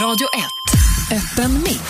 Radio 0.00 0.26
1. 1.10 1.18
Öppen 1.18 1.62
mick. 1.62 1.80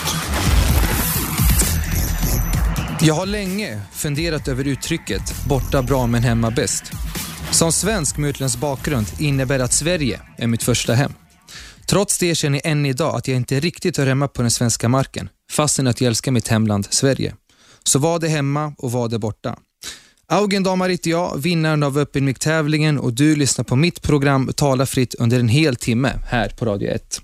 Jag 3.01 3.13
har 3.13 3.25
länge 3.25 3.81
funderat 3.91 4.47
över 4.47 4.67
uttrycket 4.67 5.21
“borta 5.49 5.81
bra 5.81 6.07
men 6.07 6.23
hemma 6.23 6.51
bäst”. 6.51 6.83
Som 7.51 7.71
svensk 7.71 8.17
med 8.17 8.29
utländsk 8.29 8.59
bakgrund 8.59 9.07
innebär 9.19 9.59
att 9.59 9.73
Sverige 9.73 10.21
är 10.37 10.47
mitt 10.47 10.63
första 10.63 10.93
hem. 10.93 11.13
Trots 11.85 12.17
det 12.17 12.35
känner 12.35 12.61
jag 12.63 12.71
än 12.71 12.85
idag 12.85 13.15
att 13.15 13.27
jag 13.27 13.37
inte 13.37 13.59
riktigt 13.59 13.97
hör 13.97 14.07
hemma 14.07 14.27
på 14.27 14.41
den 14.41 14.51
svenska 14.51 14.89
marken, 14.89 15.29
fastän 15.51 15.87
att 15.87 16.01
jag 16.01 16.07
älskar 16.07 16.31
mitt 16.31 16.47
hemland 16.47 16.87
Sverige. 16.89 17.35
Så 17.83 17.99
vad 17.99 18.23
är 18.23 18.29
hemma 18.29 18.73
och 18.77 18.91
vad 18.91 19.13
är 19.13 19.17
borta? 19.17 19.59
Augen 20.27 20.63
Damar 20.63 20.89
heter 20.89 21.11
jag, 21.11 21.37
vinnaren 21.37 21.83
av 21.83 21.97
Öppen 21.97 22.25
mic-tävlingen 22.25 22.99
och 22.99 23.13
du 23.13 23.35
lyssnar 23.35 23.65
på 23.65 23.75
mitt 23.75 24.01
program 24.01 24.49
Tala 24.55 24.85
fritt 24.85 25.15
under 25.15 25.39
en 25.39 25.47
hel 25.47 25.75
timme 25.75 26.13
här 26.27 26.49
på 26.49 26.65
Radio 26.65 26.89
1. 26.89 27.21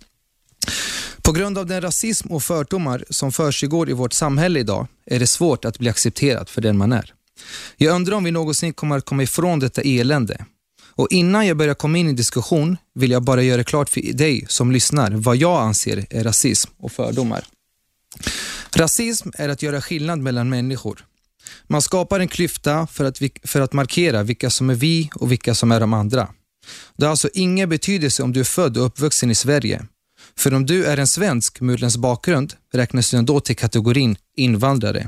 På 1.22 1.32
grund 1.32 1.58
av 1.58 1.66
den 1.66 1.82
rasism 1.82 2.32
och 2.32 2.44
fördomar 2.44 3.06
som 3.10 3.32
försiggår 3.32 3.90
i 3.90 3.94
vårt 3.94 4.14
samhälle 4.14 4.60
idag 4.60 4.88
är 5.06 5.20
det 5.20 5.28
svårt 5.28 5.66
att 5.66 5.80
bli 5.80 5.90
accepterad 5.90 6.50
för 6.50 6.62
den 6.62 6.78
man 6.78 6.94
är. 6.94 7.14
Jag 7.78 7.96
undrar 7.96 8.16
om 8.16 8.24
vi 8.24 8.32
någonsin 8.32 8.74
kommer 8.74 8.98
att 8.98 9.06
komma 9.06 9.24
ifrån 9.24 9.60
detta 9.60 9.82
elände. 9.82 10.46
Och 10.98 11.08
innan 11.12 11.48
jag 11.48 11.58
börjar 11.58 11.74
komma 11.74 11.98
in 11.98 12.10
i 12.10 12.14
diskussion 12.14 12.78
vill 12.96 13.12
jag 13.12 13.24
bara 13.24 13.42
göra 13.42 13.64
klart 13.64 13.90
för 13.90 14.02
dig 14.02 14.46
som 14.48 14.72
lyssnar 14.72 15.12
vad 15.12 15.38
jag 15.38 15.62
anser 15.62 16.06
är 16.10 16.24
rasism 16.24 16.72
och 16.78 16.92
fördomar. 16.92 17.46
Rasism 18.76 19.30
är 19.34 19.50
att 19.50 19.62
göra 19.62 19.82
skillnad 19.82 20.20
mellan 20.20 20.50
människor. 20.50 21.06
Man 21.68 21.82
skapar 21.82 22.20
en 22.20 22.28
klyfta 22.28 22.88
för 22.88 23.06
att, 23.06 23.22
vi, 23.22 23.32
för 23.44 23.62
att 23.62 23.74
markera 23.74 24.24
vilka 24.24 24.50
som 24.50 24.70
är 24.70 24.76
vi 24.76 25.10
och 25.16 25.32
vilka 25.32 25.56
som 25.56 25.72
är 25.72 25.80
de 25.80 25.94
andra. 25.94 26.28
Det 26.98 27.06
har 27.06 27.12
alltså 27.12 27.30
ingen 27.34 27.70
betydelse 27.70 28.24
om 28.24 28.34
du 28.34 28.40
är 28.40 28.44
född 28.44 28.78
och 28.78 28.86
uppvuxen 28.86 29.32
i 29.32 29.36
Sverige. 29.36 29.86
För 30.38 30.54
om 30.54 30.66
du 30.66 30.86
är 30.86 30.98
en 30.98 31.08
svensk 31.08 31.62
med 31.62 31.74
utländsk 31.74 32.00
bakgrund 32.00 32.54
räknas 32.74 33.12
du 33.12 33.18
ändå 33.18 33.40
till 33.40 33.56
kategorin 33.56 34.16
invandrare. 34.36 35.08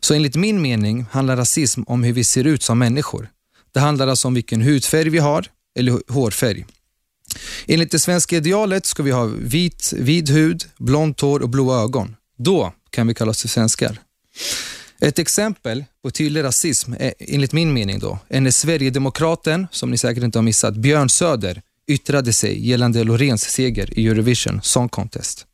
Så 0.00 0.14
enligt 0.14 0.36
min 0.36 0.62
mening 0.62 1.06
handlar 1.10 1.36
rasism 1.36 1.82
om 1.86 2.04
hur 2.04 2.12
vi 2.12 2.24
ser 2.24 2.44
ut 2.44 2.62
som 2.62 2.78
människor. 2.78 3.28
Det 3.72 3.80
handlar 3.80 4.08
alltså 4.08 4.28
om 4.28 4.34
vilken 4.34 4.62
hudfärg 4.62 5.08
vi 5.08 5.18
har 5.18 5.46
eller 5.78 6.12
hårfärg. 6.12 6.66
Enligt 7.66 7.90
det 7.90 7.98
svenska 7.98 8.36
idealet 8.36 8.86
ska 8.86 9.02
vi 9.02 9.10
ha 9.10 9.24
vit, 9.24 9.92
vid 9.96 10.28
hud, 10.28 10.64
blont 10.78 11.20
hår 11.20 11.42
och 11.42 11.48
blåa 11.48 11.82
ögon. 11.82 12.16
Då 12.38 12.72
kan 12.90 13.06
vi 13.06 13.14
kallas 13.14 13.42
för 13.42 13.48
svenskar. 13.48 13.98
Ett 15.00 15.18
exempel 15.18 15.84
på 16.02 16.10
tydlig 16.10 16.42
rasism 16.42 16.92
är 16.98 17.14
enligt 17.18 17.52
min 17.52 17.72
mening 17.72 17.98
då, 17.98 18.18
är 18.28 18.40
när 18.40 18.50
Sverigedemokraten, 18.50 19.66
som 19.70 19.90
ni 19.90 19.98
säkert 19.98 20.24
inte 20.24 20.38
har 20.38 20.42
missat, 20.42 20.74
Björn 20.74 21.08
Söder 21.08 21.62
yttrade 21.86 22.32
sig 22.32 22.68
gällande 22.68 23.04
Loreens 23.04 23.42
seger 23.42 23.98
i 23.98 24.08
Eurovision 24.08 24.60
Song 24.62 24.88
Contest. 24.88 25.46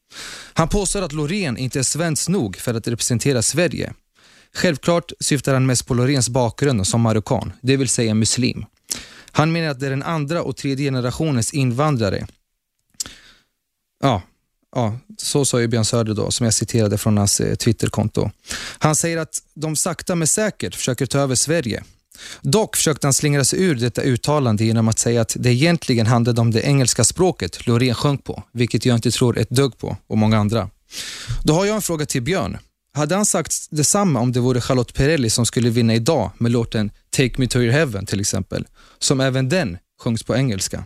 Han 0.53 0.69
påstår 0.69 1.03
att 1.03 1.12
Loreen 1.12 1.56
inte 1.56 1.78
är 1.78 1.83
svensk 1.83 2.28
nog 2.28 2.56
för 2.56 2.75
att 2.75 2.89
representera 2.89 3.42
Sverige. 3.42 3.92
Självklart 4.55 5.12
syftar 5.20 5.55
han 5.55 5.67
mest 5.67 5.86
på 5.86 5.95
Loreens 5.95 6.28
bakgrund 6.28 6.86
som 6.86 7.01
marockan, 7.01 7.53
det 7.61 7.77
vill 7.77 7.89
säga 7.89 8.14
muslim. 8.14 8.64
Han 9.33 9.53
menar 9.53 9.69
att 9.69 9.81
det 9.81 9.86
är 9.86 9.91
den 9.91 10.03
andra 10.03 10.42
och 10.42 10.56
tredje 10.56 10.86
generationens 10.86 11.55
invandrare. 11.55 12.27
Ja, 14.03 14.23
ja 14.77 14.98
så 15.19 15.45
sa 15.45 15.61
ju 15.61 15.69
Björn 15.69 15.84
Söder 15.84 16.14
då, 16.14 16.31
som 16.31 16.45
jag 16.45 16.55
citerade 16.55 16.98
från 16.98 17.19
hans 17.19 17.41
eh, 17.41 17.55
Twitterkonto. 17.55 18.31
Han 18.78 18.97
säger 18.97 19.19
att 19.19 19.42
de 19.55 19.77
sakta 19.77 20.14
men 20.14 20.28
säkert 20.28 20.75
försöker 20.75 21.06
ta 21.06 21.19
över 21.19 21.34
Sverige. 21.34 21.84
Dock 22.42 22.76
försökte 22.76 23.06
han 23.06 23.14
slingra 23.14 23.44
sig 23.44 23.62
ur 23.62 23.74
detta 23.74 24.02
uttalande 24.02 24.64
genom 24.64 24.88
att 24.88 24.98
säga 24.98 25.20
att 25.20 25.36
det 25.38 25.50
egentligen 25.50 26.06
handlade 26.06 26.40
om 26.40 26.50
det 26.50 26.60
engelska 26.60 27.04
språket 27.04 27.66
Loreen 27.66 27.94
sjönk 27.94 28.24
på, 28.24 28.42
vilket 28.52 28.86
jag 28.86 28.94
inte 28.94 29.10
tror 29.10 29.38
ett 29.38 29.50
dugg 29.50 29.78
på, 29.78 29.96
och 30.06 30.18
många 30.18 30.38
andra. 30.38 30.70
Då 31.44 31.52
har 31.52 31.64
jag 31.64 31.77
en 31.77 31.82
fråga 31.82 32.06
till 32.06 32.22
Björn. 32.22 32.58
Hade 32.94 33.14
han 33.14 33.27
sagt 33.27 33.52
detsamma 33.70 34.20
om 34.20 34.32
det 34.32 34.40
vore 34.40 34.60
Charlotte 34.60 34.94
Perrelli 34.94 35.30
som 35.30 35.46
skulle 35.46 35.70
vinna 35.70 35.95
idag 35.95 36.30
med 36.39 36.52
låten 36.52 36.90
Take 37.11 37.34
Me 37.39 37.46
To 37.46 37.58
Your 37.58 37.72
Heaven 37.72 38.06
till 38.06 38.20
exempel, 38.20 38.66
som 38.98 39.20
även 39.20 39.48
den 39.48 39.78
sjungs 40.02 40.22
på 40.22 40.36
engelska? 40.36 40.84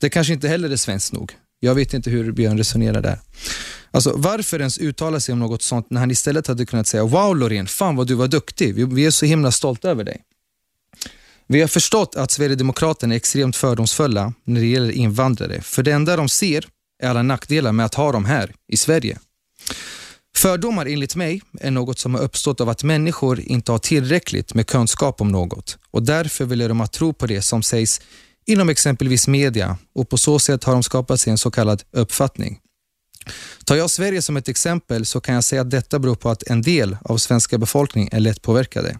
Det 0.00 0.10
kanske 0.10 0.32
inte 0.32 0.48
heller 0.48 0.70
är 0.70 0.76
svenskt 0.76 1.12
nog. 1.12 1.32
Jag 1.60 1.74
vet 1.74 1.94
inte 1.94 2.10
hur 2.10 2.32
Björn 2.32 2.58
resonerar 2.58 3.00
där. 3.00 3.18
Alltså, 3.90 4.12
varför 4.16 4.58
ens 4.60 4.78
uttala 4.78 5.20
sig 5.20 5.32
om 5.32 5.38
något 5.38 5.62
sånt 5.62 5.90
när 5.90 6.00
han 6.00 6.10
istället 6.10 6.46
hade 6.46 6.66
kunnat 6.66 6.86
säga 6.86 7.04
“Wow 7.04 7.36
Loreen, 7.36 7.66
fan 7.66 7.96
vad 7.96 8.06
du 8.06 8.14
var 8.14 8.28
duktig, 8.28 8.88
vi 8.94 9.06
är 9.06 9.10
så 9.10 9.26
himla 9.26 9.52
stolta 9.52 9.90
över 9.90 10.04
dig”. 10.04 10.22
Vi 11.52 11.60
har 11.60 11.68
förstått 11.68 12.16
att 12.16 12.30
Sverigedemokraterna 12.30 13.14
är 13.14 13.16
extremt 13.16 13.56
fördomsfulla 13.56 14.32
när 14.44 14.60
det 14.60 14.66
gäller 14.66 14.90
invandrare, 14.90 15.60
för 15.62 15.82
det 15.82 15.92
enda 15.92 16.16
de 16.16 16.28
ser 16.28 16.66
är 17.02 17.08
alla 17.08 17.22
nackdelar 17.22 17.72
med 17.72 17.86
att 17.86 17.94
ha 17.94 18.12
dem 18.12 18.24
här 18.24 18.54
i 18.68 18.76
Sverige. 18.76 19.18
Fördomar 20.36 20.86
enligt 20.86 21.16
mig 21.16 21.42
är 21.60 21.70
något 21.70 21.98
som 21.98 22.14
har 22.14 22.22
uppstått 22.22 22.60
av 22.60 22.68
att 22.68 22.82
människor 22.82 23.40
inte 23.40 23.72
har 23.72 23.78
tillräckligt 23.78 24.54
med 24.54 24.66
kunskap 24.66 25.20
om 25.20 25.28
något 25.28 25.78
och 25.90 26.02
därför 26.02 26.44
vill 26.44 26.58
de 26.58 26.80
att 26.80 26.92
tro 26.92 27.12
på 27.12 27.26
det 27.26 27.42
som 27.42 27.62
sägs 27.62 28.00
inom 28.46 28.68
exempelvis 28.68 29.28
media 29.28 29.78
och 29.94 30.08
på 30.08 30.18
så 30.18 30.38
sätt 30.38 30.64
har 30.64 30.72
de 30.72 30.82
skapat 30.82 31.20
sig 31.20 31.30
en 31.30 31.38
så 31.38 31.50
kallad 31.50 31.82
uppfattning. 31.92 32.58
Tar 33.64 33.76
jag 33.76 33.90
Sverige 33.90 34.22
som 34.22 34.36
ett 34.36 34.48
exempel 34.48 35.06
så 35.06 35.20
kan 35.20 35.34
jag 35.34 35.44
säga 35.44 35.60
att 35.60 35.70
detta 35.70 35.98
beror 35.98 36.14
på 36.14 36.30
att 36.30 36.42
en 36.42 36.62
del 36.62 36.96
av 37.04 37.16
svenska 37.18 37.58
befolkningen 37.58 38.08
är 38.12 38.20
lättpåverkade. 38.20 38.98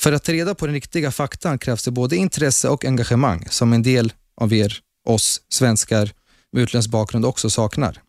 För 0.00 0.12
att 0.12 0.24
ta 0.24 0.32
reda 0.32 0.54
på 0.54 0.66
den 0.66 0.74
riktiga 0.74 1.10
faktan 1.10 1.58
krävs 1.58 1.84
det 1.84 1.90
både 1.90 2.16
intresse 2.16 2.68
och 2.68 2.84
engagemang 2.84 3.46
som 3.50 3.72
en 3.72 3.82
del 3.82 4.12
av 4.40 4.52
er, 4.52 4.78
oss 5.08 5.40
svenskar 5.48 6.10
med 6.52 6.62
utländsk 6.62 6.90
bakgrund 6.90 7.24
också 7.24 7.50
saknar. 7.50 8.00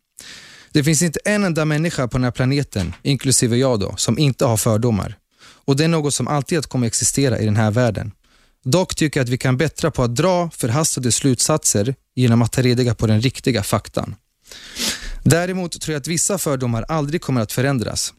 Det 0.72 0.84
finns 0.84 1.02
inte 1.02 1.20
en 1.26 1.44
enda 1.44 1.66
människa 1.66 2.08
på 2.08 2.18
den 2.18 2.24
här 2.24 2.32
planeten, 2.32 2.94
inklusive 3.04 3.58
jag 3.58 3.80
då, 3.80 3.96
som 3.98 4.20
inte 4.20 4.46
har 4.46 4.58
fördomar. 4.58 5.18
Och 5.66 5.76
det 5.76 5.84
är 5.84 5.88
något 5.88 6.14
som 6.14 6.28
alltid 6.28 6.66
kommer 6.66 6.88
existera 6.88 7.40
i 7.40 7.46
den 7.46 7.56
här 7.56 7.72
världen. 7.72 8.12
Dock 8.64 8.96
tycker 8.96 9.20
jag 9.20 9.24
att 9.24 9.30
vi 9.30 9.38
kan 9.38 9.58
bättra 9.58 9.92
på 9.92 10.04
att 10.04 10.16
dra 10.16 10.50
förhastade 10.50 11.12
slutsatser 11.12 11.96
genom 12.16 12.42
att 12.42 12.52
ta 12.52 12.62
reda 12.62 12.96
på 12.96 13.08
den 13.08 13.22
riktiga 13.22 13.64
faktan. 13.64 14.16
Däremot 15.24 15.82
tror 15.82 15.94
jag 15.94 16.00
att 16.00 16.08
vissa 16.08 16.38
fördomar 16.38 16.86
aldrig 16.88 17.22
kommer 17.22 17.42
att 17.42 17.52
förändras. 17.52 18.14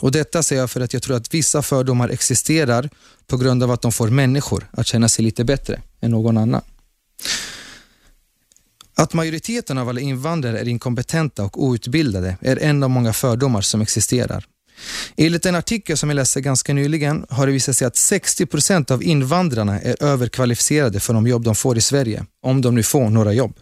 Och 0.00 0.12
Detta 0.12 0.42
säger 0.42 0.62
jag 0.62 0.70
för 0.70 0.80
att 0.80 0.92
jag 0.92 1.02
tror 1.02 1.16
att 1.16 1.34
vissa 1.34 1.62
fördomar 1.62 2.08
existerar 2.08 2.90
på 3.26 3.36
grund 3.36 3.62
av 3.62 3.70
att 3.70 3.82
de 3.82 3.92
får 3.92 4.08
människor 4.08 4.70
att 4.72 4.86
känna 4.86 5.08
sig 5.08 5.24
lite 5.24 5.44
bättre 5.44 5.82
än 6.00 6.10
någon 6.10 6.38
annan. 6.38 6.62
Att 8.94 9.12
majoriteten 9.12 9.78
av 9.78 9.88
alla 9.88 10.00
invandrare 10.00 10.60
är 10.60 10.68
inkompetenta 10.68 11.44
och 11.44 11.62
outbildade 11.62 12.36
är 12.40 12.62
en 12.62 12.82
av 12.82 12.90
många 12.90 13.12
fördomar 13.12 13.60
som 13.60 13.80
existerar. 13.80 14.46
Enligt 15.16 15.46
en 15.46 15.54
artikel 15.54 15.96
som 15.96 16.08
jag 16.08 16.16
läste 16.16 16.40
ganska 16.40 16.74
nyligen 16.74 17.26
har 17.28 17.46
det 17.46 17.52
visat 17.52 17.76
sig 17.76 17.86
att 17.86 17.96
60 17.96 18.46
procent 18.46 18.90
av 18.90 19.02
invandrarna 19.02 19.80
är 19.80 20.02
överkvalificerade 20.02 21.00
för 21.00 21.14
de 21.14 21.26
jobb 21.26 21.44
de 21.44 21.54
får 21.54 21.78
i 21.78 21.80
Sverige, 21.80 22.24
om 22.42 22.60
de 22.60 22.74
nu 22.74 22.82
får 22.82 23.10
några 23.10 23.32
jobb. 23.32 23.56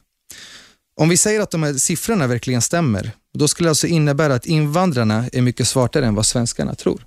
Om 0.96 1.08
vi 1.08 1.16
säger 1.16 1.40
att 1.40 1.50
de 1.50 1.62
här 1.62 1.74
siffrorna 1.74 2.26
verkligen 2.26 2.62
stämmer, 2.62 3.12
då 3.34 3.48
skulle 3.48 3.66
det 3.66 3.70
alltså 3.70 3.86
innebära 3.86 4.34
att 4.34 4.46
invandrarna 4.46 5.28
är 5.32 5.42
mycket 5.42 5.68
smartare 5.68 6.06
än 6.06 6.14
vad 6.14 6.26
svenskarna 6.26 6.74
tror. 6.74 7.06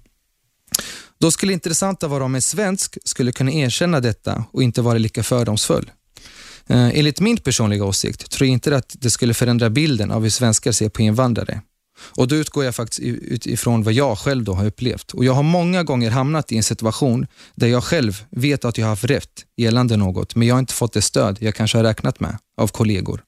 Då 1.19 1.31
skulle 1.31 1.49
det 1.49 1.53
intressanta 1.53 2.07
vara 2.07 2.23
om 2.23 2.35
en 2.35 2.41
svensk 2.41 2.97
skulle 3.03 3.31
kunna 3.31 3.51
erkänna 3.51 3.99
detta 3.99 4.43
och 4.51 4.63
inte 4.63 4.81
vara 4.81 4.97
lika 4.97 5.23
fördomsfull. 5.23 5.91
Eh, 6.67 6.99
enligt 6.99 7.19
min 7.19 7.37
personliga 7.37 7.85
åsikt 7.85 8.31
tror 8.31 8.47
jag 8.47 8.53
inte 8.53 8.77
att 8.77 8.95
det 8.99 9.09
skulle 9.09 9.33
förändra 9.33 9.69
bilden 9.69 10.11
av 10.11 10.23
hur 10.23 10.29
svenskar 10.29 10.71
ser 10.71 10.89
på 10.89 11.01
invandrare. 11.01 11.61
Och 12.17 12.27
Då 12.27 12.35
utgår 12.35 12.65
jag 12.65 12.75
faktiskt 12.75 12.99
utifrån 13.01 13.83
vad 13.83 13.93
jag 13.93 14.17
själv 14.17 14.43
då 14.43 14.53
har 14.53 14.65
upplevt. 14.65 15.11
Och 15.11 15.25
Jag 15.25 15.33
har 15.33 15.43
många 15.43 15.83
gånger 15.83 16.09
hamnat 16.09 16.51
i 16.51 16.57
en 16.57 16.63
situation 16.63 17.27
där 17.55 17.67
jag 17.67 17.83
själv 17.83 18.23
vet 18.29 18.65
att 18.65 18.77
jag 18.77 18.85
har 18.85 18.89
haft 18.89 19.03
rätt 19.03 19.45
gällande 19.57 19.97
något, 19.97 20.35
men 20.35 20.47
jag 20.47 20.55
har 20.55 20.59
inte 20.59 20.73
fått 20.73 20.93
det 20.93 21.01
stöd 21.01 21.37
jag 21.41 21.55
kanske 21.55 21.77
har 21.77 21.83
räknat 21.83 22.19
med 22.19 22.37
av 22.57 22.67
kollegor. 22.67 23.23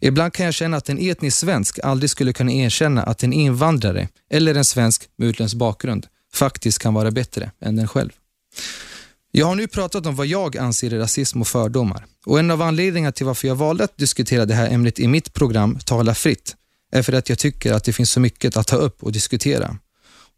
Ibland 0.00 0.32
kan 0.32 0.44
jag 0.44 0.54
känna 0.54 0.76
att 0.76 0.88
en 0.88 0.98
etnisk 0.98 1.38
svensk 1.38 1.78
aldrig 1.82 2.10
skulle 2.10 2.32
kunna 2.32 2.52
erkänna 2.52 3.02
att 3.02 3.22
en 3.22 3.32
invandrare 3.32 4.08
eller 4.30 4.54
en 4.54 4.64
svensk 4.64 5.08
med 5.16 5.28
utländsk 5.28 5.56
bakgrund 5.56 6.06
faktiskt 6.32 6.78
kan 6.78 6.94
vara 6.94 7.10
bättre 7.10 7.50
än 7.60 7.76
den 7.76 7.88
själv. 7.88 8.10
Jag 9.32 9.46
har 9.46 9.54
nu 9.54 9.68
pratat 9.68 10.06
om 10.06 10.16
vad 10.16 10.26
jag 10.26 10.56
anser 10.56 10.94
är 10.94 10.98
rasism 10.98 11.40
och 11.40 11.48
fördomar 11.48 12.06
och 12.26 12.38
en 12.38 12.50
av 12.50 12.62
anledningarna 12.62 13.12
till 13.12 13.26
varför 13.26 13.48
jag 13.48 13.54
valde 13.54 13.84
att 13.84 13.98
diskutera 13.98 14.46
det 14.46 14.54
här 14.54 14.70
ämnet 14.70 14.98
i 14.98 15.08
mitt 15.08 15.32
program 15.32 15.78
Tala 15.84 16.14
fritt 16.14 16.56
är 16.92 17.02
för 17.02 17.12
att 17.12 17.28
jag 17.28 17.38
tycker 17.38 17.72
att 17.72 17.84
det 17.84 17.92
finns 17.92 18.10
så 18.10 18.20
mycket 18.20 18.56
att 18.56 18.66
ta 18.66 18.76
upp 18.76 19.02
och 19.02 19.12
diskutera. 19.12 19.76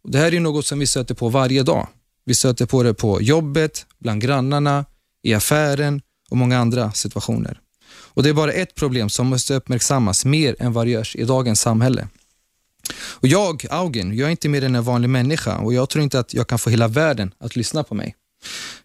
Och 0.03 0.11
det 0.11 0.17
här 0.17 0.33
är 0.33 0.39
något 0.39 0.65
som 0.65 0.79
vi 0.79 0.87
stöter 0.87 1.15
på 1.15 1.29
varje 1.29 1.63
dag. 1.63 1.87
Vi 2.25 2.35
stöter 2.35 2.65
på 2.65 2.83
det 2.83 2.93
på 2.93 3.21
jobbet, 3.21 3.85
bland 3.99 4.21
grannarna, 4.21 4.85
i 5.23 5.33
affären 5.33 6.01
och 6.29 6.37
många 6.37 6.59
andra 6.59 6.91
situationer. 6.91 7.59
Och 8.13 8.23
Det 8.23 8.29
är 8.29 8.33
bara 8.33 8.51
ett 8.51 8.75
problem 8.75 9.09
som 9.09 9.27
måste 9.27 9.53
uppmärksammas 9.53 10.25
mer 10.25 10.55
än 10.59 10.73
vad 10.73 10.87
det 10.87 10.91
görs 10.91 11.15
i 11.15 11.23
dagens 11.23 11.61
samhälle. 11.61 12.07
Och 12.93 13.27
jag, 13.27 13.65
Augen, 13.69 14.17
jag 14.17 14.27
är 14.27 14.31
inte 14.31 14.49
mer 14.49 14.63
än 14.63 14.75
en 14.75 14.83
vanlig 14.83 15.09
människa 15.09 15.57
och 15.57 15.73
jag 15.73 15.89
tror 15.89 16.03
inte 16.03 16.19
att 16.19 16.33
jag 16.33 16.47
kan 16.47 16.59
få 16.59 16.69
hela 16.69 16.87
världen 16.87 17.31
att 17.39 17.55
lyssna 17.55 17.83
på 17.83 17.95
mig. 17.95 18.15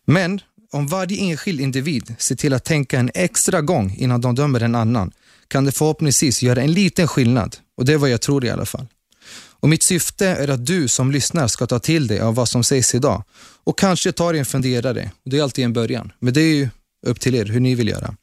Men 0.04 0.40
om 0.72 0.86
varje 0.86 1.20
enskild 1.20 1.60
individ 1.60 2.14
ser 2.18 2.34
till 2.34 2.52
att 2.52 2.64
tänka 2.64 2.98
en 2.98 3.10
extra 3.14 3.60
gång 3.60 3.94
innan 3.98 4.20
de 4.20 4.34
dömer 4.34 4.60
en 4.60 4.74
annan 4.74 5.12
kan 5.48 5.64
det 5.64 5.72
förhoppningsvis 5.72 6.42
göra 6.42 6.62
en 6.62 6.72
liten 6.72 7.08
skillnad 7.08 7.56
och 7.76 7.84
det 7.84 7.92
är 7.92 7.98
vad 7.98 8.10
jag 8.10 8.20
tror 8.20 8.44
i 8.44 8.50
alla 8.50 8.66
fall. 8.66 8.86
Och 9.60 9.68
Mitt 9.68 9.82
syfte 9.82 10.26
är 10.26 10.48
att 10.48 10.66
du 10.66 10.88
som 10.88 11.12
lyssnar 11.12 11.48
ska 11.48 11.66
ta 11.66 11.78
till 11.78 12.06
dig 12.06 12.20
av 12.20 12.34
vad 12.34 12.48
som 12.48 12.64
sägs 12.64 12.94
idag 12.94 13.22
och 13.64 13.78
kanske 13.78 14.12
ta 14.12 14.32
dig 14.32 14.38
en 14.38 14.46
funderare. 14.46 15.10
Det 15.24 15.38
är 15.38 15.42
alltid 15.42 15.64
en 15.64 15.72
början, 15.72 16.12
men 16.18 16.34
det 16.34 16.40
är 16.40 16.54
ju 16.54 16.68
upp 17.06 17.20
till 17.20 17.34
er 17.34 17.44
hur 17.44 17.60
ni 17.60 17.74
vill 17.74 17.88
göra. 17.88 18.14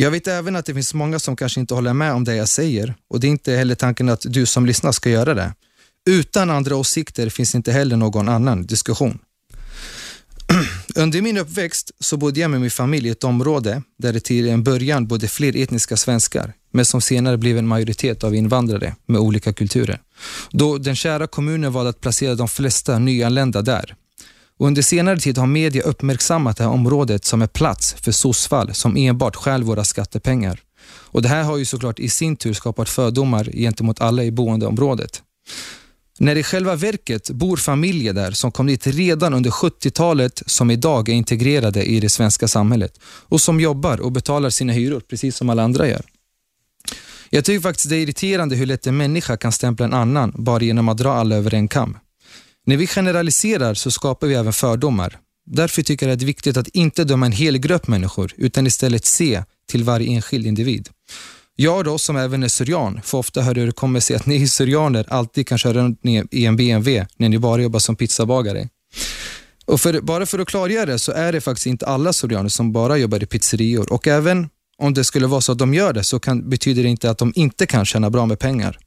Jag 0.00 0.10
vet 0.10 0.26
även 0.26 0.56
att 0.56 0.66
det 0.66 0.74
finns 0.74 0.94
många 0.94 1.18
som 1.18 1.36
kanske 1.36 1.60
inte 1.60 1.74
håller 1.74 1.92
med 1.92 2.12
om 2.12 2.24
det 2.24 2.36
jag 2.36 2.48
säger 2.48 2.94
och 3.10 3.20
det 3.20 3.26
är 3.26 3.28
inte 3.28 3.52
heller 3.52 3.74
tanken 3.74 4.08
att 4.08 4.22
du 4.26 4.46
som 4.46 4.66
lyssnar 4.66 4.92
ska 4.92 5.10
göra 5.10 5.34
det. 5.34 5.54
Utan 6.10 6.50
andra 6.50 6.76
åsikter 6.76 7.28
finns 7.28 7.54
inte 7.54 7.72
heller 7.72 7.96
någon 7.96 8.28
annan 8.28 8.66
diskussion. 8.66 9.18
Under 10.96 11.22
min 11.22 11.38
uppväxt 11.38 11.90
så 12.00 12.16
bodde 12.16 12.40
jag 12.40 12.50
med 12.50 12.60
min 12.60 12.70
familj 12.70 13.08
i 13.08 13.10
ett 13.10 13.24
område 13.24 13.82
där 13.98 14.12
det 14.12 14.20
till 14.20 14.48
en 14.48 14.62
början 14.64 15.06
bodde 15.06 15.28
fler 15.28 15.56
etniska 15.56 15.96
svenskar, 15.96 16.52
men 16.72 16.84
som 16.84 17.00
senare 17.00 17.36
blev 17.36 17.58
en 17.58 17.66
majoritet 17.66 18.24
av 18.24 18.34
invandrare 18.34 18.94
med 19.06 19.20
olika 19.20 19.52
kulturer. 19.52 20.00
Då 20.50 20.78
den 20.78 20.96
kära 20.96 21.26
kommunen 21.26 21.72
valde 21.72 21.90
att 21.90 22.00
placera 22.00 22.34
de 22.34 22.48
flesta 22.48 22.98
nyanlända 22.98 23.62
där. 23.62 23.94
Och 24.58 24.66
under 24.66 24.82
senare 24.82 25.18
tid 25.18 25.38
har 25.38 25.46
media 25.46 25.82
uppmärksammat 25.82 26.56
det 26.56 26.64
här 26.64 26.70
området 26.70 27.24
som 27.24 27.42
en 27.42 27.48
plats 27.48 27.92
för 27.92 28.12
sossfall 28.12 28.74
som 28.74 28.96
enbart 28.96 29.36
stjäl 29.36 29.62
våra 29.62 29.84
skattepengar. 29.84 30.60
Och 30.88 31.22
Det 31.22 31.28
här 31.28 31.42
har 31.42 31.56
ju 31.56 31.64
såklart 31.64 31.98
i 31.98 32.08
sin 32.08 32.36
tur 32.36 32.52
skapat 32.52 32.88
fördomar 32.88 33.44
gentemot 33.44 34.00
alla 34.00 34.24
i 34.24 34.30
boendeområdet. 34.30 35.22
När 36.18 36.36
i 36.36 36.42
själva 36.42 36.74
verket 36.74 37.30
bor 37.30 37.56
familjer 37.56 38.12
där 38.12 38.30
som 38.30 38.52
kom 38.52 38.66
dit 38.66 38.86
redan 38.86 39.34
under 39.34 39.50
70-talet 39.50 40.42
som 40.46 40.70
idag 40.70 41.08
är 41.08 41.12
integrerade 41.12 41.84
i 41.84 42.00
det 42.00 42.08
svenska 42.08 42.48
samhället 42.48 43.00
och 43.04 43.40
som 43.40 43.60
jobbar 43.60 44.00
och 44.00 44.12
betalar 44.12 44.50
sina 44.50 44.72
hyror 44.72 45.00
precis 45.00 45.36
som 45.36 45.50
alla 45.50 45.62
andra 45.62 45.88
gör. 45.88 46.02
Jag 47.30 47.44
tycker 47.44 47.60
faktiskt 47.60 47.88
det 47.88 47.96
är 47.96 48.00
irriterande 48.00 48.56
hur 48.56 48.66
lätt 48.66 48.86
en 48.86 48.96
människa 48.96 49.36
kan 49.36 49.52
stämpla 49.52 49.84
en 49.86 49.94
annan 49.94 50.32
bara 50.36 50.62
genom 50.62 50.88
att 50.88 50.98
dra 50.98 51.12
alla 51.12 51.36
över 51.36 51.54
en 51.54 51.68
kam. 51.68 51.96
När 52.68 52.76
vi 52.76 52.86
generaliserar 52.86 53.74
så 53.74 53.90
skapar 53.90 54.26
vi 54.26 54.34
även 54.34 54.52
fördomar. 54.52 55.18
Därför 55.46 55.82
tycker 55.82 56.06
jag 56.06 56.12
att 56.12 56.18
det 56.18 56.24
är 56.24 56.26
viktigt 56.26 56.56
att 56.56 56.68
inte 56.68 57.04
döma 57.04 57.26
en 57.26 57.32
hel 57.32 57.58
grupp 57.58 57.86
människor 57.86 58.32
utan 58.36 58.66
istället 58.66 59.04
se 59.04 59.44
till 59.68 59.84
varje 59.84 60.08
enskild 60.08 60.46
individ. 60.46 60.88
Jag 61.56 61.84
då, 61.84 61.98
som 61.98 62.16
även 62.16 62.42
är 62.42 62.48
syrian, 62.48 63.00
får 63.04 63.18
ofta 63.18 63.42
höra 63.42 63.60
hur 63.60 63.66
det 63.66 63.72
kommer 63.72 64.00
sig 64.00 64.16
att 64.16 64.26
ni 64.26 64.48
syrianer 64.48 65.06
alltid 65.08 65.46
kan 65.46 65.58
köra 65.58 65.72
runt 65.72 66.00
i 66.30 66.46
en 66.46 66.56
BMW 66.56 67.06
när 67.16 67.28
ni 67.28 67.38
bara 67.38 67.62
jobbar 67.62 67.78
som 67.78 67.96
pizzabagare. 67.96 68.68
Och 69.64 69.80
för, 69.80 70.00
bara 70.00 70.26
för 70.26 70.38
att 70.38 70.48
klargöra 70.48 70.86
det 70.86 70.98
så 70.98 71.12
är 71.12 71.32
det 71.32 71.40
faktiskt 71.40 71.66
inte 71.66 71.86
alla 71.86 72.12
syrianer 72.12 72.48
som 72.48 72.72
bara 72.72 72.96
jobbar 72.96 73.22
i 73.22 73.26
pizzerior 73.26 73.92
och 73.92 74.06
även 74.06 74.48
om 74.78 74.94
det 74.94 75.04
skulle 75.04 75.26
vara 75.26 75.40
så 75.40 75.52
att 75.52 75.58
de 75.58 75.74
gör 75.74 75.92
det 75.92 76.04
så 76.04 76.20
kan, 76.20 76.50
betyder 76.50 76.82
det 76.82 76.88
inte 76.88 77.10
att 77.10 77.18
de 77.18 77.32
inte 77.34 77.66
kan 77.66 77.84
tjäna 77.84 78.10
bra 78.10 78.26
med 78.26 78.38
pengar. 78.38 78.78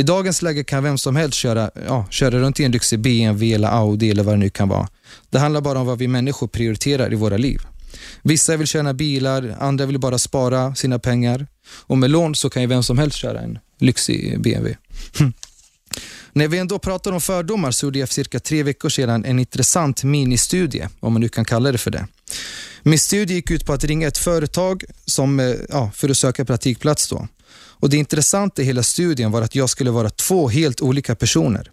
I 0.00 0.02
dagens 0.02 0.42
läge 0.42 0.64
kan 0.64 0.82
vem 0.82 0.98
som 0.98 1.16
helst 1.16 1.38
köra, 1.38 1.70
ja, 1.86 2.06
köra 2.10 2.38
runt 2.38 2.60
i 2.60 2.64
en 2.64 2.72
lyxig 2.72 3.00
BMW 3.00 3.54
eller 3.54 3.68
Audi 3.68 4.10
eller 4.10 4.22
vad 4.22 4.34
det 4.34 4.38
nu 4.38 4.50
kan 4.50 4.68
vara. 4.68 4.88
Det 5.30 5.38
handlar 5.38 5.60
bara 5.60 5.78
om 5.78 5.86
vad 5.86 5.98
vi 5.98 6.08
människor 6.08 6.48
prioriterar 6.48 7.12
i 7.12 7.16
våra 7.16 7.36
liv. 7.36 7.60
Vissa 8.22 8.56
vill 8.56 8.66
tjäna 8.66 8.94
bilar, 8.94 9.56
andra 9.60 9.86
vill 9.86 9.98
bara 9.98 10.18
spara 10.18 10.74
sina 10.74 10.98
pengar. 10.98 11.46
Och 11.86 11.98
med 11.98 12.10
lån 12.10 12.34
så 12.34 12.50
kan 12.50 12.62
ju 12.62 12.68
vem 12.68 12.82
som 12.82 12.98
helst 12.98 13.16
köra 13.16 13.40
en 13.40 13.58
lyxig 13.78 14.40
BMW. 14.40 14.76
Hm. 15.18 15.32
När 16.32 16.48
vi 16.48 16.58
ändå 16.58 16.78
pratar 16.78 17.12
om 17.12 17.20
fördomar 17.20 17.70
så 17.70 17.86
gjorde 17.86 17.98
jag 17.98 18.08
för 18.08 18.14
cirka 18.14 18.40
tre 18.40 18.62
veckor 18.62 18.88
sedan 18.88 19.24
en 19.24 19.38
intressant 19.38 20.04
ministudie, 20.04 20.88
om 21.00 21.12
man 21.12 21.20
nu 21.20 21.28
kan 21.28 21.44
kalla 21.44 21.72
det 21.72 21.78
för 21.78 21.90
det. 21.90 22.06
Min 22.82 22.98
studie 22.98 23.34
gick 23.34 23.50
ut 23.50 23.66
på 23.66 23.72
att 23.72 23.84
ringa 23.84 24.08
ett 24.08 24.18
företag 24.18 24.84
som, 25.06 25.40
eh, 25.40 25.54
ja, 25.68 25.90
för 25.94 26.08
att 26.08 26.16
söka 26.16 26.44
praktikplats. 26.44 27.08
Då. 27.08 27.28
Och 27.80 27.90
Det 27.90 27.96
intressanta 27.96 28.62
i 28.62 28.64
hela 28.64 28.82
studien 28.82 29.30
var 29.30 29.42
att 29.42 29.54
jag 29.54 29.70
skulle 29.70 29.90
vara 29.90 30.10
två 30.10 30.48
helt 30.48 30.80
olika 30.80 31.14
personer. 31.14 31.70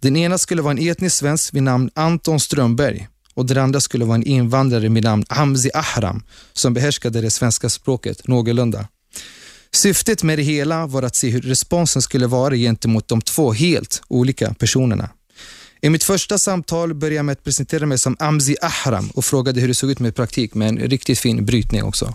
Den 0.00 0.16
ena 0.16 0.38
skulle 0.38 0.62
vara 0.62 0.72
en 0.72 0.88
etnisk 0.88 1.16
svensk 1.16 1.54
vid 1.54 1.62
namn 1.62 1.90
Anton 1.94 2.40
Strömberg 2.40 3.08
och 3.34 3.46
den 3.46 3.58
andra 3.58 3.80
skulle 3.80 4.04
vara 4.04 4.14
en 4.14 4.26
invandrare 4.26 4.88
vid 4.88 5.04
namn 5.04 5.24
Hamzi 5.28 5.70
Ahram 5.74 6.22
som 6.52 6.74
behärskade 6.74 7.20
det 7.20 7.30
svenska 7.30 7.68
språket 7.68 8.28
någorlunda. 8.28 8.88
Syftet 9.72 10.22
med 10.22 10.38
det 10.38 10.42
hela 10.42 10.86
var 10.86 11.02
att 11.02 11.16
se 11.16 11.30
hur 11.30 11.40
responsen 11.40 12.02
skulle 12.02 12.26
vara 12.26 12.54
gentemot 12.54 13.08
de 13.08 13.20
två 13.20 13.52
helt 13.52 14.02
olika 14.08 14.54
personerna. 14.54 15.10
I 15.82 15.90
mitt 15.90 16.04
första 16.04 16.38
samtal 16.38 16.94
började 16.94 17.16
jag 17.16 17.24
med 17.24 17.32
att 17.32 17.44
presentera 17.44 17.86
mig 17.86 17.98
som 17.98 18.16
Amzi 18.18 18.56
Ahram 18.62 19.10
och 19.10 19.24
frågade 19.24 19.60
hur 19.60 19.68
det 19.68 19.74
såg 19.74 19.90
ut 19.90 19.98
med 19.98 20.16
praktik 20.16 20.54
med 20.54 20.68
en 20.68 20.78
riktigt 20.78 21.18
fin 21.18 21.44
brytning 21.44 21.84
också. 21.84 22.14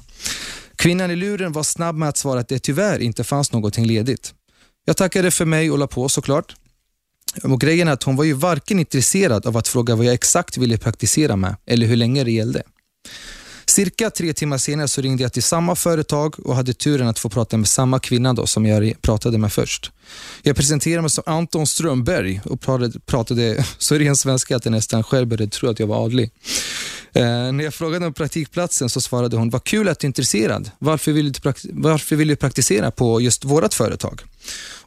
Kvinnan 0.76 1.12
i 1.12 1.16
luren 1.16 1.52
var 1.52 1.64
snabb 1.64 1.96
med 1.96 2.10
att 2.10 2.18
svara 2.18 2.40
att 2.40 2.48
det 2.48 2.60
tyvärr 2.60 3.00
inte 3.00 3.24
fanns 3.24 3.52
någonting 3.52 3.86
ledigt. 3.86 4.34
Jag 4.86 4.98
tackade 4.98 5.32
för 5.32 5.46
mig 5.46 5.72
och 5.72 5.78
la 5.78 5.88
på 5.88 6.10
såklart. 6.10 6.56
Och 7.44 7.62
grejen 7.62 7.88
är 7.88 7.92
att 7.92 8.04
hon 8.04 8.16
var 8.16 8.24
ju 8.24 8.34
varken 8.34 8.80
intresserad 8.80 9.46
av 9.46 9.58
att 9.58 9.68
fråga 9.68 9.96
vad 9.96 10.06
jag 10.06 10.14
exakt 10.14 10.58
ville 10.58 10.78
praktisera 10.78 11.36
med 11.36 11.56
eller 11.66 11.88
hur 11.88 11.96
länge 11.96 12.24
det 12.24 12.32
gällde. 12.32 12.64
Cirka 13.68 14.10
tre 14.10 14.34
timmar 14.34 14.58
senare 14.58 14.88
så 14.88 15.02
ringde 15.02 15.24
jag 15.24 15.34
till 15.34 15.44
samma 15.44 15.76
företag 15.76 16.36
och 16.40 16.56
hade 16.56 16.74
turen 16.74 17.08
att 17.08 17.20
få 17.20 17.30
prata 17.30 17.58
med 17.58 17.68
samma 17.68 18.00
kvinna 18.00 18.34
då 18.34 18.48
som 18.48 18.66
jag 18.66 18.94
pratade 19.02 19.38
med 19.38 19.54
först. 19.54 19.92
Jag 20.42 20.56
presenterade 20.56 21.02
mig 21.02 21.10
som 21.10 21.24
Anton 21.26 21.68
Strömberg 21.68 22.42
och 22.46 22.62
pratade, 22.62 23.00
pratade 23.00 23.66
så 23.78 23.96
ren 23.96 24.16
svenska 24.16 24.56
att 24.56 24.66
jag 24.66 24.72
nästan 24.72 25.04
själv 25.04 25.28
började 25.28 25.52
tro 25.52 25.70
att 25.70 25.80
jag 25.80 25.88
var 25.88 26.06
adlig. 26.06 26.32
Eh, 27.16 27.52
när 27.52 27.64
jag 27.64 27.74
frågade 27.74 28.06
om 28.06 28.14
praktikplatsen 28.14 28.90
så 28.90 29.02
svarade 29.02 29.38
hon, 29.38 29.50
vad 29.50 29.64
kul 29.64 29.90
att 29.90 30.00
du 30.00 30.06
är 30.06 30.10
intresserad. 30.10 30.72
Varför 30.80 31.12
vill 31.12 31.32
du, 31.32 31.54
varför 31.72 32.16
vill 32.16 32.28
du 32.28 32.36
praktisera 32.36 32.92
på 32.92 33.22
just 33.22 33.46
vårt 33.46 33.74
företag? 33.74 34.22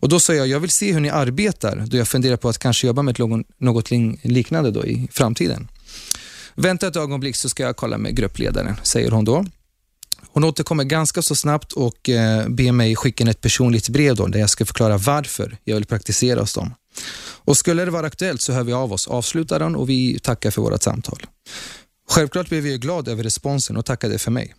Och 0.01 0.09
Då 0.09 0.21
sa 0.21 0.35
jag, 0.35 0.49
jag 0.49 0.61
vill 0.61 0.71
se 0.71 0.93
hur 0.93 1.01
ni 1.01 1.11
arbetar 1.11 1.85
då 1.87 1.97
jag 1.97 2.09
funderar 2.09 2.37
på 2.37 2.49
att 2.49 2.59
kanske 2.59 2.87
jobba 2.87 3.03
med 3.03 3.19
någon, 3.19 3.45
något 3.59 3.91
liknande 4.23 4.71
då 4.71 4.87
i 4.87 5.09
framtiden. 5.13 5.69
Vänta 6.55 6.87
ett 6.87 6.97
ögonblick 6.97 7.37
så 7.37 7.49
ska 7.49 7.63
jag 7.63 7.77
kolla 7.77 7.99
med 7.99 8.17
gruppledaren, 8.17 8.77
säger 8.83 9.11
hon 9.11 9.25
då. 9.25 9.45
Hon 10.33 10.45
återkommer 10.45 10.85
ganska 10.85 11.23
så 11.23 11.35
snabbt 11.35 11.73
och 11.73 12.09
eh, 12.09 12.49
ber 12.49 12.73
mig 12.73 12.97
skicka 12.97 13.25
in 13.25 13.29
ett 13.29 13.41
personligt 13.41 13.89
brev 13.89 14.17
då, 14.17 14.27
där 14.27 14.41
jag 14.41 14.51
ska 14.51 14.65
förklara 14.65 14.97
varför 14.97 15.57
jag 15.65 15.75
vill 15.75 15.87
praktisera 15.87 16.41
hos 16.41 16.55
dem. 16.55 16.75
Och 17.45 17.57
Skulle 17.57 17.85
det 17.85 17.91
vara 17.91 18.07
aktuellt 18.07 18.41
så 18.41 18.53
hör 18.53 18.65
vi 18.65 18.73
av 18.73 18.93
oss, 18.93 19.09
avslutar 19.09 19.61
hon 19.61 19.77
och 19.77 19.89
vi 19.89 20.19
tackar 20.19 20.51
för 20.51 20.63
vårt 20.63 20.83
samtal. 20.83 21.27
Självklart 22.11 22.49
blev 22.49 22.67
jag 22.67 22.81
glad 22.81 23.09
över 23.09 23.23
responsen 23.23 23.77
och 23.77 23.85
tackade 23.85 24.19
för 24.19 24.31
mig. 24.31 24.55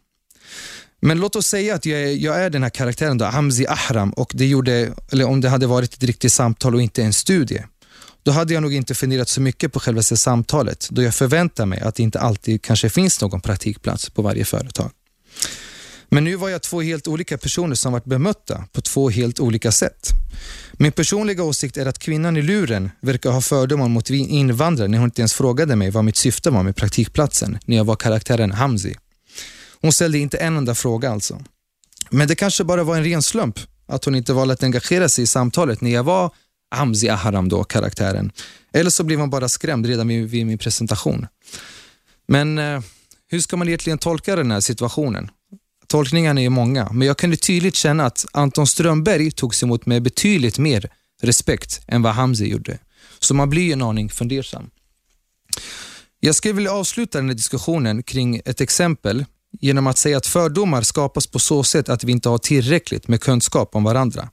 Men 1.02 1.20
låt 1.20 1.36
oss 1.36 1.48
säga 1.48 1.76
att 1.76 1.86
jag 1.86 2.02
är, 2.02 2.08
jag 2.08 2.44
är 2.44 2.50
den 2.50 2.64
här 2.64 2.70
karaktären, 2.70 3.18
då, 3.18 3.26
Hamzi 3.26 3.68
Ahram, 3.68 4.10
och 4.10 4.32
det 4.36 4.46
gjorde, 4.46 4.94
eller 5.12 5.26
om 5.26 5.42
det 5.42 5.50
hade 5.50 5.68
varit 5.68 5.94
ett 5.94 6.04
riktigt 6.04 6.34
samtal 6.34 6.76
och 6.76 6.82
inte 6.82 7.04
en 7.04 7.14
studie 7.14 7.64
då 8.24 8.32
hade 8.32 8.54
jag 8.54 8.64
nog 8.64 8.74
inte 8.74 8.96
funderat 8.96 9.30
så 9.30 9.42
mycket 9.42 9.74
på 9.74 9.80
själva 9.80 10.02
samtalet 10.02 10.88
då 10.92 11.02
jag 11.02 11.16
förväntar 11.16 11.66
mig 11.66 11.80
att 11.80 11.96
det 11.96 12.04
inte 12.04 12.20
alltid 12.20 12.62
kanske 12.62 12.90
finns 12.90 13.22
någon 13.22 13.42
praktikplats 13.42 14.10
på 14.10 14.22
varje 14.22 14.46
företag. 14.46 14.92
Men 16.10 16.24
nu 16.24 16.36
var 16.36 16.50
jag 16.50 16.62
två 16.62 16.82
helt 16.82 17.08
olika 17.08 17.38
personer 17.38 17.76
som 17.76 17.94
varit 17.94 18.06
bemötta 18.06 18.64
på 18.72 18.82
två 18.82 19.10
helt 19.10 19.40
olika 19.40 19.72
sätt. 19.72 20.10
Min 20.74 20.92
personliga 20.92 21.44
åsikt 21.44 21.78
är 21.78 21.86
att 21.86 22.00
kvinnan 22.00 22.38
i 22.38 22.42
luren 22.42 22.92
verkar 23.02 23.32
ha 23.32 23.42
fördomar 23.42 23.88
mot 23.88 24.10
invandrare 24.10 24.88
när 24.88 24.98
hon 24.98 25.08
inte 25.08 25.22
ens 25.22 25.34
frågade 25.34 25.76
mig 25.76 25.90
vad 25.90 26.06
mitt 26.06 26.16
syfte 26.16 26.50
var 26.50 26.64
med 26.64 26.76
praktikplatsen 26.76 27.60
när 27.66 27.78
jag 27.78 27.86
var 27.86 27.96
karaktären 27.96 28.52
Hamzi. 28.52 28.96
Hon 29.82 29.94
ställde 29.94 30.18
inte 30.18 30.38
en 30.38 30.58
enda 30.58 30.76
fråga 30.76 31.12
alltså. 31.12 31.42
Men 32.10 32.28
det 32.28 32.36
kanske 32.36 32.64
bara 32.64 32.84
var 32.84 32.98
en 32.98 33.04
ren 33.04 33.22
slump 33.22 33.60
att 33.88 34.06
hon 34.06 34.16
inte 34.16 34.34
valde 34.34 34.54
att 34.54 34.64
engagera 34.64 35.10
sig 35.10 35.24
i 35.24 35.28
samtalet 35.28 35.82
när 35.82 35.92
jag 35.92 36.04
var 36.04 36.32
Hamzi 36.72 37.10
Aharam 37.10 37.50
då, 37.50 37.64
karaktären. 37.64 38.32
Eller 38.74 38.90
så 38.90 39.04
blev 39.04 39.20
hon 39.20 39.30
bara 39.30 39.50
skrämd 39.50 39.86
redan 39.86 40.08
vid, 40.08 40.30
vid 40.30 40.46
min 40.46 40.58
presentation. 40.58 41.28
Men 42.28 42.58
eh, 42.58 42.82
hur 43.28 43.40
ska 43.40 43.58
man 43.58 43.68
egentligen 43.68 43.98
tolka 43.98 44.36
den 44.36 44.52
här 44.52 44.60
situationen? 44.60 45.30
Tolkningarna 45.90 46.42
är 46.42 46.50
många, 46.50 46.90
men 46.92 47.08
jag 47.08 47.18
kunde 47.18 47.38
tydligt 47.38 47.76
känna 47.76 48.06
att 48.06 48.26
Anton 48.34 48.68
Strömberg 48.68 49.32
togs 49.32 49.64
emot 49.64 49.86
med 49.86 50.02
betydligt 50.02 50.58
mer 50.58 50.90
respekt 51.22 51.82
än 51.88 52.02
vad 52.02 52.14
Hamzi 52.14 52.48
gjorde. 52.48 52.80
Så 53.20 53.34
man 53.34 53.50
blir 53.50 53.74
en 53.74 53.82
aning 53.82 54.10
fundersam. 54.10 54.70
Jag 56.20 56.36
skulle 56.36 56.54
vilja 56.54 56.72
avsluta 56.72 57.18
den 57.18 57.30
här 57.30 57.36
diskussionen 57.36 58.04
kring 58.04 58.42
ett 58.46 58.62
exempel 58.62 59.26
genom 59.60 59.88
att 59.88 59.98
säga 59.98 60.18
att 60.18 60.26
fördomar 60.26 60.82
skapas 60.82 61.28
på 61.28 61.40
så 61.40 61.64
sätt 61.64 61.90
att 61.90 62.04
vi 62.04 62.12
inte 62.12 62.30
har 62.30 62.38
tillräckligt 62.38 63.08
med 63.08 63.22
kunskap 63.22 63.76
om 63.76 63.84
varandra. 63.84 64.30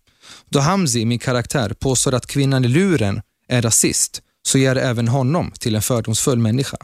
Då 0.51 0.59
Hamzi, 0.59 1.05
min 1.05 1.19
karaktär, 1.19 1.75
påstår 1.79 2.15
att 2.15 2.27
kvinnan 2.27 2.65
i 2.65 2.69
luren 2.69 3.23
är 3.49 3.63
rasist 3.63 4.23
så 4.43 4.59
gör 4.59 4.77
även 4.77 5.09
honom 5.09 5.53
till 5.59 5.75
en 5.75 5.83
fördomsfull 5.83 6.39
människa. 6.39 6.79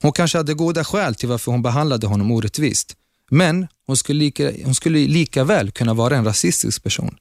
Hon 0.00 0.12
kanske 0.12 0.38
hade 0.38 0.54
goda 0.54 0.84
skäl 0.84 1.14
till 1.14 1.28
varför 1.28 1.52
hon 1.52 1.62
behandlade 1.62 2.06
honom 2.06 2.30
orättvist. 2.30 2.96
Men 3.30 3.66
hon 3.86 3.96
skulle 3.96 4.18
lika, 4.18 4.52
hon 4.64 4.74
skulle 4.74 4.98
lika 4.98 5.44
väl 5.44 5.70
kunna 5.70 5.94
vara 5.94 6.16
en 6.16 6.24
rasistisk 6.24 6.82
person. 6.82 7.16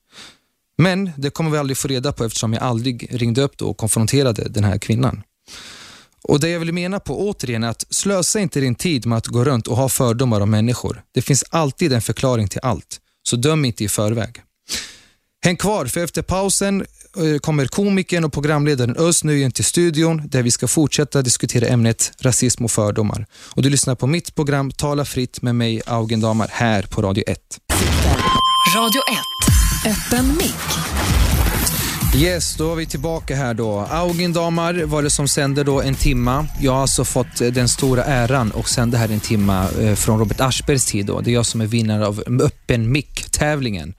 Men 0.78 1.12
det 1.18 1.30
kommer 1.30 1.52
vi 1.52 1.58
aldrig 1.58 1.78
få 1.78 1.88
reda 1.88 2.12
på 2.12 2.24
eftersom 2.24 2.54
jag 2.54 2.64
aldrig 2.64 3.22
ringde 3.22 3.42
upp 3.42 3.62
och 3.62 3.78
konfronterade 3.78 4.50
den 4.50 4.64
här 4.64 4.78
kvinnan. 4.78 5.24
Och 6.24 6.40
Det 6.40 6.50
jag 6.50 6.60
vill 6.60 6.74
mena 6.74 7.00
på 7.00 7.28
återigen 7.30 7.64
är 7.64 7.70
att 7.70 7.86
slösa 7.90 8.40
inte 8.40 8.60
din 8.60 8.76
tid 8.76 9.06
med 9.06 9.18
att 9.18 9.28
gå 9.28 9.44
runt 9.44 9.68
och 9.68 9.78
ha 9.78 9.90
fördomar 9.90 10.42
om 10.42 10.52
människor. 10.52 11.04
Det 11.12 11.22
finns 11.22 11.44
alltid 11.50 11.94
en 11.94 12.02
förklaring 12.02 12.48
till 12.48 12.60
allt. 12.64 13.00
Så 13.24 13.36
döm 13.36 13.66
inte 13.66 13.84
i 13.84 13.90
förväg. 13.90 14.42
Häng 15.44 15.58
kvar, 15.58 15.86
för 15.86 16.04
efter 16.04 16.22
pausen 16.22 16.86
Eh, 17.18 17.40
kommer 17.40 17.66
komikern 17.66 18.24
och 18.24 18.34
programledaren 18.34 18.96
Özz 18.98 19.24
Nujen 19.24 19.52
till 19.52 19.66
studion 19.66 20.22
där 20.28 20.42
vi 20.44 20.52
ska 20.52 20.68
fortsätta 20.68 21.22
diskutera 21.22 21.68
ämnet 21.68 22.12
rasism 22.20 22.66
och 22.66 22.72
fördomar. 22.72 23.26
Och 23.56 23.62
Du 23.62 23.70
lyssnar 23.70 23.96
på 23.96 24.08
mitt 24.08 24.36
program 24.36 24.72
Tala 24.72 25.06
fritt 25.06 25.42
med 25.42 25.56
mig, 25.56 25.82
Augen 25.86 26.22
Damar, 26.22 26.48
här 26.52 26.84
på 26.84 27.02
Radio 27.02 27.24
1. 27.28 27.40
Radio 28.76 29.02
1. 29.86 29.98
Öppen 29.98 30.38
mick. 30.38 31.31
Yes, 32.16 32.56
då 32.56 32.72
är 32.72 32.76
vi 32.76 32.86
tillbaka 32.86 33.36
här 33.36 33.54
då. 33.54 33.80
Augin 33.80 34.34
Damar 34.34 34.74
var 34.74 35.04
det 35.04 35.10
som 35.10 35.28
sände 35.28 35.64
då 35.64 35.82
en 35.82 35.96
timma. 35.96 36.48
Jag 36.62 36.72
har 36.72 36.82
alltså 36.82 37.06
fått 37.06 37.42
eh, 37.42 37.48
den 37.48 37.70
stora 37.70 38.04
äran 38.04 38.52
och 38.52 38.70
sända 38.70 38.98
här 38.98 39.10
en 39.10 39.20
timma 39.20 39.70
eh, 39.82 39.96
från 39.96 40.20
Robert 40.20 40.42
Aschbergs 40.42 40.86
tid. 40.86 41.06
Då. 41.06 41.22
Det 41.22 41.32
är 41.32 41.34
jag 41.34 41.46
som 41.46 41.62
är 41.62 41.66
vinnare 41.66 42.08
av 42.08 42.24
Öppen 42.42 42.92
mick-tävlingen. 42.92 43.94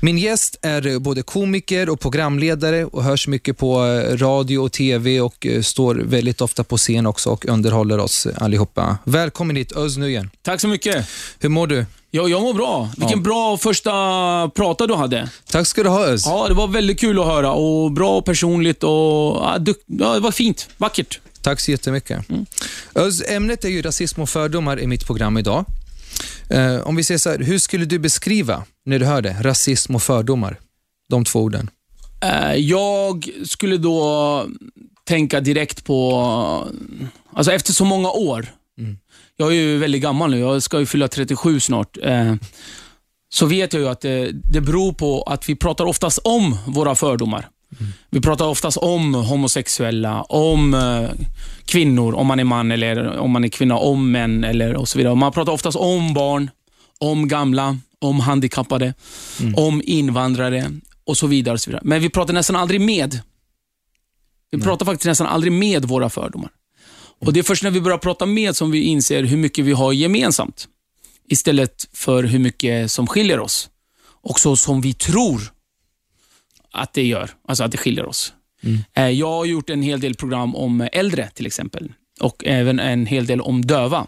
Min 0.00 0.18
gäst 0.18 0.58
är 0.62 0.86
eh, 0.86 0.98
både 0.98 1.22
komiker 1.22 1.88
och 1.88 2.00
programledare 2.00 2.84
och 2.84 3.04
hörs 3.04 3.28
mycket 3.28 3.58
på 3.58 3.78
radio 4.14 4.58
och 4.58 4.72
tv 4.72 5.20
och 5.20 5.46
står 5.62 5.94
väldigt 5.94 6.40
ofta 6.40 6.64
på 6.64 6.76
scen 6.76 7.06
också 7.06 7.30
och 7.30 7.46
underhåller 7.46 7.98
oss 7.98 8.26
allihopa. 8.36 8.98
Välkommen 9.04 9.56
hit 9.56 9.72
Özz 9.72 9.96
Nujen. 9.96 10.30
Tack 10.42 10.60
så 10.60 10.68
mycket. 10.68 11.06
Hur 11.38 11.48
mår 11.48 11.66
du? 11.66 11.86
Ja, 12.10 12.28
jag 12.28 12.42
mår 12.42 12.54
bra. 12.54 12.90
Vilken 12.96 13.18
Ja. 13.18 13.22
bra 13.22 13.56
första 13.56 13.90
prata 14.54 14.86
du 14.86 14.94
hade. 14.94 15.30
Tack 15.50 15.66
ska 15.66 15.82
du 15.82 15.88
ha 15.88 16.04
Özz. 16.06 16.26
Ja, 16.26 16.48
det 16.48 16.54
var 16.54 16.66
väldigt 16.68 17.00
kul 17.00 17.18
att 17.18 17.26
höra 17.26 17.52
och 17.52 17.92
bra 17.92 18.16
och 18.16 18.24
personligt 18.24 18.82
och 18.82 18.90
ja, 18.90 19.58
det 19.86 20.20
var 20.20 20.30
fint. 20.30 20.68
Vackert. 20.76 21.20
Tack 21.42 21.60
så 21.60 21.70
jättemycket. 21.70 22.24
Öz, 22.94 23.22
ämnet 23.28 23.64
är 23.64 23.68
ju 23.68 23.82
rasism 23.82 24.20
och 24.22 24.28
fördomar 24.28 24.80
i 24.80 24.86
mitt 24.86 25.06
program 25.06 25.38
idag. 25.38 25.64
Eh, 26.50 26.76
om 26.80 26.96
vi 26.96 27.04
säger 27.04 27.18
så 27.18 27.30
här, 27.30 27.38
hur 27.38 27.58
skulle 27.58 27.84
du 27.84 27.98
beskriva, 27.98 28.64
när 28.84 28.98
du 28.98 29.04
hör 29.06 29.22
det, 29.22 29.36
rasism 29.40 29.94
och 29.94 30.02
fördomar? 30.02 30.56
De 31.10 31.24
två 31.24 31.40
orden. 31.40 31.70
Eh, 32.22 32.54
Jag 32.54 33.28
skulle 33.46 33.76
då 33.76 34.46
tänka 35.04 35.40
direkt 35.40 35.84
på, 35.84 36.68
alltså 37.32 37.52
efter 37.52 37.72
så 37.72 37.84
många 37.84 38.10
år. 38.10 38.46
Jag 39.40 39.48
är 39.50 39.54
ju 39.56 39.78
väldigt 39.78 40.02
gammal 40.02 40.30
nu, 40.30 40.38
jag 40.38 40.62
ska 40.62 40.80
ju 40.80 40.86
fylla 40.86 41.08
37 41.08 41.60
snart. 41.60 41.96
eh, 42.02 42.34
Så 43.32 43.46
vet 43.46 43.72
jag 43.72 43.82
ju 43.82 43.88
att 43.88 44.00
det, 44.00 44.30
det 44.32 44.60
beror 44.60 44.92
på 44.92 45.22
att 45.22 45.48
vi 45.48 45.54
pratar 45.56 45.84
oftast 45.84 46.18
om 46.24 46.56
våra 46.66 46.94
fördomar. 46.94 47.48
Vi 48.10 48.20
pratar 48.20 48.44
oftast 48.46 48.76
om 48.76 49.14
homosexuella, 49.14 50.22
om 50.22 50.74
eh, 50.74 51.10
kvinnor, 51.64 52.14
om 52.14 52.26
man 52.26 52.40
är 52.40 52.44
man 52.44 52.70
eller 52.72 53.18
om 53.18 53.30
man 53.30 53.44
är 53.44 53.48
kvinna, 53.48 53.76
om 53.76 54.10
män 54.10 54.44
eller 54.44 54.74
och 54.76 54.88
så 54.88 54.98
vidare. 54.98 55.14
Man 55.14 55.32
pratar 55.32 55.52
oftast 55.52 55.76
om 55.78 56.14
barn, 56.14 56.50
om 56.98 57.28
gamla, 57.28 57.78
om 58.00 58.20
handikappade, 58.20 58.94
om 59.56 59.82
invandrare 59.84 60.70
och 61.04 61.16
så 61.16 61.26
vidare. 61.26 61.52
och 61.54 61.60
så 61.60 61.70
vidare. 61.70 61.82
Men 61.84 62.00
vi 62.02 62.08
pratar 62.10 62.34
nästan 62.34 62.56
aldrig 62.56 62.80
med. 62.80 63.20
Vi 64.50 64.60
pratar 64.60 64.86
faktiskt 64.86 65.06
nästan 65.06 65.26
aldrig 65.26 65.52
med 65.52 65.84
våra 65.84 66.10
fördomar. 66.10 66.50
Och 67.20 67.32
Det 67.32 67.40
är 67.40 67.44
först 67.44 67.62
när 67.62 67.70
vi 67.70 67.80
börjar 67.80 67.98
prata 67.98 68.26
med 68.26 68.56
som 68.56 68.70
vi 68.70 68.82
inser 68.82 69.22
hur 69.22 69.36
mycket 69.36 69.64
vi 69.64 69.72
har 69.72 69.92
gemensamt. 69.92 70.68
Istället 71.28 71.88
för 71.92 72.22
hur 72.24 72.38
mycket 72.38 72.90
som 72.90 73.06
skiljer 73.06 73.40
oss. 73.40 73.68
Och 74.22 74.40
så 74.40 74.56
som 74.56 74.80
vi 74.80 74.94
tror 74.94 75.40
att 76.72 76.92
det 76.94 77.02
gör, 77.06 77.30
alltså 77.48 77.64
att 77.64 77.72
det 77.72 77.78
skiljer 77.78 78.04
oss. 78.06 78.32
Eh, 78.94 79.08
Jag 79.08 79.28
har 79.30 79.44
gjort 79.44 79.70
en 79.70 79.82
hel 79.82 80.00
del 80.00 80.14
program 80.14 80.56
om 80.56 80.88
äldre 80.92 81.30
till 81.34 81.46
exempel. 81.46 81.92
Och 82.20 82.42
även 82.46 82.78
en 82.80 83.06
hel 83.06 83.26
del 83.26 83.40
om 83.40 83.64
döva. 83.64 84.06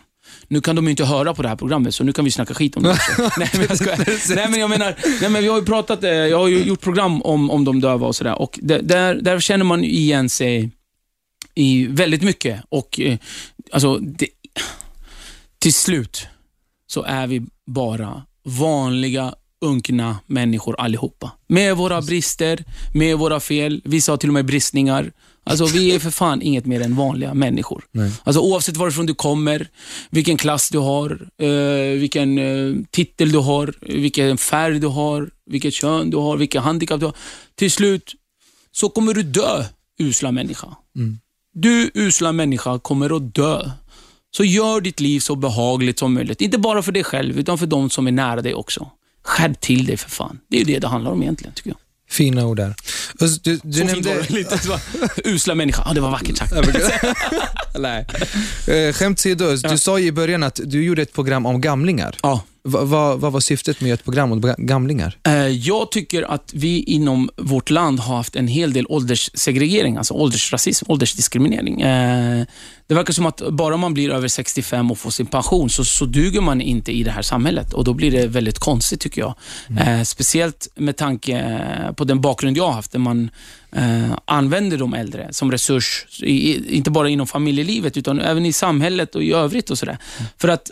Nu 0.48 0.60
kan 0.60 0.76
de 0.76 0.88
inte 0.88 1.04
höra 1.04 1.34
på 1.34 1.42
det 1.42 1.48
här 1.48 1.56
programmet, 1.56 1.94
så 1.94 2.04
nu 2.04 2.12
kan 2.12 2.24
vi 2.24 2.30
snacka 2.30 2.54
skit 2.54 2.76
om 2.76 2.82
det 2.82 2.98
nej, 3.38 3.48
men 3.52 3.66
jag 3.68 3.76
skojar. 3.78 4.34
nej, 4.36 4.46
men 4.50 4.60
jag 4.60 4.70
menar, 4.70 4.94
nej, 5.20 5.30
men 5.30 5.42
vi 5.42 5.48
har 5.48 5.58
ju 5.58 5.64
pratat, 5.64 6.04
eh, 6.04 6.10
jag 6.10 6.38
har 6.38 6.48
ju 6.48 6.64
gjort 6.64 6.80
program 6.80 7.22
om, 7.22 7.50
om 7.50 7.64
de 7.64 7.80
döva 7.80 8.06
och 8.06 8.16
sådär. 8.16 8.38
Och 8.40 8.58
där, 8.62 9.14
där 9.14 9.40
känner 9.40 9.64
man 9.64 9.84
igen 9.84 10.28
sig 10.28 10.70
i 11.54 11.86
väldigt 11.86 12.22
mycket. 12.22 12.62
Och 12.68 13.00
eh, 13.00 13.18
alltså, 13.72 13.98
det, 13.98 14.28
till 15.58 15.74
slut 15.74 16.26
så 16.86 17.02
är 17.02 17.26
vi 17.26 17.42
bara 17.66 18.22
vanliga, 18.44 19.34
unkna 19.60 20.18
människor 20.26 20.80
allihopa. 20.80 21.32
Med 21.48 21.76
våra 21.76 22.02
brister, 22.02 22.64
med 22.94 23.18
våra 23.18 23.40
fel. 23.40 23.82
Vissa 23.84 24.12
har 24.12 24.16
till 24.16 24.28
och 24.28 24.34
med 24.34 24.46
bristningar. 24.46 25.12
Alltså, 25.44 25.66
vi 25.66 25.94
är 25.94 25.98
för 25.98 26.10
fan 26.10 26.42
inget 26.42 26.66
mer 26.66 26.80
än 26.80 26.96
vanliga 26.96 27.34
människor. 27.34 27.84
Alltså, 28.24 28.40
oavsett 28.40 28.76
varifrån 28.76 29.06
du 29.06 29.14
kommer, 29.14 29.68
vilken 30.10 30.36
klass 30.36 30.70
du 30.70 30.78
har, 30.78 31.28
eh, 31.38 31.98
vilken 31.98 32.38
eh, 32.38 32.74
titel 32.90 33.32
du 33.32 33.38
har, 33.38 33.74
vilken 33.80 34.38
färg 34.38 34.80
du 34.80 34.86
har, 34.86 35.30
vilket 35.46 35.74
kön 35.74 36.10
du 36.10 36.16
har, 36.16 36.36
vilka 36.36 36.60
handikapp 36.60 37.00
du 37.00 37.06
har. 37.06 37.14
Till 37.54 37.70
slut 37.70 38.14
så 38.72 38.88
kommer 38.88 39.14
du 39.14 39.22
dö, 39.22 39.64
usla 39.98 40.32
människa. 40.32 40.68
Du, 41.54 41.90
usla 41.94 42.32
människa, 42.32 42.78
kommer 42.78 43.16
att 43.16 43.34
dö. 43.34 43.70
Så 44.36 44.44
gör 44.44 44.80
ditt 44.80 45.00
liv 45.00 45.20
så 45.20 45.36
behagligt 45.36 45.98
som 45.98 46.14
möjligt. 46.14 46.40
Inte 46.40 46.58
bara 46.58 46.82
för 46.82 46.92
dig 46.92 47.04
själv, 47.04 47.38
utan 47.38 47.58
för 47.58 47.66
de 47.66 47.90
som 47.90 48.06
är 48.06 48.12
nära 48.12 48.42
dig 48.42 48.54
också. 48.54 48.90
Skärp 49.24 49.60
till 49.60 49.86
dig 49.86 49.96
för 49.96 50.10
fan. 50.10 50.38
Det 50.50 50.56
är 50.56 50.58
ju 50.58 50.74
det 50.74 50.78
det 50.78 50.88
handlar 50.88 51.10
om 51.10 51.22
egentligen, 51.22 51.54
tycker 51.54 51.70
jag. 51.70 51.78
Fina 52.10 52.46
ord 52.46 52.56
där. 52.56 52.74
Özz, 53.20 53.38
du, 53.42 53.60
du 53.62 53.78
Så 53.78 53.84
nämnde... 53.84 54.26
Lite 54.28 54.58
så. 54.58 54.78
Usla 55.24 55.54
människa. 55.54 55.82
Ja, 55.86 55.94
det 55.94 56.00
var 56.00 56.10
vackert 56.10 56.36
sagt. 56.36 56.52
Nej. 57.78 58.06
Eh, 58.68 58.92
skämt 58.92 59.18
åsido, 59.18 59.56
du 59.56 59.78
sa 59.78 59.98
i 59.98 60.12
början 60.12 60.42
att 60.42 60.60
du 60.64 60.84
gjorde 60.84 61.02
ett 61.02 61.12
program 61.12 61.46
om 61.46 61.60
gamlingar. 61.60 62.16
Ja. 62.22 62.42
Va, 62.62 62.84
va, 62.84 63.16
vad 63.16 63.32
var 63.32 63.40
syftet 63.40 63.80
med 63.80 63.94
ett 63.94 64.04
program 64.04 64.32
om 64.32 64.40
ga- 64.40 64.54
gamlingar? 64.58 65.18
Eh, 65.26 65.32
Jag 65.48 65.90
tycker 65.90 66.22
att 66.22 66.50
vi 66.54 66.82
inom 66.82 67.30
vårt 67.36 67.70
land 67.70 68.00
har 68.00 68.16
haft 68.16 68.36
en 68.36 68.48
hel 68.48 68.72
del 68.72 68.86
ålderssegregering, 68.88 69.96
alltså 69.96 70.14
åldersrasism, 70.14 70.84
åldersdiskriminering. 70.88 71.80
Eh, 71.80 72.44
Det 72.86 72.94
verkar 72.94 73.12
som 73.12 73.26
att 73.26 73.42
bara 73.50 73.76
man 73.76 73.94
blir 73.94 74.10
över 74.10 74.28
65 74.28 74.90
och 74.90 74.98
får 74.98 75.10
sin 75.10 75.26
pension 75.26 75.70
så, 75.70 75.84
så 75.84 76.04
duger 76.04 76.40
man 76.40 76.60
inte 76.60 76.92
i 76.92 77.02
det 77.02 77.10
här 77.10 77.22
samhället 77.22 77.72
och 77.72 77.84
då 77.84 77.94
blir 77.94 78.10
det 78.10 78.26
väldigt 78.26 78.58
konstigt 78.58 79.00
tycker 79.00 79.20
jag. 79.20 79.34
Eh, 79.80 80.02
Speciellt 80.02 80.68
med 80.76 80.96
tanke 80.96 81.44
på 81.96 82.04
den 82.04 82.20
bakgrund 82.20 82.56
jag 82.56 82.64
har 82.66 82.72
haft, 82.72 82.92
där 82.92 82.98
man 82.98 83.30
använder 84.24 84.78
de 84.78 84.94
äldre 84.94 85.28
som 85.32 85.52
resurs, 85.52 86.06
inte 86.68 86.90
bara 86.90 87.08
inom 87.08 87.26
familjelivet 87.26 87.96
utan 87.96 88.20
även 88.20 88.46
i 88.46 88.52
samhället 88.52 89.14
och 89.14 89.22
i 89.22 89.32
övrigt 89.32 89.70
och 89.70 89.78
sådär. 89.78 89.98
För 90.38 90.48
att 90.48 90.70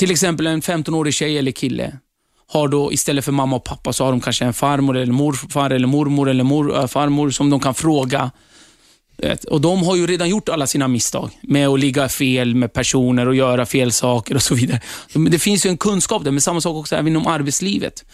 till 0.00 0.10
exempel 0.10 0.46
en 0.46 0.62
15-årig 0.62 1.14
tjej 1.14 1.38
eller 1.38 1.52
kille 1.52 1.92
har 2.46 2.68
då 2.68 2.92
istället 2.92 3.24
för 3.24 3.32
mamma 3.32 3.56
och 3.56 3.64
pappa 3.64 3.92
så 3.92 4.04
har 4.04 4.10
de 4.10 4.20
kanske 4.20 4.44
en 4.44 4.52
farmor 4.52 4.96
eller 4.96 5.12
morfar 5.12 5.70
eller 5.70 5.86
mormor 5.86 6.30
eller 6.30 6.44
mor, 6.44 6.78
äh, 6.78 6.86
farmor 6.86 7.30
som 7.30 7.50
de 7.50 7.60
kan 7.60 7.74
fråga. 7.74 8.30
Och 9.50 9.60
De 9.60 9.82
har 9.82 9.96
ju 9.96 10.06
redan 10.06 10.28
gjort 10.28 10.48
alla 10.48 10.66
sina 10.66 10.88
misstag 10.88 11.30
med 11.42 11.68
att 11.68 11.80
ligga 11.80 12.08
fel 12.08 12.54
med 12.54 12.72
personer 12.72 13.28
och 13.28 13.34
göra 13.34 13.66
fel 13.66 13.92
saker 13.92 14.34
och 14.34 14.42
så 14.42 14.54
vidare. 14.54 14.80
Det 15.30 15.38
finns 15.38 15.66
ju 15.66 15.70
en 15.70 15.76
kunskap 15.76 16.24
där, 16.24 16.30
men 16.30 16.40
samma 16.40 16.60
sak 16.60 16.76
också 16.76 16.94
även 16.94 17.08
inom 17.08 17.26
arbetslivet. 17.26 18.04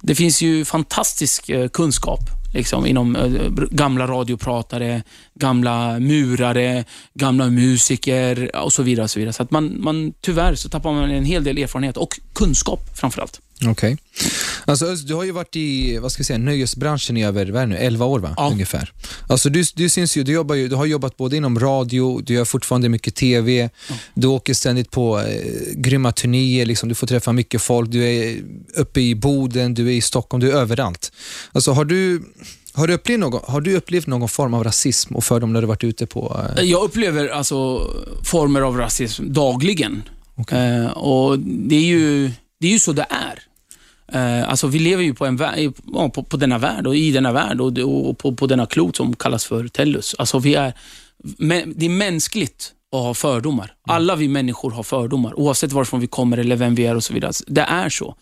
Det 0.00 0.14
finns 0.14 0.42
ju 0.42 0.64
fantastisk 0.64 1.48
eh, 1.48 1.68
kunskap 1.68 2.20
liksom, 2.52 2.86
inom 2.86 3.16
eh, 3.16 3.50
gamla 3.70 4.06
radiopratare, 4.06 5.02
gamla 5.34 5.98
murare, 5.98 6.84
gamla 7.14 7.48
musiker 7.48 8.56
och 8.56 8.72
så 8.72 8.82
vidare. 8.82 9.04
Och 9.04 9.10
så 9.10 9.18
vidare. 9.18 9.32
så 9.32 9.42
att 9.42 9.50
man, 9.50 9.76
man, 9.82 10.12
tyvärr 10.20 10.54
så 10.54 10.68
tappar 10.68 10.92
man 10.92 11.10
en 11.10 11.24
hel 11.24 11.44
del 11.44 11.58
erfarenhet 11.58 11.96
och 11.96 12.20
kunskap 12.32 12.80
framförallt. 12.98 13.40
Okej. 13.66 13.96
Alltså, 14.64 14.86
Özz, 14.86 15.02
du 15.02 15.14
har 15.14 15.24
ju 15.24 15.30
varit 15.30 15.56
i 15.56 15.98
vad 15.98 16.12
ska 16.12 16.20
jag 16.20 16.26
säga, 16.26 16.38
nöjesbranschen 16.38 17.16
i 17.16 17.24
över 17.24 17.46
vad 17.46 17.68
nu, 17.68 17.76
11 17.76 18.04
år, 18.04 18.18
va? 18.18 18.34
Ja. 18.36 18.48
ungefär. 18.52 18.92
Alltså, 19.28 19.50
du, 19.50 19.64
du, 19.74 19.88
syns 19.88 20.16
ju, 20.16 20.22
du, 20.22 20.32
jobbar 20.32 20.54
ju, 20.54 20.68
du 20.68 20.76
har 20.76 20.86
jobbat 20.86 21.16
både 21.16 21.36
inom 21.36 21.60
radio, 21.60 22.20
du 22.20 22.34
gör 22.34 22.44
fortfarande 22.44 22.88
mycket 22.88 23.14
TV, 23.14 23.70
du 24.14 24.26
åker 24.26 24.54
ständigt 24.54 24.90
på 24.90 25.20
eh, 25.20 25.24
grymma 25.74 26.12
turnéer, 26.12 26.66
liksom, 26.66 26.88
du 26.88 26.94
får 26.94 27.06
träffa 27.06 27.32
mycket 27.32 27.62
folk, 27.62 27.90
du 27.90 28.04
är 28.04 28.42
uppe 28.76 29.00
i 29.00 29.14
Boden, 29.14 29.74
du 29.74 29.86
är 29.88 29.92
i 29.92 30.00
Stockholm, 30.00 30.40
du 30.40 30.50
är 30.50 30.56
överallt. 30.56 31.12
Alltså, 31.52 31.72
har, 31.72 31.84
du, 31.84 32.22
har, 32.72 32.86
du 32.86 32.94
upplevt 32.94 33.20
någon, 33.20 33.40
har 33.44 33.60
du 33.60 33.76
upplevt 33.76 34.06
någon 34.06 34.28
form 34.28 34.54
av 34.54 34.64
rasism 34.64 35.16
och 35.16 35.24
fördom 35.24 35.52
när 35.52 35.60
du 35.60 35.66
varit 35.66 35.84
ute 35.84 36.06
på... 36.06 36.46
Eh, 36.58 36.64
Jag 36.64 36.84
upplever 36.84 37.28
alltså 37.28 37.90
former 38.24 38.60
av 38.60 38.76
rasism 38.76 39.32
dagligen. 39.32 40.02
Eh, 40.50 40.86
och 40.86 41.38
det 41.38 41.76
är, 41.76 41.80
ju, 41.86 42.30
det 42.60 42.66
är 42.66 42.72
ju 42.72 42.78
så 42.78 42.92
det 42.92 43.06
är. 43.10 43.42
Eh, 44.12 44.48
alltså 44.48 44.66
vi 44.66 44.78
lever 44.78 45.02
ju 45.02 45.14
på, 45.14 45.26
en 45.26 45.40
ja, 45.92 46.08
på, 46.08 46.22
på 46.22 46.36
denna 46.36 46.58
värld 46.58 46.86
och 46.86 46.96
i 46.96 47.12
denna 47.12 47.32
värld 47.32 47.60
och, 47.60 47.78
och 47.78 48.18
på, 48.18 48.34
på 48.34 48.46
denna 48.46 48.66
klot 48.66 48.96
som 48.96 49.16
kallas 49.16 49.44
för 49.44 49.68
Tellus. 49.68 50.14
Alltså 50.18 50.38
vi 50.38 50.54
är, 50.54 50.72
det 51.74 51.86
är 51.86 51.88
mänskligt 51.88 52.72
att 52.92 53.02
ha 53.02 53.14
fördomar. 53.14 53.74
Alla 53.88 54.16
vi 54.16 54.28
människor 54.28 54.70
har 54.70 54.82
fördomar, 54.82 55.38
oavsett 55.38 55.72
varifrån 55.72 56.00
vi 56.00 56.06
kommer 56.06 56.38
eller 56.38 56.56
vem 56.56 56.74
vi 56.74 56.86
är 56.86 56.96
och 56.96 57.04
så 57.04 57.14
vidare. 57.14 57.32
Det 57.46 57.60
är 57.60 57.88
så. 57.88 58.16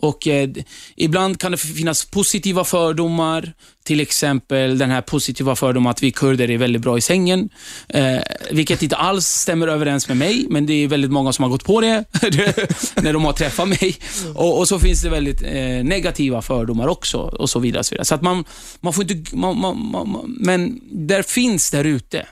Och 0.00 0.26
eh, 0.26 0.50
Ibland 0.96 1.40
kan 1.40 1.52
det 1.52 1.58
finnas 1.58 2.04
positiva 2.04 2.64
fördomar, 2.64 3.52
till 3.84 4.00
exempel 4.00 4.78
den 4.78 4.90
här 4.90 5.02
positiva 5.02 5.56
fördomen 5.56 5.90
att 5.90 6.02
vi 6.02 6.10
kurder 6.10 6.50
är 6.50 6.58
väldigt 6.58 6.82
bra 6.82 6.98
i 6.98 7.00
sängen, 7.00 7.48
eh, 7.88 8.18
vilket 8.50 8.82
inte 8.82 8.96
alls 8.96 9.26
stämmer 9.26 9.68
överens 9.68 10.08
med 10.08 10.16
mig, 10.16 10.46
men 10.50 10.66
det 10.66 10.72
är 10.72 10.88
väldigt 10.88 11.10
många 11.10 11.32
som 11.32 11.42
har 11.42 11.50
gått 11.50 11.64
på 11.64 11.80
det 11.80 12.04
när 13.02 13.12
de 13.12 13.24
har 13.24 13.32
träffat 13.32 13.68
mig. 13.68 13.96
Och, 14.34 14.58
och 14.58 14.68
så 14.68 14.78
finns 14.78 15.02
det 15.02 15.10
väldigt 15.10 15.42
eh, 15.42 15.84
negativa 15.84 16.42
fördomar 16.42 16.88
också 16.88 17.18
och 17.18 17.50
så 17.50 17.58
vidare. 17.58 17.84
Så, 17.84 17.94
vidare. 17.94 18.04
så 18.04 18.14
att 18.14 18.22
man, 18.22 18.44
man 18.80 18.92
får 18.92 19.12
inte... 19.12 19.36
Man, 19.36 19.60
man, 19.60 19.90
man, 19.90 20.36
men 20.40 20.80
där 20.90 21.22
finns 21.22 21.70
där 21.70 21.84
ute. 21.84 22.26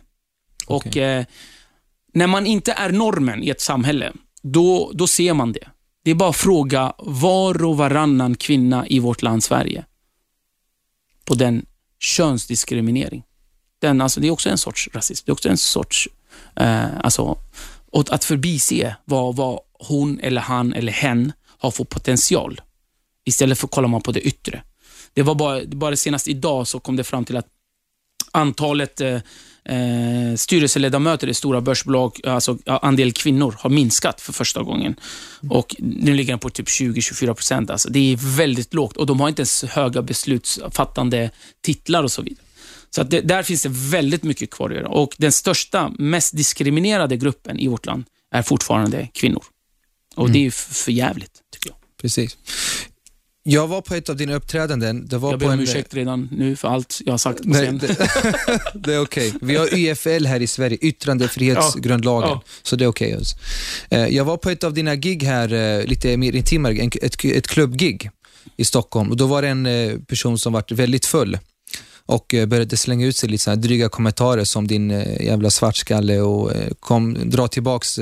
Och 0.67 0.87
Okej. 0.87 1.03
eh, 1.03 1.25
när 2.15 2.27
man 2.27 2.47
inte 2.47 2.73
är 2.73 2.91
normen 2.91 3.43
i 3.43 3.49
ett 3.49 3.61
samhälle, 3.61 4.13
då, 4.43 4.93
då 4.95 5.07
ser 5.07 5.35
man 5.35 5.53
det. 5.53 5.69
Det 6.05 6.11
är 6.11 6.15
bara 6.15 6.31
att 6.31 6.37
fråga 6.37 6.93
var 6.99 7.65
och 7.65 7.77
varannan 7.77 8.35
kvinna 8.35 8.87
i 8.87 8.99
vårt 8.99 9.23
land 9.23 9.45
Sverige 9.45 9.85
på 11.25 11.35
den 11.35 11.67
könsdiskriminering. 11.99 13.23
Den, 13.79 14.01
alltså, 14.01 14.21
det 14.21 14.27
är 14.27 14.31
också 14.31 14.49
en 14.49 14.59
sorts 14.59 14.89
rasism. 14.93 15.25
Det 15.27 15.31
är 15.31 15.33
också 15.33 15.49
en 15.49 15.59
sorts... 15.59 16.09
Eh, 16.57 16.99
alltså, 17.01 17.39
och 17.91 18.13
att 18.13 18.25
förbise 18.25 18.97
vad, 19.05 19.37
vad 19.37 19.61
hon 19.73 20.21
eller 20.21 20.41
han 20.41 20.73
eller 20.73 20.93
hen 20.93 21.33
har 21.59 21.71
för 21.71 21.85
potential. 21.85 22.61
Istället 23.25 23.59
för 23.59 23.67
att 23.67 23.71
kolla 23.71 23.89
man 23.89 24.03
på 24.03 24.13
det 24.13 24.21
yttre. 24.21 24.63
Det 25.13 25.23
var 25.23 25.35
bara, 25.35 25.65
bara 25.67 25.97
senast 25.97 26.29
idag 26.29 26.67
så 26.67 26.81
kom 26.81 26.97
det 26.97 27.05
fram 27.05 27.25
till 27.25 27.37
att 27.37 27.49
antalet 28.33 29.01
eh, 29.01 29.21
eh, 29.69 30.37
styrelseledamöter 30.37 31.29
i 31.29 31.35
stora 31.35 31.61
börsbolag, 31.61 32.21
alltså 32.27 32.59
andel 32.67 33.13
kvinnor, 33.13 33.55
har 33.59 33.71
minskat 33.71 34.21
för 34.21 34.33
första 34.33 34.63
gången. 34.63 34.95
Och 35.51 35.77
Nu 35.79 36.15
ligger 36.15 36.33
den 36.33 36.39
på 36.39 36.51
typ 36.51 36.67
20-24 36.69 37.35
procent. 37.35 37.71
Alltså, 37.71 37.89
det 37.91 38.13
är 38.13 38.37
väldigt 38.37 38.75
lågt 38.75 38.97
och 38.97 39.07
de 39.07 39.21
har 39.21 39.29
inte 39.29 39.41
ens 39.41 39.65
höga 39.65 40.03
beslutsfattande 40.03 41.31
titlar 41.63 42.03
och 42.03 42.13
så 42.13 42.23
vidare. 42.23 42.45
Så 42.91 43.03
det, 43.03 43.21
där 43.21 43.43
finns 43.43 43.63
det 43.63 43.69
väldigt 43.73 44.23
mycket 44.23 44.51
kvar 44.51 44.71
att 44.71 44.77
göra. 44.77 44.89
Och 44.89 45.15
Den 45.19 45.33
största, 45.33 45.93
mest 45.99 46.37
diskriminerade 46.37 47.17
gruppen 47.17 47.59
i 47.59 47.69
vårt 47.69 47.87
land 47.87 48.05
är 48.35 48.43
fortfarande 48.43 49.09
kvinnor. 49.15 49.45
Och 50.15 50.31
Det 50.31 50.39
är 50.45 50.49
f- 50.49 50.69
för 50.71 50.93
jävligt 50.93 51.33
tycker 51.53 51.71
jag. 51.71 51.77
Precis. 52.01 52.37
Jag 53.47 53.69
var 53.69 53.81
på 53.81 53.95
ett 53.95 54.09
av 54.09 54.17
dina 54.17 54.35
uppträdanden. 54.35 55.07
Det 55.09 55.19
var 55.19 55.31
Jag 55.31 55.39
ber 55.39 55.47
om 55.47 55.53
en, 55.53 55.61
ursäkt 55.61 55.95
redan 55.95 56.29
nu 56.33 56.57
för 56.57 56.69
allt 56.69 57.01
jag 57.05 57.13
har 57.13 57.19
sagt 57.19 57.43
på 57.43 57.49
Nej, 57.49 57.73
det, 57.73 57.97
det 58.75 58.95
är 58.95 59.01
okej. 59.03 59.33
Vi 59.41 59.57
har 59.57 59.75
YFL 59.79 60.27
här 60.27 60.41
i 60.43 60.47
Sverige, 60.47 60.79
yttrandefrihetsgrundlagen, 60.81 62.29
Ja, 62.31 62.43
ja. 62.47 62.53
så 62.63 62.77
det 62.77 62.85
är 62.85 62.89
okej. 62.89 63.15
alltså. 63.15 63.37
Eh, 63.91 64.07
Jag 64.07 64.25
var 64.25 64.37
på 64.37 64.51
ett 64.51 64.65
av 64.65 64.73
dina 64.75 64.97
gig 64.97 65.23
här, 65.23 65.53
eh, 65.53 65.85
lite 65.87 66.17
mer 66.17 66.35
intimare, 66.37 66.75
ett, 67.03 67.25
ett 67.25 67.47
klubbgig 67.47 68.11
i 68.57 68.65
Stockholm. 68.65 69.11
Och 69.11 69.17
Då 69.17 69.27
var 69.27 69.43
det 69.43 69.49
en 69.49 69.67
eh, 69.67 69.99
person 69.99 70.39
som 70.39 70.53
var 70.53 70.75
väldigt 70.75 71.07
full 71.07 71.39
och 72.07 72.35
eh, 72.35 72.47
började 72.47 72.77
slänga 72.77 73.07
ut 73.07 73.17
sig 73.17 73.29
lite 73.29 73.45
så 73.45 73.51
här 73.51 73.57
dryga 73.57 73.89
kommentarer 73.89 74.45
som 74.45 74.67
din 74.67 74.91
eh, 74.91 75.25
jävla 75.25 75.51
svartskalle 75.51 76.21
och 76.21 76.55
eh, 76.55 76.71
kom, 76.81 77.31
dra 77.31 77.49
tillbaks 77.49 77.97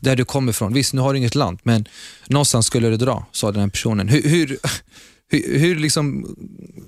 där 0.00 0.16
du 0.16 0.24
kommer 0.24 0.52
ifrån. 0.52 0.72
Visst, 0.72 0.92
nu 0.92 1.00
har 1.00 1.12
du 1.12 1.18
inget 1.18 1.34
land, 1.34 1.58
men 1.62 1.88
någonstans 2.26 2.66
skulle 2.66 2.88
du 2.88 2.96
dra, 2.96 3.26
sa 3.32 3.52
den 3.52 3.60
här 3.60 3.68
personen. 3.68 4.08
Hur, 4.08 4.22
hur, 4.22 4.58
hur, 5.30 5.58
hur 5.58 5.76
liksom 5.76 6.36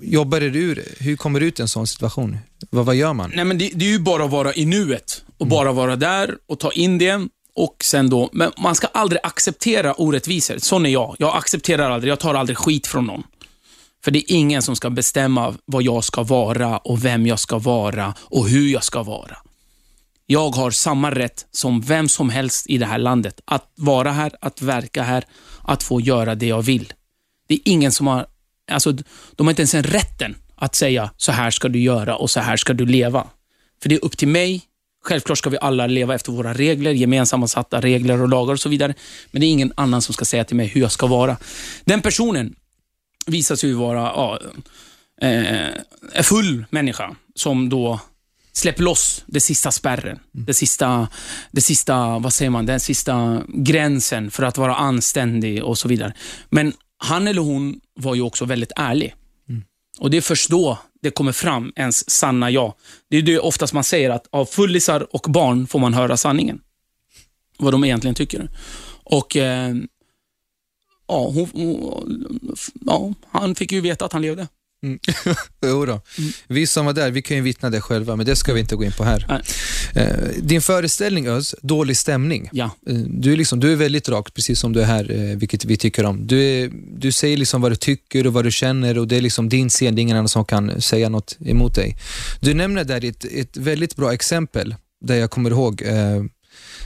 jobbar 0.01 0.39
du 0.39 0.45
ur 0.45 0.83
Hur 0.99 1.15
kommer 1.15 1.39
du 1.39 1.45
ut 1.45 1.59
i 1.59 1.61
en 1.61 1.67
sån 1.67 1.87
situation? 1.87 2.37
Vad, 2.69 2.85
vad 2.85 2.95
gör 2.95 3.13
man? 3.13 3.31
Nej, 3.35 3.45
men 3.45 3.57
det, 3.57 3.71
det 3.73 3.85
är 3.85 3.89
ju 3.89 3.99
bara 3.99 4.23
att 4.23 4.31
vara 4.31 4.53
i 4.53 4.65
nuet 4.65 5.23
och 5.37 5.47
bara 5.47 5.71
vara 5.71 5.95
där 5.95 6.35
och 6.47 6.59
ta 6.59 6.71
in 6.71 6.97
det. 6.97 7.27
Och 7.55 7.77
sen 7.83 8.09
då, 8.09 8.29
men 8.33 8.51
man 8.57 8.75
ska 8.75 8.87
aldrig 8.87 9.19
acceptera 9.23 9.93
orättvisor. 9.93 10.57
Sån 10.57 10.85
är 10.85 10.89
jag. 10.89 11.15
Jag 11.19 11.35
accepterar 11.35 11.91
aldrig, 11.91 12.11
jag 12.11 12.19
tar 12.19 12.33
aldrig 12.33 12.57
skit 12.57 12.87
från 12.87 13.05
någon. 13.05 13.23
För 14.07 14.11
det 14.11 14.19
är 14.19 14.35
ingen 14.35 14.61
som 14.61 14.75
ska 14.75 14.89
bestämma 14.89 15.55
vad 15.65 15.83
jag 15.83 16.03
ska 16.03 16.23
vara 16.23 16.77
och 16.77 17.05
vem 17.05 17.27
jag 17.27 17.39
ska 17.39 17.57
vara 17.57 18.13
och 18.19 18.49
hur 18.49 18.67
jag 18.67 18.83
ska 18.83 19.03
vara. 19.03 19.37
Jag 20.25 20.49
har 20.49 20.71
samma 20.71 21.11
rätt 21.11 21.45
som 21.51 21.81
vem 21.81 22.09
som 22.09 22.29
helst 22.29 22.69
i 22.69 22.77
det 22.77 22.85
här 22.85 22.97
landet 22.97 23.41
att 23.45 23.71
vara 23.75 24.11
här, 24.11 24.31
att 24.41 24.61
verka 24.61 25.03
här, 25.03 25.23
att 25.63 25.83
få 25.83 26.01
göra 26.01 26.35
det 26.35 26.45
jag 26.45 26.61
vill. 26.61 26.93
Det 27.47 27.53
är 27.53 27.59
ingen 27.63 27.91
som 27.91 28.07
har, 28.07 28.25
alltså, 28.71 28.91
de 29.35 29.47
har 29.47 29.49
inte 29.51 29.61
ens 29.61 29.75
en 29.75 29.83
rätten 29.83 30.35
att 30.55 30.75
säga 30.75 31.11
så 31.17 31.31
här 31.31 31.51
ska 31.51 31.67
du 31.67 31.79
göra 31.79 32.15
och 32.15 32.29
så 32.29 32.39
här 32.39 32.57
ska 32.57 32.73
du 32.73 32.85
leva. 32.85 33.27
För 33.81 33.89
det 33.89 33.95
är 33.95 34.05
upp 34.05 34.17
till 34.17 34.27
mig. 34.27 34.61
Självklart 35.03 35.37
ska 35.37 35.49
vi 35.49 35.57
alla 35.61 35.87
leva 35.87 36.15
efter 36.15 36.31
våra 36.31 36.53
regler, 36.53 36.91
gemensamma 36.91 37.47
satta 37.47 37.81
regler 37.81 38.21
och 38.21 38.29
lagar 38.29 38.53
och 38.53 38.59
så 38.59 38.69
vidare. 38.69 38.93
Men 39.31 39.39
det 39.39 39.47
är 39.47 39.51
ingen 39.51 39.73
annan 39.75 40.01
som 40.01 40.13
ska 40.13 40.25
säga 40.25 40.43
till 40.43 40.55
mig 40.55 40.67
hur 40.67 40.81
jag 40.81 40.91
ska 40.91 41.07
vara. 41.07 41.37
Den 41.85 42.01
personen 42.01 42.55
visar 43.27 43.55
sig 43.55 43.73
vara 43.73 43.99
ja, 43.99 44.39
eh, 45.27 46.23
full 46.23 46.65
människa 46.69 47.15
som 47.35 47.69
då 47.69 47.99
släpper 48.53 48.83
loss 48.83 49.23
det 49.25 49.39
sista 49.39 49.71
spärren. 49.71 50.19
Det 50.31 50.53
sista, 50.53 51.07
det 51.51 51.61
sista, 51.61 52.19
vad 52.19 52.33
säger 52.33 52.49
man, 52.49 52.65
den 52.65 52.79
sista 52.79 53.43
gränsen 53.47 54.31
för 54.31 54.43
att 54.43 54.57
vara 54.57 54.75
anständig 54.75 55.63
och 55.63 55.77
så 55.77 55.87
vidare. 55.87 56.13
Men 56.49 56.73
han 56.97 57.27
eller 57.27 57.41
hon 57.41 57.79
var 57.95 58.15
ju 58.15 58.21
också 58.21 58.45
väldigt 58.45 58.71
ärlig. 58.75 59.15
Och 59.99 60.11
Det 60.11 60.17
är 60.17 60.21
först 60.21 60.49
då 60.49 60.77
det 61.01 61.11
kommer 61.11 61.31
fram, 61.31 61.73
ens 61.75 62.09
sanna 62.09 62.51
jag. 62.51 62.73
Det 63.09 63.17
är 63.17 63.21
det 63.21 63.39
oftast 63.39 63.73
man 63.73 63.83
säger 63.83 64.09
att 64.09 64.27
av 64.31 64.45
fullisar 64.45 65.15
och 65.15 65.31
barn 65.31 65.67
får 65.67 65.79
man 65.79 65.93
höra 65.93 66.17
sanningen. 66.17 66.59
Vad 67.57 67.73
de 67.73 67.83
egentligen 67.83 68.15
tycker. 68.15 68.49
Och 69.03 69.35
eh, 69.35 69.75
ja, 71.07 71.31
hon, 71.33 71.49
hon, 71.53 72.55
ja, 72.85 73.13
han 73.31 73.55
fick 73.55 73.71
ju 73.71 73.81
veta 73.81 74.05
att 74.05 74.13
han 74.13 74.21
levde. 74.21 74.47
Jo 75.65 75.85
då. 75.85 76.01
Vi 76.47 76.67
som 76.67 76.85
var 76.85 76.93
där, 76.93 77.11
vi 77.11 77.21
kan 77.21 77.37
ju 77.37 77.43
vittna 77.43 77.69
det 77.69 77.81
själva, 77.81 78.15
men 78.15 78.25
det 78.25 78.35
ska 78.35 78.53
vi 78.53 78.59
inte 78.59 78.75
gå 78.75 78.83
in 78.83 78.91
på 78.91 79.03
här. 79.03 79.25
Nej. 79.29 79.41
Eh, 80.05 80.17
Din 80.41 80.61
föreställning 80.61 81.27
Öz, 81.27 81.55
Dålig 81.61 81.97
stämning. 81.97 82.49
Ja. 82.51 82.71
Eh, 82.87 82.95
Du 82.95 83.33
är, 83.33 83.37
liksom, 83.37 83.59
du 83.59 83.71
är 83.71 83.75
väldigt 83.75 84.09
rak, 84.09 84.33
precis 84.33 84.59
som 84.59 84.73
du 84.73 84.81
är 84.81 84.85
här, 84.85 85.11
eh, 85.11 85.37
vilket 85.37 85.65
vi 85.65 85.77
tycker 85.77 86.05
om. 86.05 86.27
Du, 86.27 86.39
är, 86.43 86.71
du 86.97 87.11
säger 87.11 87.37
liksom 87.37 87.61
vad 87.61 87.71
du 87.71 87.75
tycker 87.75 88.27
och 88.27 88.33
vad 88.33 88.43
du 88.43 88.51
känner 88.51 88.97
och 88.97 89.07
det 89.07 89.15
är 89.17 89.21
liksom 89.21 89.49
din 89.49 89.69
scen, 89.69 89.95
det 89.95 89.99
är 89.99 90.03
ingen 90.03 90.17
annan 90.17 90.29
som 90.29 90.45
kan 90.45 90.81
säga 90.81 91.09
något 91.09 91.37
emot 91.45 91.75
dig. 91.75 91.95
Du 92.41 92.53
nämner 92.53 92.83
där 92.83 93.05
ett, 93.05 93.25
ett 93.25 93.57
väldigt 93.57 93.95
bra 93.95 94.13
exempel, 94.13 94.75
där 95.05 95.15
jag 95.15 95.31
kommer 95.31 95.49
ihåg, 95.51 95.83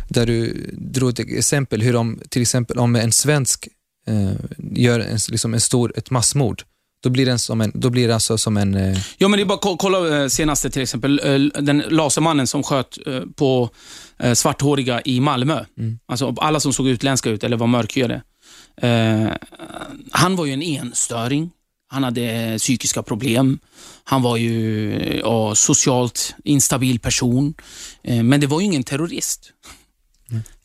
där 0.10 0.26
du 0.26 0.68
drog 0.74 1.10
ett 1.10 1.20
exempel 1.20 1.82
hur 1.82 1.94
de, 1.94 2.20
till 2.30 2.42
exempel 2.42 2.78
om 2.78 2.96
en 2.96 3.12
svensk 3.12 3.68
eh, 4.08 4.32
gör 4.74 5.00
en, 5.00 5.18
liksom 5.30 5.54
en 5.54 5.62
stor, 5.62 5.94
ett 5.98 6.10
massmord, 6.10 6.64
då 7.04 7.10
blir 7.10 7.26
det, 7.26 7.38
som 7.38 7.62
en, 7.62 7.72
då 7.76 7.90
blir 7.90 8.08
det 8.08 8.14
alltså 8.14 8.38
som 8.38 8.58
en... 8.58 8.76
Eh, 8.76 8.98
Ja, 9.18 9.28
men 9.28 9.38
det 9.38 9.44
är 9.44 9.46
bara 9.46 9.54
att 9.56 9.62
ko- 9.62 9.78
kolla 9.78 10.22
eh, 10.24 10.28
senaste 10.28 10.70
till 10.70 10.82
exempel, 10.82 11.22
eh, 11.24 11.62
den 11.62 11.78
lasermannen 11.90 12.48
som 12.48 12.64
sköt 12.64 12.98
eh, 13.08 13.22
på 13.36 13.70
svarthåriga 14.34 15.02
i 15.06 15.20
Malmö. 15.20 15.66
Alltså 16.06 16.36
alla 16.38 16.60
som 16.60 16.74
såg 16.74 16.88
utländska 16.88 17.30
ut 17.30 17.44
eller 17.44 17.58
var 17.58 17.68
mörkhyade. 17.68 18.22
Eh, 18.82 19.28
han 20.12 20.36
var 20.36 20.46
ju 20.46 20.54
en 20.54 20.62
enstöring. 20.62 21.52
Han 21.88 22.04
hade 22.04 22.56
psykiska 22.60 23.04
problem. 23.04 23.60
Han 24.04 24.22
var 24.22 24.38
ju 24.38 24.92
ja, 25.24 25.56
socialt 25.56 26.36
instabil 26.44 27.00
person. 27.00 27.54
Eh, 28.04 28.24
men 28.24 28.40
det 28.40 28.48
var 28.48 28.60
ju 28.60 28.66
ingen 28.66 28.84
terrorist. 28.84 29.52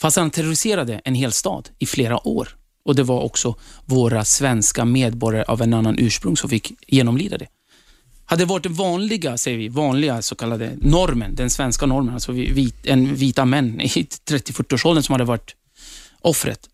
Fast 0.00 0.16
han 0.16 0.30
terroriserade 0.30 1.00
en 1.04 1.14
hel 1.14 1.32
stad 1.32 1.68
i 1.78 1.86
flera 1.86 2.28
år. 2.28 2.48
Och 2.86 2.94
Det 2.94 3.02
var 3.02 3.20
också 3.20 3.54
våra 3.84 4.24
svenska 4.24 4.84
medborgare 4.84 5.44
av 5.44 5.62
en 5.62 5.74
annan 5.74 5.98
ursprung 5.98 6.36
som 6.36 6.50
fick 6.50 6.72
genomlida 6.86 7.38
det. 7.38 7.46
Hade 8.24 8.42
det 8.42 8.46
varit 8.46 8.62
den 8.62 8.74
vanliga, 8.74 9.36
säger 9.36 9.58
vi, 9.58 9.68
vanliga 9.68 10.22
så 10.22 10.34
kallade 10.34 10.72
normen, 10.76 11.34
den 11.34 11.50
svenska 11.50 11.86
normen, 11.86 12.14
alltså 12.14 12.32
vit, 12.32 12.86
en 12.86 13.14
vita 13.14 13.44
män 13.44 13.80
i 13.80 13.86
30-40-årsåldern 13.86 15.02
som 15.02 15.12
hade 15.12 15.24
varit 15.24 15.54
offret, 16.20 16.68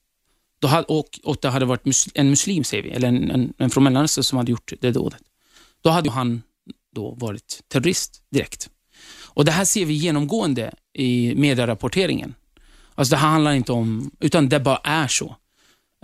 då 0.61 0.69
hade, 0.69 0.87
och, 0.87 1.21
och 1.25 1.37
det 1.43 1.49
hade 1.49 1.65
varit 1.65 1.85
muslim, 1.85 2.13
en 2.15 2.31
muslim, 2.31 2.65
säger 2.65 2.83
vi, 2.83 2.91
eller 2.91 3.09
en, 3.09 3.31
en, 3.31 3.53
en 3.59 3.71
från 3.71 3.85
Mellanöstern 3.85 4.25
som 4.25 4.39
hade 4.39 4.51
gjort 4.51 4.73
det 4.81 4.91
dådet, 4.91 5.21
då 5.83 5.91
hade 5.91 6.11
han 6.11 6.43
då 6.95 7.15
varit 7.15 7.61
terrorist 7.69 8.23
direkt. 8.31 8.71
Och 9.35 9.45
Det 9.45 9.53
här 9.53 9.65
ser 9.65 9.85
vi 9.85 9.95
genomgående 9.95 10.73
i 10.95 11.35
medierapporteringen. 11.37 12.35
Alltså 12.95 13.15
det 13.15 13.19
här 13.19 13.29
handlar 13.29 13.53
inte 13.53 13.73
om, 13.73 14.11
utan 14.21 14.49
det 14.49 14.61
bara 14.61 14.81
är 14.85 15.09
så. 15.09 15.37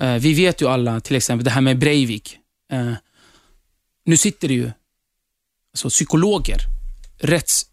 Eh, 0.01 0.15
vi 0.15 0.35
vet 0.35 0.63
ju 0.63 0.69
alla, 0.69 1.01
till 1.01 1.17
exempel 1.17 1.45
det 1.45 1.51
här 1.51 1.61
med 1.61 1.79
Breivik. 1.79 2.39
Eh, 2.73 2.93
nu 4.05 4.17
sitter 4.17 4.49
det 4.49 4.55
ju 4.55 4.71
alltså 5.73 5.89
psykologer, 5.89 6.59
rätts, 7.19 7.67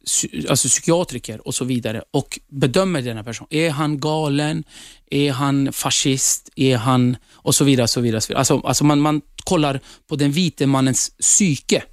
alltså 0.50 0.68
psykiatriker 0.68 1.48
och 1.48 1.56
så 1.56 1.66
vidare 1.66 2.04
och 2.12 2.40
bedömer 2.48 3.02
denna 3.02 3.24
person. 3.24 3.48
Är 3.50 3.70
han 3.70 4.00
galen? 4.00 4.64
Är 5.12 5.32
han 5.32 5.74
fascist? 5.74 6.50
Är 6.56 6.78
han... 6.78 7.18
Och 7.34 7.56
så 7.56 7.64
vidare. 7.64 7.88
Så 7.88 8.02
vidare, 8.02 8.22
så 8.22 8.28
vidare. 8.28 8.40
Alltså, 8.40 8.60
alltså 8.60 8.84
man, 8.84 9.00
man 9.00 9.22
kollar 9.44 9.80
på 10.08 10.16
den 10.16 10.32
vite 10.32 10.68
mannens 10.68 11.12
psyke. 11.20 11.84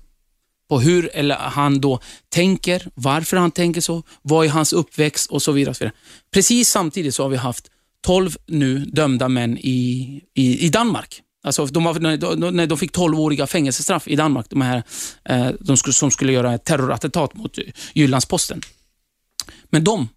På 0.69 0.81
hur 0.81 1.11
eller 1.15 1.37
han 1.37 1.81
då 1.81 2.01
tänker, 2.29 2.89
varför 2.95 3.37
han 3.37 3.51
tänker 3.51 3.81
så, 3.81 4.03
vad 4.23 4.47
är 4.47 4.51
hans 4.51 4.73
uppväxt. 4.73 5.31
Och 5.31 5.43
så 5.43 5.53
vidare. 5.53 5.93
Precis 6.31 6.69
samtidigt 6.69 7.15
så 7.15 7.23
har 7.23 7.31
vi 7.31 7.37
haft 7.37 7.72
12 8.03 8.37
nu 8.47 8.79
dömda 8.79 9.29
män 9.29 9.59
i, 9.59 10.21
i, 10.35 10.67
i 10.67 10.69
Danmark 10.69 11.23
Alltså, 11.45 11.67
de, 11.67 11.85
var, 11.85 12.01
när, 12.51 12.67
de, 12.67 12.79
fick 12.79 12.97
12-åriga 12.97 13.47
fängelsestraff 13.47 14.09
i 14.09 14.17
Danmark, 14.17 14.47
de 14.51 14.61
här 14.61 14.83
eh, 15.25 15.49
de 15.61 15.77
skulle, 15.77 15.95
som 15.95 16.11
skulle 16.11 16.33
göra 16.33 16.55
ett 16.55 16.65
terrorattentat 16.65 17.35
mot 17.35 17.59
Jyllandsposten. 17.95 18.61
Men 19.71 19.85
de, 19.85 20.09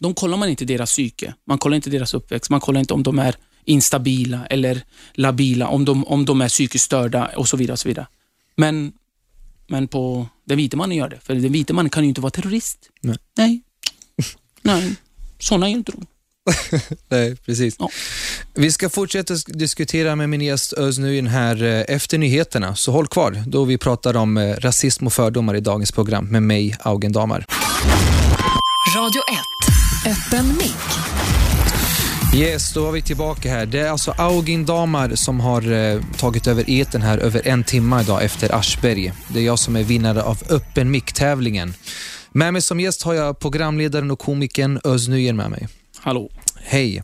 de 0.00 0.14
kollar 0.14 0.36
man 0.36 0.48
inte 0.48 0.64
deras 0.64 0.90
psyke, 0.90 1.34
man 1.46 1.58
kollar 1.58 1.76
inte 1.76 1.90
deras 1.90 2.14
uppväxt, 2.14 2.50
man 2.50 2.60
kollar 2.60 2.80
inte 2.80 2.94
om 2.94 3.02
de 3.02 3.18
är 3.18 3.34
instabila 3.64 4.46
eller 4.46 4.82
labila, 5.12 5.68
om 5.68 5.84
de, 5.84 6.04
om 6.04 6.24
de 6.24 6.40
är 6.40 6.48
psykiskt 6.48 6.84
störda 6.84 7.26
och 7.36 7.48
så 7.48 7.56
vidare. 7.56 7.72
Och 7.72 7.78
så 7.78 7.88
vidare. 7.88 8.06
Men, 8.56 8.92
men 9.66 9.88
på 9.88 10.26
den 10.44 10.56
vita 10.56 10.76
mannen 10.76 10.96
gör 10.96 11.08
det, 11.08 11.20
för 11.20 11.34
den 11.34 11.52
vita 11.52 11.74
mannen 11.74 11.90
kan 11.90 12.02
ju 12.02 12.08
inte 12.08 12.20
vara 12.20 12.30
terrorist. 12.30 12.90
Nej. 13.00 13.18
Nej. 13.36 13.62
Nej. 14.62 14.96
Sådana 15.38 15.66
är 15.66 15.70
ju 15.70 15.76
inte 15.76 15.92
de. 15.92 16.06
Nej, 17.08 17.36
precis. 17.36 17.76
Ja. 17.78 17.88
Vi 18.54 18.72
ska 18.72 18.88
fortsätta 18.88 19.34
sk- 19.34 19.52
diskutera 19.56 20.16
med 20.16 20.28
min 20.28 20.40
gäst 20.40 20.72
Öz 20.72 20.98
Nguyen 20.98 21.26
här 21.26 21.62
eh, 21.62 21.84
efter 21.96 22.18
nyheterna, 22.18 22.74
så 22.76 22.92
håll 22.92 23.08
kvar 23.08 23.42
då 23.46 23.64
vi 23.64 23.78
pratar 23.78 24.16
om 24.16 24.36
eh, 24.36 24.54
rasism 24.56 25.06
och 25.06 25.12
fördomar 25.12 25.54
i 25.54 25.60
dagens 25.60 25.92
program 25.92 26.26
med 26.26 26.42
mig, 26.42 26.76
Augen 26.80 27.12
Damar. 27.12 27.44
Radio 28.96 29.22
1. 30.06 30.16
Öppen 30.16 30.48
mick. 30.56 30.74
Yes, 32.34 32.72
då 32.74 32.84
var 32.84 32.92
vi 32.92 33.02
tillbaka 33.02 33.50
här. 33.50 33.66
Det 33.66 33.78
är 33.80 33.90
alltså 33.90 34.10
Augin 34.18 34.66
Damar 34.66 35.12
som 35.14 35.40
har 35.40 35.72
eh, 35.72 36.00
tagit 36.16 36.46
över 36.46 36.70
eten 36.70 37.02
här 37.02 37.18
över 37.18 37.48
en 37.48 37.64
timme 37.64 38.00
idag 38.00 38.24
efter 38.24 38.54
Aschberg. 38.54 39.12
Det 39.28 39.38
är 39.40 39.44
jag 39.44 39.58
som 39.58 39.76
är 39.76 39.82
vinnare 39.82 40.22
av 40.22 40.42
Öppen 40.50 40.90
mick-tävlingen. 40.90 41.74
Med 42.32 42.52
mig 42.52 42.62
som 42.62 42.80
gäst 42.80 43.02
har 43.02 43.14
jag 43.14 43.38
programledaren 43.38 44.10
och 44.10 44.18
komikern 44.18 44.80
Öz 44.84 45.08
Nguyen 45.08 45.36
med 45.36 45.50
mig. 45.50 45.68
Hallå. 46.00 46.30
Hej. 46.56 47.02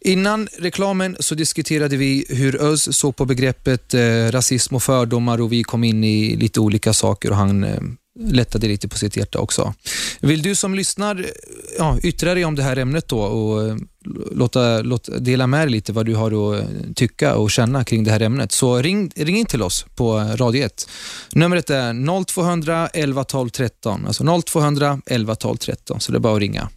Innan 0.00 0.48
reklamen 0.58 1.16
så 1.20 1.34
diskuterade 1.34 1.96
vi 1.96 2.26
hur 2.28 2.62
Öz 2.62 2.96
såg 2.96 3.16
på 3.16 3.24
begreppet 3.24 3.94
eh, 3.94 4.00
rasism 4.30 4.74
och 4.74 4.82
fördomar 4.82 5.40
och 5.40 5.52
vi 5.52 5.62
kom 5.62 5.84
in 5.84 6.04
i 6.04 6.36
lite 6.36 6.60
olika 6.60 6.92
saker 6.92 7.30
och 7.30 7.36
han 7.36 7.64
eh, 7.64 7.80
lättade 8.18 8.68
lite 8.68 8.88
på 8.88 8.98
sitt 8.98 9.16
hjärta 9.16 9.38
också. 9.38 9.74
Vill 10.20 10.42
du 10.42 10.54
som 10.54 10.74
lyssnar 10.74 11.20
eh, 11.20 11.24
ja, 11.78 11.98
yttra 12.02 12.34
dig 12.34 12.44
om 12.44 12.54
det 12.54 12.62
här 12.62 12.76
ämnet 12.76 13.08
då 13.08 13.20
och 13.20 13.66
eh, 13.66 13.76
låta, 14.32 14.82
låta, 14.82 15.18
dela 15.18 15.46
med 15.46 15.60
dig 15.60 15.70
lite 15.70 15.92
vad 15.92 16.06
du 16.06 16.14
har 16.14 16.54
att 16.54 16.62
eh, 16.62 16.68
tycka 16.94 17.36
och 17.36 17.50
känna 17.50 17.84
kring 17.84 18.04
det 18.04 18.10
här 18.10 18.20
ämnet 18.20 18.52
så 18.52 18.82
ring, 18.82 19.10
ring 19.16 19.36
in 19.36 19.46
till 19.46 19.62
oss 19.62 19.86
på 19.94 20.18
Radio 20.18 20.64
1. 20.64 20.88
Numret 21.32 21.70
är 21.70 22.24
0200 22.24 22.88
11 22.92 23.24
12 23.24 23.48
13, 23.48 24.06
alltså 24.06 24.42
0200 24.42 25.00
11 25.06 25.34
12 25.34 25.56
13 25.56 26.00
så 26.00 26.12
det 26.12 26.18
är 26.18 26.20
bara 26.20 26.34
att 26.34 26.40
ringa. 26.40 26.68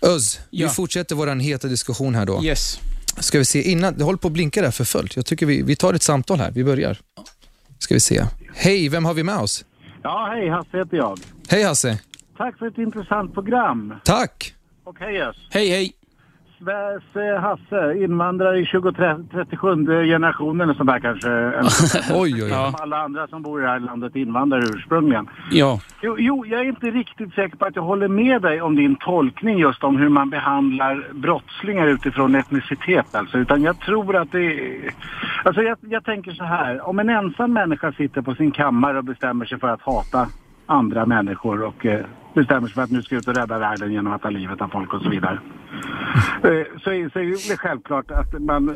Öz, 0.00 0.40
Ja. 0.50 0.66
vi 0.68 0.74
fortsätter 0.74 1.14
vår 1.16 1.26
heta 1.40 1.68
diskussion 1.68 2.14
här 2.14 2.26
då. 2.26 2.44
Yes. 2.44 2.80
Ska 3.20 3.38
vi 3.38 3.44
se, 3.44 3.62
innan, 3.62 3.98
det 3.98 4.04
håller 4.04 4.18
på 4.18 4.28
att 4.28 4.32
blinka 4.32 4.62
där 4.62 4.70
för 4.70 4.84
fullt. 4.84 5.16
Jag 5.16 5.26
tycker 5.26 5.46
vi, 5.46 5.62
vi 5.62 5.76
tar 5.76 5.94
ett 5.94 6.02
samtal 6.02 6.38
här, 6.38 6.50
vi 6.50 6.64
börjar. 6.64 6.98
Ska 7.78 7.94
vi 7.94 8.00
se. 8.00 8.24
Hej, 8.54 8.88
vem 8.88 9.04
har 9.04 9.14
vi 9.14 9.22
med 9.22 9.36
oss? 9.38 9.64
Ja, 10.02 10.30
hej, 10.34 10.48
Hasse 10.50 10.78
heter 10.78 10.96
jag. 10.96 11.18
Hej 11.48 11.62
Hasse. 11.62 11.98
Tack 12.36 12.58
för 12.58 12.66
ett 12.66 12.78
intressant 12.78 13.34
program. 13.34 13.94
Tack. 14.04 14.54
Och 14.84 14.96
hej 15.00 15.14
yes. 15.14 15.36
Hej, 15.50 15.68
hej. 15.70 15.92
Sveriges 16.58 17.16
eh, 17.16 17.40
Hasse, 17.40 18.04
invandrare 18.04 18.58
i 18.58 18.64
20-37 18.64 20.04
generationen 20.04 20.74
som 20.74 20.86
där 20.86 20.98
kanske. 20.98 21.28
Eller 21.30 21.62
Oj, 22.20 22.34
oj, 22.34 22.42
oj. 22.42 22.50
Som 22.50 22.74
alla 22.74 22.96
andra 22.96 23.26
som 23.26 23.42
bor 23.42 23.60
i 23.60 23.62
det 23.62 23.68
här 23.68 23.80
landet 23.80 24.16
invandrare 24.16 24.62
ursprungligen. 24.62 25.28
Ja. 25.50 25.80
Jo, 26.02 26.16
jo, 26.18 26.46
jag 26.46 26.60
är 26.60 26.64
inte 26.64 26.86
riktigt 26.86 27.34
säker 27.34 27.56
på 27.56 27.64
att 27.64 27.76
jag 27.76 27.82
håller 27.82 28.08
med 28.08 28.42
dig 28.42 28.62
om 28.62 28.76
din 28.76 28.96
tolkning 28.96 29.58
just 29.58 29.84
om 29.84 29.96
hur 29.96 30.08
man 30.08 30.30
behandlar 30.30 31.12
brottslingar 31.12 31.86
utifrån 31.86 32.34
etnicitet 32.34 33.14
alltså. 33.14 33.38
Utan 33.38 33.62
jag 33.62 33.80
tror 33.80 34.16
att 34.16 34.32
det 34.32 34.44
är... 34.44 34.94
Alltså 35.44 35.62
jag, 35.62 35.78
jag 35.80 36.04
tänker 36.04 36.32
så 36.32 36.44
här, 36.44 36.88
om 36.88 36.98
en 36.98 37.08
ensam 37.08 37.52
människa 37.52 37.92
sitter 37.92 38.22
på 38.22 38.34
sin 38.34 38.50
kammare 38.50 38.98
och 38.98 39.04
bestämmer 39.04 39.44
sig 39.44 39.58
för 39.58 39.68
att 39.68 39.82
hata 39.82 40.28
andra 40.66 41.06
människor 41.06 41.62
och 41.62 41.86
eh, 41.86 42.04
bestämmer 42.38 42.68
sig 42.68 42.74
för 42.74 42.82
att 42.82 42.90
nu 42.90 43.02
ska 43.02 43.16
ut 43.16 43.28
och 43.28 43.36
rädda 43.36 43.58
världen 43.58 43.92
genom 43.92 44.12
att 44.12 44.22
ta 44.22 44.30
livet 44.30 44.60
av 44.60 44.68
folk 44.68 44.94
och 44.94 45.02
så 45.02 45.10
vidare. 45.10 45.38
Eh, 46.42 46.66
så, 46.82 46.90
är 46.90 47.50
det 47.50 47.56
självklart 47.56 48.10
att 48.10 48.42
man 48.42 48.68
eh, 48.68 48.74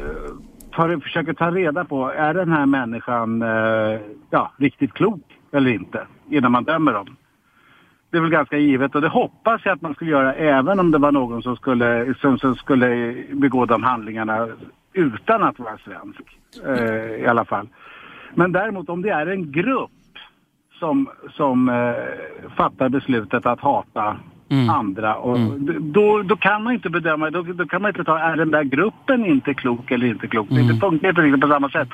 tar, 0.73 1.01
försöker 1.01 1.33
ta 1.33 1.51
reda 1.51 1.85
på, 1.85 2.13
är 2.13 2.35
den 2.35 2.53
här 2.53 2.67
människan 2.67 3.43
eh, 3.43 4.01
ja, 4.31 4.53
riktigt 4.57 4.93
klok 4.93 5.21
eller 5.53 5.71
inte 5.71 6.07
innan 6.31 6.53
man 6.53 6.65
dömer 6.65 6.93
dem. 6.93 7.17
Det 8.11 8.17
är 8.17 8.21
väl 8.21 8.31
ganska 8.31 8.59
givet 8.59 8.95
och 8.95 9.01
det 9.01 9.09
hoppas 9.09 9.61
jag 9.65 9.73
att 9.75 9.83
man 9.83 9.95
skulle 9.95 10.11
göra 10.11 10.35
även 10.35 10.81
om 10.81 10.91
det 10.91 10.99
var 10.99 11.13
någon 11.13 11.43
som 11.43 11.57
skulle, 11.57 12.15
som, 12.21 12.39
som 12.39 12.55
skulle 12.55 13.15
begå 13.33 13.67
de 13.67 13.83
handlingarna 13.83 14.49
utan 14.93 15.43
att 15.43 15.59
vara 15.59 15.79
svensk. 15.79 16.23
I 17.19 17.27
alla 17.27 17.45
fall. 17.45 17.69
Men 18.35 18.53
däremot 18.53 18.89
om 18.89 19.03
det 19.03 19.11
är 19.11 19.27
en 19.27 19.53
grupp 19.53 19.91
som, 20.83 21.09
som 21.31 21.69
eh, 21.69 21.95
fattar 22.57 22.89
beslutet 22.89 23.47
att 23.47 23.61
hata 23.61 24.17
Mm. 24.51 24.71
andra. 24.71 25.15
Och 25.17 25.39
d- 25.39 25.73
då, 25.81 26.23
då 26.23 26.37
kan 26.37 26.63
man 26.63 26.73
inte 26.73 26.91
bedöma, 26.91 27.31
då, 27.31 27.43
då 27.43 27.67
kan 27.67 27.83
man 27.83 27.89
inte 27.89 28.05
ta, 28.05 28.19
är 28.19 28.37
den 28.37 28.51
där 28.51 28.63
gruppen 28.63 29.27
inte 29.27 29.55
klok 29.55 29.91
eller 29.91 30.07
inte 30.07 30.27
klok? 30.27 30.51
Mm. 30.51 30.67
Det 30.69 30.77
funkar 30.77 31.09
inte 31.09 31.23
riktigt 31.23 31.41
på 31.41 31.49
samma 31.49 31.69
sätt. 31.71 31.89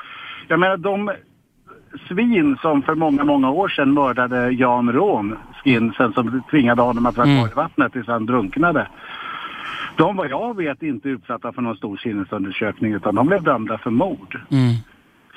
Jag 0.47 0.59
menar 0.59 0.77
de 0.77 1.11
svin 2.07 2.57
som 2.61 2.81
för 2.81 2.95
många, 2.95 3.23
många 3.23 3.49
år 3.51 3.67
sedan 3.67 3.93
mördade 3.93 4.49
Jan 4.51 4.91
Rån, 4.91 5.35
skinsen, 5.63 6.13
som 6.13 6.41
tvingade 6.51 6.81
honom 6.81 7.05
att 7.05 7.17
vara 7.17 7.27
Mm. 7.27 7.39
kvar 7.39 7.51
i 7.51 7.55
vattnet 7.55 7.93
tills 7.93 8.07
han 8.07 8.25
drunknade. 8.25 8.87
De 9.97 10.15
vad 10.15 10.29
jag 10.29 10.57
vet 10.57 10.83
inte 10.83 11.09
utsatta 11.09 11.51
för 11.51 11.61
någon 11.61 11.75
stor 11.77 11.97
sinnesundersökning 11.97 12.93
utan 12.93 13.15
de 13.15 13.27
blev 13.27 13.43
dömda 13.43 13.77
för 13.77 13.89
mord. 13.91 14.39
Mm. 14.51 14.73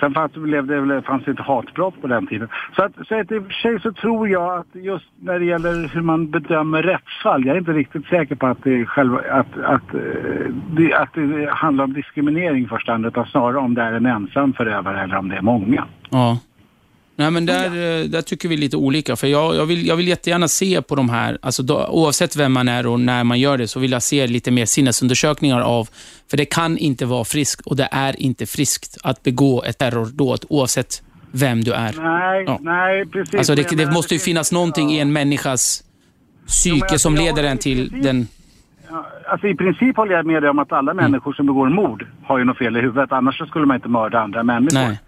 Sen 0.03 0.15
fanns 0.15 0.33
det, 0.33 0.41
blev 0.41 0.67
det, 0.67 1.03
fanns 1.03 1.29
inte 1.29 1.43
hatbrott 1.43 2.01
på 2.01 2.07
den 2.07 2.27
tiden. 2.27 2.49
Så, 2.77 2.83
att, 2.83 2.93
så 3.09 3.21
att 3.21 3.33
i 3.33 3.39
och 3.39 3.45
för 3.45 3.53
sig 3.53 3.81
så 3.81 3.93
tror 3.93 4.29
jag 4.29 4.59
att 4.59 4.67
just 4.73 5.05
när 5.21 5.39
det 5.39 5.45
gäller 5.45 5.89
hur 5.89 6.01
man 6.01 6.31
bedömer 6.31 6.83
rättsfall, 6.83 7.47
jag 7.47 7.55
är 7.55 7.59
inte 7.59 7.73
riktigt 7.73 8.07
säker 8.07 8.35
på 8.35 8.47
att 8.47 8.65
det, 8.65 8.81
är 8.81 8.85
själva, 8.85 9.19
att, 9.31 9.59
att, 9.65 9.95
eh, 9.95 10.01
det, 10.71 10.95
att 10.95 11.15
det 11.15 11.51
handlar 11.51 11.85
om 11.85 11.93
diskriminering 11.93 12.65
i 12.65 12.69
första 12.69 12.93
hand, 12.93 13.07
utan 13.07 13.27
snarare 13.27 13.59
om 13.59 13.75
det 13.75 13.83
är 13.83 13.93
en 13.93 14.07
ensam 14.07 14.53
förövare 14.53 15.03
eller 15.03 15.17
om 15.17 15.29
det 15.29 15.37
är 15.37 15.43
många. 15.43 15.85
Ja. 16.11 16.39
Nej, 17.17 17.31
men 17.31 17.47
där, 17.47 17.65
eh, 17.67 18.05
där 18.05 18.23
tycker 18.23 18.49
vi 18.49 18.57
lite 18.57 18.77
olika. 18.77 19.17
För 19.17 19.27
jag, 19.27 19.57
jag, 19.57 19.67
vill, 19.67 19.87
jag 19.87 19.97
vill 19.97 20.09
jättegärna 20.09 20.49
se 20.49 20.83
på 20.83 20.95
de 20.95 21.09
här, 21.11 21.39
alltså 21.43 21.63
då, 21.63 21.87
oavsett 21.87 22.37
vem 22.37 22.53
man 22.53 22.69
är 22.69 22.87
och 22.87 23.01
när 23.01 23.25
man 23.25 23.41
gör 23.41 23.59
det, 23.59 23.69
så 23.69 23.81
vill 23.81 23.93
jag 23.93 24.03
se 24.03 24.27
lite 24.27 24.51
mer 24.51 24.67
sinnesundersökningar 24.67 25.61
av, 25.61 25.89
för 26.31 26.37
det 26.37 26.45
kan 26.45 26.79
inte 26.79 27.07
vara 27.07 27.25
friskt 27.25 27.61
och 27.67 27.77
det 27.77 27.89
är 27.93 28.21
inte 28.23 28.47
friskt 28.47 28.97
att 29.03 29.23
begå 29.23 29.63
ett 29.63 29.79
terrordåd 29.79 30.45
oavsett 30.49 31.03
vem 31.33 31.65
du 31.65 31.73
är. 31.73 31.93
Nej, 32.03 32.45
Ja. 32.47 32.59
nej 32.61 33.07
precis. 33.07 33.35
Alltså 33.35 33.55
det, 33.55 33.77
det 33.77 33.91
måste 33.91 34.15
ju 34.15 34.21
finnas 34.21 34.53
någonting 34.53 34.91
i 34.93 34.97
ja. 34.97 35.03
en 35.03 35.13
människas 35.13 35.83
Jo, 35.85 36.47
psyke 36.47 36.99
som 36.99 37.13
alltså, 37.13 37.25
leder 37.25 37.43
jag- 37.43 37.51
en 37.53 37.59
till 37.59 37.89
precis. 37.91 38.05
den... 38.05 38.29
Alltså 39.31 39.47
i 39.49 39.55
princip 39.55 39.97
håller 39.97 40.13
jag 40.15 40.27
med 40.27 40.43
dig 40.43 40.51
om 40.51 40.59
att 40.59 40.73
alla 40.73 40.93
Mm. 40.93 41.05
människor 41.05 41.33
som 41.33 41.47
begår 41.47 41.69
mord 41.69 42.07
har 42.25 42.39
ju 42.39 42.45
något 42.45 42.59
fel 42.59 42.77
i 42.77 42.81
huvudet. 42.81 43.13
Annars 43.13 43.39
så 43.39 43.47
skulle 43.47 43.67
man 43.67 43.77
inte 43.77 43.89
mörda 43.89 44.19
andra 44.21 44.43
människor. 44.43 44.79
Nej. 44.79 45.01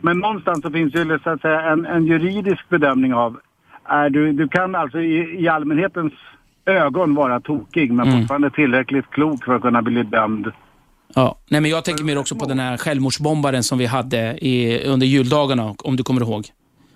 Men 0.00 0.18
någonstans 0.18 0.62
så 0.62 0.70
finns 0.70 0.94
ju 0.94 1.18
så 1.24 1.30
att 1.30 1.40
säga, 1.40 1.60
en, 1.60 1.86
en 1.86 2.06
juridisk 2.06 2.68
bedömning 2.68 3.14
av... 3.14 3.40
Är 3.84 4.10
du, 4.10 4.32
du 4.32 4.48
kan 4.48 4.74
alltså 4.74 4.98
i, 5.00 5.42
i 5.42 5.48
allmänhetens 5.48 6.12
ögon 6.66 7.14
vara 7.14 7.40
tokig 7.40 7.92
men 7.92 8.08
Mm. 8.08 8.20
fortfarande 8.20 8.50
tillräckligt 8.50 9.10
klok 9.10 9.44
för 9.44 9.54
att 9.54 9.62
kunna 9.62 9.82
bli 9.82 10.02
dömd. 10.02 10.46
Ja. 11.14 11.38
Nej, 11.50 11.60
men 11.60 11.70
jag 11.70 11.84
tänker 11.84 12.04
mer 12.04 12.18
också 12.18 12.34
på 12.34 12.44
den 12.46 12.58
här 12.58 12.76
självmordsbombaren 12.76 13.62
som 13.62 13.78
vi 13.78 13.86
hade 13.86 14.38
i, 14.46 14.84
under 14.86 15.06
juldagarna, 15.06 15.74
om 15.78 15.96
du 15.96 16.02
kommer 16.02 16.20
ihåg. 16.20 16.44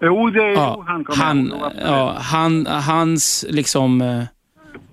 Jo, 0.01 0.31
det, 0.31 0.53
Ja, 0.53 0.75
jo, 0.79 0.85
han 0.87 1.05
kommer 1.05 1.25
han, 1.25 1.47
ihåg, 1.47 1.73
ja, 1.87 2.15
han, 2.19 2.67
hans 2.67 3.47
liksom... 3.51 4.01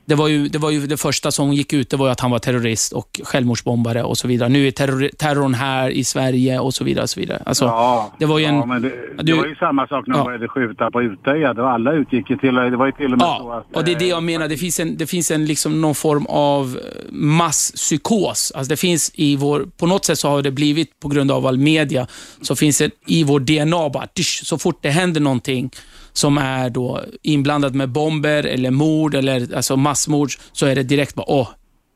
eh, 0.01 0.05
Det 0.05 0.15
var, 0.15 0.27
ju, 0.27 0.47
det 0.47 0.57
var 0.59 0.69
ju 0.71 0.87
det 0.87 0.97
första 0.97 1.31
som 1.31 1.53
gick 1.53 1.73
ut, 1.73 1.89
det 1.89 1.97
var 1.97 2.05
ju 2.07 2.11
att 2.11 2.19
han 2.19 2.31
var 2.31 2.39
terrorist 2.39 2.93
och 2.93 3.21
självmordsbombare 3.23 4.03
och 4.03 4.17
så 4.17 4.27
vidare. 4.27 4.49
Nu 4.49 4.67
är 4.67 4.71
terror, 4.71 5.09
terrorn 5.17 5.53
här 5.53 5.89
i 5.89 6.03
Sverige 6.03 6.59
och 6.59 6.73
så 6.73 6.83
vidare. 6.83 7.03
Och 7.03 7.09
så 7.09 7.19
vidare. 7.19 7.43
Alltså, 7.45 7.65
Ja, 7.65 8.13
det 8.19 8.25
var 8.25 8.39
ju 8.39 8.45
en- 8.45 8.55
ja, 8.55 8.65
men 8.65 8.81
det, 8.81 8.89
du- 9.17 9.23
det 9.23 9.33
var 9.33 9.45
ju 9.45 9.55
samma 9.55 9.87
sak 9.87 10.07
när 10.07 10.13
de 10.13 10.19
Ja. 10.19 10.23
började 10.25 10.47
skjuta 10.47 10.91
på 10.91 11.01
Utöja. 11.01 11.53
Det 11.53 11.61
var 11.61 11.69
alla 11.71 11.93
utgick 11.93 12.29
ju 12.29 12.37
till... 12.37 12.55
Det 12.55 12.77
var 12.77 12.85
ju 12.85 12.91
till 12.91 13.05
och 13.05 13.11
med 13.11 13.19
så 13.19 13.25
Ja, 13.25 13.63
att... 13.69 13.77
och 13.77 13.83
det 13.85 13.91
är 13.91 13.95
det 13.99 14.05
eh, 14.05 14.09
jag 14.09 14.23
menar. 14.23 14.47
Det 14.47 14.57
finns 14.57 14.79
en, 14.79 14.97
det 14.97 15.07
finns 15.07 15.31
en 15.31 15.45
liksom 15.45 15.81
någon 15.81 15.95
form 15.95 16.25
av 16.29 16.77
eh, 16.77 17.11
masspsykos. 17.11 18.51
Alltså 18.55 18.69
det 18.69 18.77
finns 18.77 19.11
i 19.15 19.35
vår, 19.35 19.67
på 19.77 19.85
något 19.87 20.05
sätt 20.05 20.19
så 20.19 20.29
har 20.29 20.41
det 20.41 20.51
blivit, 20.51 20.99
på 20.99 21.07
grund 21.07 21.31
av 21.31 21.45
all 21.47 21.57
media, 21.57 22.07
så 22.41 22.55
finns 22.55 22.77
det 22.77 22.91
i 23.07 23.23
vår 23.23 23.39
DNA 23.39 23.89
bara, 23.89 24.07
tysch, 24.07 24.41
så 24.45 24.57
fort 24.57 24.79
det 24.81 24.89
händer 24.89 25.21
någonting 25.21 25.69
som 26.13 26.37
är 26.37 26.69
då 26.69 27.03
inblandat 27.21 27.75
med 27.75 27.89
bomber 27.89 28.43
eller 28.43 28.71
mord 28.71 29.15
eller 29.15 29.55
alltså 29.55 29.77
massmord, 29.77 30.31
så 30.51 30.65
är 30.65 30.75
det 30.75 30.83
direkt 30.83 31.15
bara, 31.15 31.29
åh, 31.29 31.47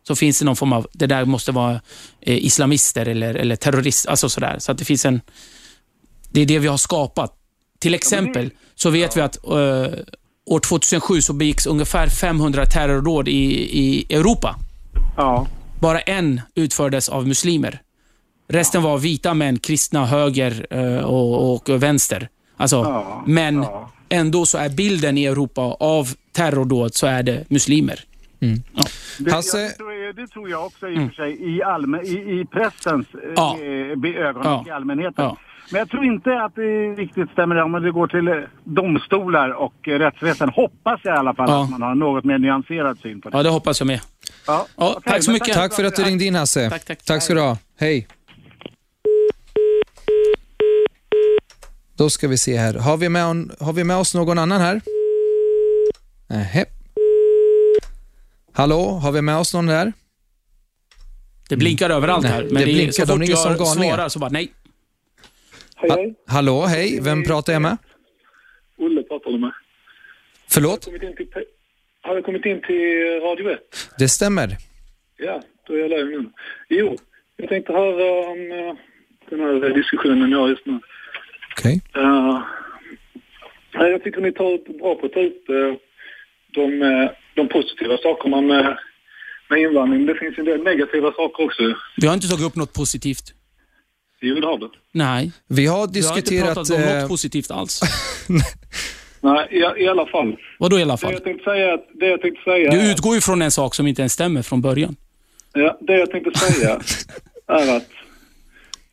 så 0.07 0.15
finns 0.15 0.39
det 0.39 0.45
någon 0.45 0.55
form 0.55 0.73
av, 0.73 0.87
det 0.93 1.07
där 1.07 1.25
måste 1.25 1.51
vara 1.51 1.81
eh, 2.21 2.45
islamister 2.45 3.05
eller, 3.05 3.35
eller 3.35 3.55
terrorister, 3.55 4.09
alltså 4.09 4.29
sådär. 4.29 4.55
Så 4.59 4.71
att 4.71 4.77
det 4.77 4.85
finns 4.85 5.05
en, 5.05 5.21
det 6.29 6.41
är 6.41 6.45
det 6.45 6.59
vi 6.59 6.67
har 6.67 6.77
skapat. 6.77 7.33
Till 7.79 7.93
exempel 7.93 8.49
så 8.75 8.89
vet 8.89 9.17
vi 9.17 9.21
att 9.21 9.45
eh, 9.45 9.99
år 10.45 10.59
2007 10.59 11.21
så 11.21 11.33
begicks 11.33 11.65
ungefär 11.65 12.07
500 12.07 12.65
terrordåd 12.65 13.27
i, 13.27 13.31
i 13.79 14.15
Europa. 14.15 14.55
Ja. 15.17 15.47
Bara 15.79 15.99
en 15.99 16.41
utfördes 16.55 17.09
av 17.09 17.27
muslimer. 17.27 17.81
Resten 18.47 18.83
var 18.83 18.97
vita 18.97 19.33
män, 19.33 19.59
kristna, 19.59 20.05
höger 20.05 20.67
eh, 20.69 21.03
och, 21.03 21.53
och 21.53 21.83
vänster. 21.83 22.29
Alltså, 22.57 22.75
Ja, 22.75 23.23
men 23.27 23.55
ja. 23.55 23.91
Ändå 24.09 24.45
så 24.45 24.57
är 24.57 24.69
bilden 24.69 25.17
i 25.17 25.25
Europa 25.25 25.61
av 25.79 26.07
terrordåd 26.31 26.93
så 26.95 27.07
är 27.07 27.23
det 27.23 27.49
muslimer. 27.49 27.99
Det, 29.19 29.31
Hasse- 29.31 29.57
jag, 29.61 29.77
tror, 29.77 30.13
det 30.13 30.27
tror 30.27 30.49
jag 30.49 30.65
också 30.65 30.87
i 30.89 30.95
och 30.97 31.01
för 31.09 31.15
sig 31.15 31.55
i, 31.55 31.63
allmän, 31.63 32.05
i, 32.05 32.09
i 32.41 32.45
pressens 32.51 33.07
Ja. 33.35 33.57
eh, 33.59 34.25
ögon 34.27 34.41
Ja. 34.45 34.59
och 34.61 34.67
i 34.67 34.71
allmänheten. 34.71 35.25
Ja. 35.25 35.37
Men 35.71 35.79
jag 35.79 35.89
tror 35.89 36.05
inte 36.05 36.41
att 36.41 36.55
det 36.55 36.93
riktigt 36.93 37.29
stämmer 37.31 37.61
om 37.61 37.71
det 37.71 37.91
går 37.91 38.07
till 38.07 38.27
eh, 38.27 38.33
domstolar 38.63 39.49
och 39.49 39.87
eh, 39.87 39.99
rättsväsen. 39.99 40.49
Hoppas 40.49 40.99
jag 41.03 41.15
i 41.15 41.17
alla 41.17 41.33
fall 41.33 41.49
Ja. 41.49 41.63
att 41.63 41.69
man 41.69 41.81
har 41.81 41.91
en 41.91 41.99
något 41.99 42.23
mer 42.23 42.37
nyanserad 42.37 42.99
syn 42.99 43.21
på 43.21 43.29
det. 43.29 43.37
Ja, 43.37 43.43
det 43.43 43.49
hoppas 43.49 43.79
jag 43.79 43.87
med. 43.87 43.99
Ja. 44.47 44.65
Ja, 44.77 44.93
Okej, 44.97 45.11
tack 45.13 45.23
så 45.23 45.31
mycket. 45.31 45.53
Tack 45.53 45.73
för 45.73 45.83
att 45.83 45.95
du 45.95 46.03
ringde 46.03 46.25
in 46.25 46.35
Hasse. 46.35 46.69
Tack, 46.69 46.85
tack. 46.85 47.03
tack 47.05 47.21
ska 47.23 47.33
du 47.33 47.39
ha. 47.41 47.57
Hej. 47.79 48.07
Då 51.97 52.09
ska 52.09 52.27
vi 52.27 52.37
se 52.37 52.57
här. 52.57 52.73
Har 52.73 52.97
vi 52.97 53.09
med, 53.09 53.23
har 53.59 53.73
vi 53.73 53.83
med 53.83 53.97
oss 53.97 54.15
någon 54.15 54.37
annan 54.39 54.61
här? 54.61 54.81
Nähä. 56.29 56.65
Hallå, 58.53 58.85
har 58.85 59.11
vi 59.11 59.21
med 59.21 59.37
oss 59.37 59.53
någon 59.53 59.65
där? 59.65 59.93
Det 61.49 61.57
blinkar 61.57 61.89
överallt 61.89 62.23
Nej, 62.23 62.31
här. 62.31 62.43
det 62.43 62.49
Men 62.53 62.59
det 62.61 62.73
blinkar, 62.73 62.91
så 62.91 63.05
de 63.05 63.19
fort 63.19 63.37
som 63.37 63.51
jag 63.51 63.57
galningar. 63.59 63.95
svarar 63.95 64.09
så 64.09 64.19
bara 64.19 64.29
nej. 64.29 64.51
Hej, 65.75 65.89
Ha, 65.89 65.97
hej. 65.97 66.15
hallå, 66.27 66.61
hej. 66.65 66.99
Vem 67.01 67.23
pratar 67.23 67.53
jag 67.53 67.61
med? 67.61 67.77
Olle 68.77 69.03
pratar 69.03 69.31
du 69.31 69.37
med. 69.37 69.51
Förlåt? 70.49 70.85
Kommit 70.85 71.03
in 71.03 71.15
till, 71.15 71.27
har 72.01 72.15
jag 72.15 72.25
kommit 72.25 72.45
in 72.45 72.61
till 72.61 73.19
Radio 73.23 73.49
1? 73.51 73.59
Det 73.99 74.09
stämmer. 74.09 74.57
Ja, 75.17 75.41
då 75.67 75.73
är 75.73 75.77
jag 75.77 75.89
live 75.89 76.17
nu. 76.17 76.29
Jo, 76.69 76.97
jag 77.37 77.49
tänkte 77.49 77.73
höra 77.73 78.29
om 78.31 78.39
eh, 78.51 78.75
den 79.29 79.39
här 79.39 79.69
diskussionen 79.73 80.31
jag 80.31 80.39
har 80.39 80.49
just 80.49 80.65
nu. 80.65 80.79
Okej. 81.59 81.81
Uh, 81.97 82.39
jag 83.73 84.03
tycker 84.03 84.21
ni 84.21 84.31
tar 84.31 84.77
bra 84.79 84.95
på 84.95 85.05
att 85.05 85.13
ta 85.13 85.19
upp 85.19 85.49
eh, 85.49 85.73
de, 86.53 86.81
eh, 86.81 87.09
de 87.35 87.47
positiva 87.49 87.97
sakerna 87.97 88.41
med, 88.41 88.77
med 89.49 89.59
invandring. 89.61 90.05
Det 90.05 90.15
finns 90.15 90.37
en 90.37 90.45
del 90.45 90.63
negativa 90.63 91.11
saker 91.11 91.43
också. 91.45 91.63
Vi 91.97 92.07
har 92.07 92.13
inte 92.13 92.27
tagit 92.27 92.45
upp 92.45 92.55
något 92.55 92.73
positivt. 92.73 93.23
Jo, 94.21 94.35
det 94.35 94.47
har 94.47 94.57
det. 94.57 94.69
Nej, 94.91 95.31
Vi 95.47 95.65
har 95.65 95.75
vi 95.75 95.77
har 95.77 95.83
inte 95.83 95.93
diskuterat... 95.99 96.53
pratat 96.55 96.69
om 96.69 96.83
eh, 96.83 96.99
något 97.01 97.09
positivt 97.09 97.51
alls. 97.51 97.81
Nej, 99.21 99.47
i, 99.51 99.83
i 99.83 99.87
alla 99.87 100.05
fall. 100.05 100.35
Vadå 100.59 100.79
i 100.79 100.81
alla 100.81 100.93
Det 100.93 100.97
fall? 100.97 101.13
jag 101.13 101.23
tänkte 101.23 101.43
säga, 101.43 101.73
att- 101.73 101.87
det 101.93 102.05
jag 102.07 102.21
tänkte 102.21 102.43
säga 102.43 102.71
Du 102.71 102.91
utgår 102.91 103.15
ju 103.15 103.21
från 103.21 103.41
en 103.41 103.51
sak 103.51 103.75
som 103.75 103.87
inte 103.87 104.01
ens 104.01 104.13
stämmer 104.13 104.41
från 104.41 104.61
början. 104.61 104.95
Ja, 105.53 105.77
det 105.81 105.93
jag 105.99 106.11
tänkte 106.11 106.39
säga 106.39 106.79
är 107.47 107.77
att 107.77 107.89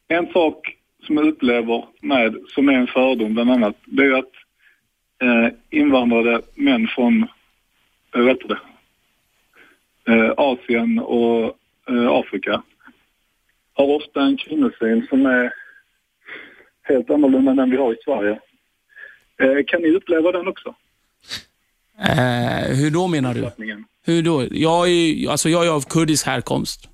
en 0.08 0.26
sak 0.32 0.56
som 1.06 1.16
jag 1.16 1.26
upplever 1.26 1.84
med, 2.00 2.36
som 2.54 2.68
är 2.68 2.72
en 2.72 2.86
fördom 2.86 3.34
bland 3.34 3.50
annat, 3.50 3.76
det 3.84 4.02
är 4.02 4.18
att 4.18 4.32
eh, 5.22 5.54
invandrade 5.70 6.42
män 6.54 6.88
från, 6.94 7.26
jag 8.12 8.24
vet 8.24 8.38
det, 8.48 8.58
eh, 10.12 10.32
Asien 10.36 10.98
och 10.98 11.56
eh, 11.88 12.08
Afrika 12.08 12.62
har 13.74 13.84
ofta 13.84 14.22
en 14.22 14.36
kvinnosyn 14.36 15.06
som 15.08 15.26
är 15.26 15.52
helt 16.82 17.10
annorlunda 17.10 17.50
än 17.50 17.56
den 17.56 17.70
vi 17.70 17.76
har 17.76 17.92
i 17.92 17.96
Sverige. 18.04 18.40
Eh, 19.40 19.64
kan 19.66 19.82
ni 19.82 19.90
uppleva 19.90 20.32
den 20.32 20.48
också? 20.48 20.74
Eh, 21.98 22.76
hur 22.76 22.90
då 22.90 23.08
menar 23.08 23.34
du? 23.34 23.50
Hur 24.04 24.22
då? 24.22 24.46
Jag 24.50 24.88
är, 24.88 25.30
alltså 25.30 25.48
jag 25.48 25.66
är 25.66 25.70
av 25.70 25.80
kurdisk 25.80 26.26
härkomst. 26.26 26.88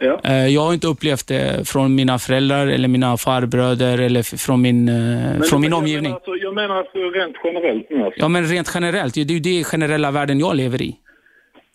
Ja. 0.00 0.20
Eh, 0.24 0.46
jag 0.46 0.60
har 0.60 0.74
inte 0.74 0.86
upplevt 0.86 1.26
det 1.26 1.68
från 1.68 1.94
mina 1.94 2.18
föräldrar 2.18 2.66
eller 2.66 2.88
mina 2.88 3.16
farbröder 3.16 3.98
eller 3.98 4.22
från 4.22 4.62
min, 4.62 4.88
eh, 4.88 4.94
Men 4.94 5.42
från 5.42 5.60
min 5.60 5.70
jag 5.70 5.78
omgivning. 5.78 6.02
Menar 6.02 6.16
alltså, 6.16 6.36
jag 6.36 6.54
menar 6.54 6.76
alltså 6.76 6.98
rent 6.98 7.36
generellt 7.44 7.90
nu. 7.90 8.04
Alltså. 8.04 8.20
Ja, 8.20 8.28
men 8.28 8.44
rent 8.46 8.70
generellt. 8.74 9.14
Det 9.14 9.20
är 9.20 9.26
ju 9.26 9.40
det 9.40 9.64
generella 9.64 10.10
världen 10.10 10.40
jag 10.40 10.56
lever 10.56 10.82
i. 10.82 10.96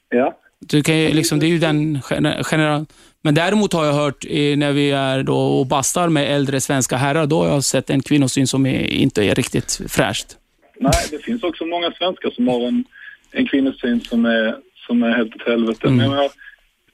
Ja. 0.10 0.38
Du 0.60 0.84
kan 0.84 0.98
ju, 0.98 1.14
liksom, 1.14 1.40
det 1.40 1.46
är 1.46 1.50
ju 1.50 1.60
den 1.60 2.02
gener- 2.02 2.44
generella... 2.44 2.86
Men 3.22 3.36
däremot 3.36 3.74
har 3.74 3.86
jag 3.86 3.94
hört 3.94 4.26
när 4.58 4.72
vi 4.72 4.92
är 4.92 5.24
då 5.24 5.38
och 5.38 5.66
bastar 5.68 6.10
med 6.10 6.36
äldre 6.36 6.62
svenska 6.62 6.96
herrar, 6.96 7.26
då 7.26 7.44
har 7.44 7.50
jag 7.50 7.64
sett 7.64 7.90
en 7.90 8.04
kvinnosyn 8.04 8.48
som 8.48 8.66
är, 8.66 8.84
inte 8.84 9.24
är 9.24 9.36
riktigt 9.36 9.82
fräscht. 9.88 10.28
Nej, 10.80 10.94
det 11.12 11.20
finns 11.20 11.44
också 11.44 11.66
många 11.66 11.92
svenskar 11.92 12.30
som 12.30 12.48
har 12.48 12.68
en, 12.68 12.84
en 13.32 13.48
kvinnosyn 13.48 14.02
som 14.02 14.26
är, 14.26 14.56
som 14.88 15.04
är 15.04 15.12
helt 15.18 15.36
åt 15.36 15.48
helvete. 15.48 15.88
Mm. 15.88 15.98
Men 15.98 16.12
jag 16.12 16.32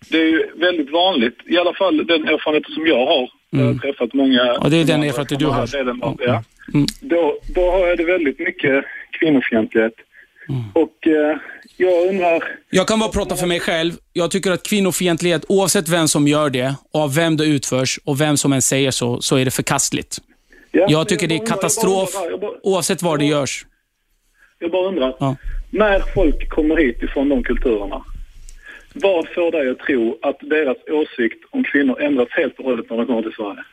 det 0.09 0.17
är 0.17 0.25
ju 0.25 0.47
väldigt 0.55 0.91
vanligt, 0.91 1.37
i 1.45 1.57
alla 1.57 1.73
fall 1.73 1.97
den 2.07 2.27
erfarenheten 2.27 2.73
som 2.73 2.87
jag 2.87 3.05
har. 3.05 3.29
Jag 3.49 3.65
har 3.65 3.73
träffat 3.73 4.13
många... 4.13 4.41
Mm. 4.41 4.55
Ja, 4.63 4.69
det 4.69 4.77
är 4.77 4.85
den 4.85 5.03
erfarenheten 5.03 5.37
du 5.37 5.45
har. 5.45 5.67
delen 5.67 6.03
av- 6.03 6.17
Ja. 6.25 6.43
Mm. 6.73 6.85
Då, 7.01 7.37
då 7.55 7.71
har 7.71 7.87
jag 7.87 7.97
det 7.97 8.03
väldigt 8.05 8.39
mycket 8.39 8.85
kvinnofientlighet. 9.19 9.93
Mm. 10.49 10.61
Och 10.73 11.07
eh, 11.07 11.37
jag 11.77 12.07
undrar... 12.09 12.43
Jag 12.69 12.87
kan 12.87 12.99
bara 12.99 13.09
prata 13.09 13.35
för 13.35 13.47
mig 13.47 13.59
själv. 13.59 13.93
Jag 14.13 14.31
tycker 14.31 14.51
att 14.51 14.63
kvinnofientlighet, 14.67 15.45
oavsett 15.49 15.89
vem 15.89 16.07
som 16.07 16.27
gör 16.27 16.49
det, 16.49 16.75
av 16.93 17.15
vem 17.15 17.37
det 17.37 17.45
utförs 17.45 17.99
och 18.05 18.21
vem 18.21 18.37
som 18.37 18.53
än 18.53 18.61
säger 18.61 18.91
så, 18.91 19.21
så 19.21 19.35
är 19.35 19.45
det 19.45 19.51
förkastligt. 19.51 20.17
Ja, 20.71 20.85
Jag 20.89 21.07
tycker 21.07 21.27
det 21.27 21.35
är 21.35 21.45
katastrof 21.45 22.09
Jag 22.13 22.21
bara, 22.23 22.31
jag 22.31 22.39
bara, 22.39 22.51
oavsett 22.63 23.01
var 23.01 23.17
det 23.17 23.25
görs. 23.25 23.65
jag 24.59 24.71
bara 24.71 24.87
undrar. 24.87 25.15
Ja. 25.19 25.35
När 25.69 25.99
folk 26.13 26.49
kommer 26.49 26.77
hit 26.77 27.03
ifrån 27.03 27.29
de 27.29 27.43
kulturerna, 27.43 28.03
vad 28.93 29.27
får 29.35 29.51
dig 29.51 29.69
att 29.69 29.79
tro 29.79 30.17
att 30.21 30.37
deras 30.41 30.77
åsikt 30.91 31.43
om 31.49 31.63
kvinnor 31.63 32.01
ändras 32.01 32.27
helt 32.31 32.59
och 32.59 32.65
hållet 32.65 32.89
när 32.89 32.97
de 32.97 33.05
kommer 33.05 33.21
till 33.21 33.31
Sverige? 33.31 33.63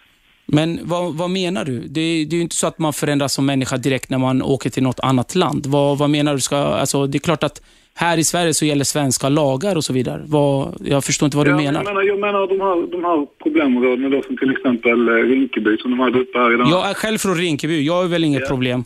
Men 0.47 0.79
vad, 0.83 1.15
vad 1.15 1.31
menar 1.31 1.65
du? 1.65 1.79
Det, 1.81 2.01
är- 2.01 2.25
det 2.27 2.35
är 2.35 2.39
ju 2.39 2.43
inte 2.43 2.57
så 2.57 2.67
att 2.67 2.79
man 2.79 2.93
förändras 2.93 3.33
som 3.33 3.47
människa 3.47 3.77
direkt 3.77 4.11
när 4.11 4.19
man 4.19 4.43
åker 4.43 4.71
till 4.71 4.83
något 4.83 5.01
annat 5.01 5.35
land. 5.35 5.67
Vad, 5.67 5.99
vad 5.99 6.11
menar 6.11 6.35
du? 6.35 6.41
Ska, 6.41 6.57
alltså, 6.57 7.07
det 7.07 7.19
är 7.19 7.21
klart 7.21 7.43
att 7.43 7.63
här 7.95 8.19
i 8.19 8.25
Sverige 8.25 8.55
så 8.55 8.65
gäller 8.65 8.85
svenska 8.85 9.29
lagar 9.29 9.77
och 9.77 9.85
så 9.85 9.93
vidare. 9.93 10.23
Vad, 10.27 10.75
jag 10.85 11.05
förstår 11.05 11.27
inte 11.27 11.37
vad 11.37 11.47
du 11.47 11.51
Ja, 11.51 11.57
menar. 11.57 11.81
Jag 11.81 11.85
menar, 11.85 12.03
jag 12.03 12.19
menar 12.19 12.47
de, 12.47 12.61
här, 12.61 12.91
de 12.93 13.05
här 13.05 13.27
problemområdena 13.43 14.09
då, 14.09 14.23
som 14.23 14.37
till 14.37 14.51
exempel 14.51 15.09
eh, 15.09 15.13
Rinkeby 15.15 15.77
som 15.77 15.91
de 15.91 16.01
hade 16.01 16.19
uppe 16.19 16.39
här 16.39 16.55
idag. 16.55 16.69
Jag 16.71 16.91
är 16.91 16.95
själv 16.95 17.19
från 17.19 17.35
Rinkeby. 17.35 17.87
Jag 17.87 17.95
har 17.95 18.09
väl 18.09 18.25
inget 18.25 18.41
Ja. 18.43 18.49
problem. 18.49 18.85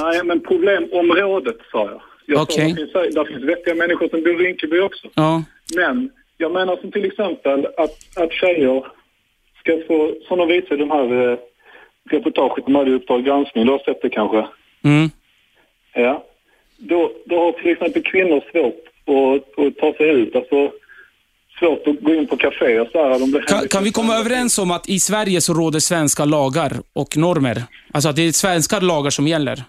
Nej, 0.00 0.20
men 0.24 0.40
problemområdet 0.40 1.56
sa 1.72 1.90
jag. 1.90 2.00
Jag 2.32 2.46
det, 2.46 2.74
finns, 2.76 2.92
det 3.14 3.26
finns 3.26 3.44
vettiga 3.44 3.74
människor 3.74 4.08
som 4.08 4.22
bor 4.22 4.42
i 4.42 4.46
Rinkeby 4.46 4.80
också. 4.80 5.08
Ja. 5.14 5.42
Men 5.76 6.10
jag 6.38 6.52
menar 6.52 6.76
som 6.76 6.92
till 6.92 7.04
exempel 7.04 7.66
att, 7.66 7.96
att 8.16 8.32
tjejer 8.32 8.86
ska 9.60 9.78
få, 9.88 10.14
som 10.28 10.38
de 10.38 10.48
visar 10.48 10.74
i 10.74 10.78
de 10.78 10.90
här 10.90 11.32
eh, 11.32 11.38
reportaget 12.10 12.66
de 12.66 12.74
hade 12.74 12.90
i 12.90 12.94
Uppdrag 12.94 13.24
granskning, 13.24 13.66
du 13.66 13.72
har 13.72 13.78
sett 13.78 14.02
det 14.02 14.10
kanske? 14.10 14.46
Mm. 14.84 15.10
Ja. 15.94 16.24
Då, 16.76 17.12
då 17.26 17.38
har 17.38 17.52
till 17.52 17.72
exempel 17.72 18.02
kvinnor 18.02 18.42
svårt 18.52 18.84
att, 19.06 19.64
att 19.64 19.76
ta 19.78 19.92
sig 19.92 20.10
ut. 20.10 20.36
Alltså 20.36 20.70
svårt 21.58 21.86
att 21.86 22.00
gå 22.00 22.14
in 22.14 22.26
på 22.26 22.36
kaféer 22.36 22.88
så 22.92 22.98
här. 22.98 23.46
Kan, 23.46 23.68
kan 23.68 23.84
vi 23.84 23.92
komma 23.92 24.14
överens 24.14 24.58
om 24.58 24.70
att 24.70 24.88
i 24.88 25.00
Sverige 25.00 25.40
så 25.40 25.54
råder 25.54 25.80
svenska 25.80 26.24
lagar 26.24 26.72
och 26.92 27.16
normer? 27.16 27.62
Alltså 27.92 28.08
att 28.08 28.16
det 28.16 28.22
är 28.22 28.32
svenska 28.32 28.80
lagar 28.80 29.10
som 29.10 29.28
gäller? 29.28 29.64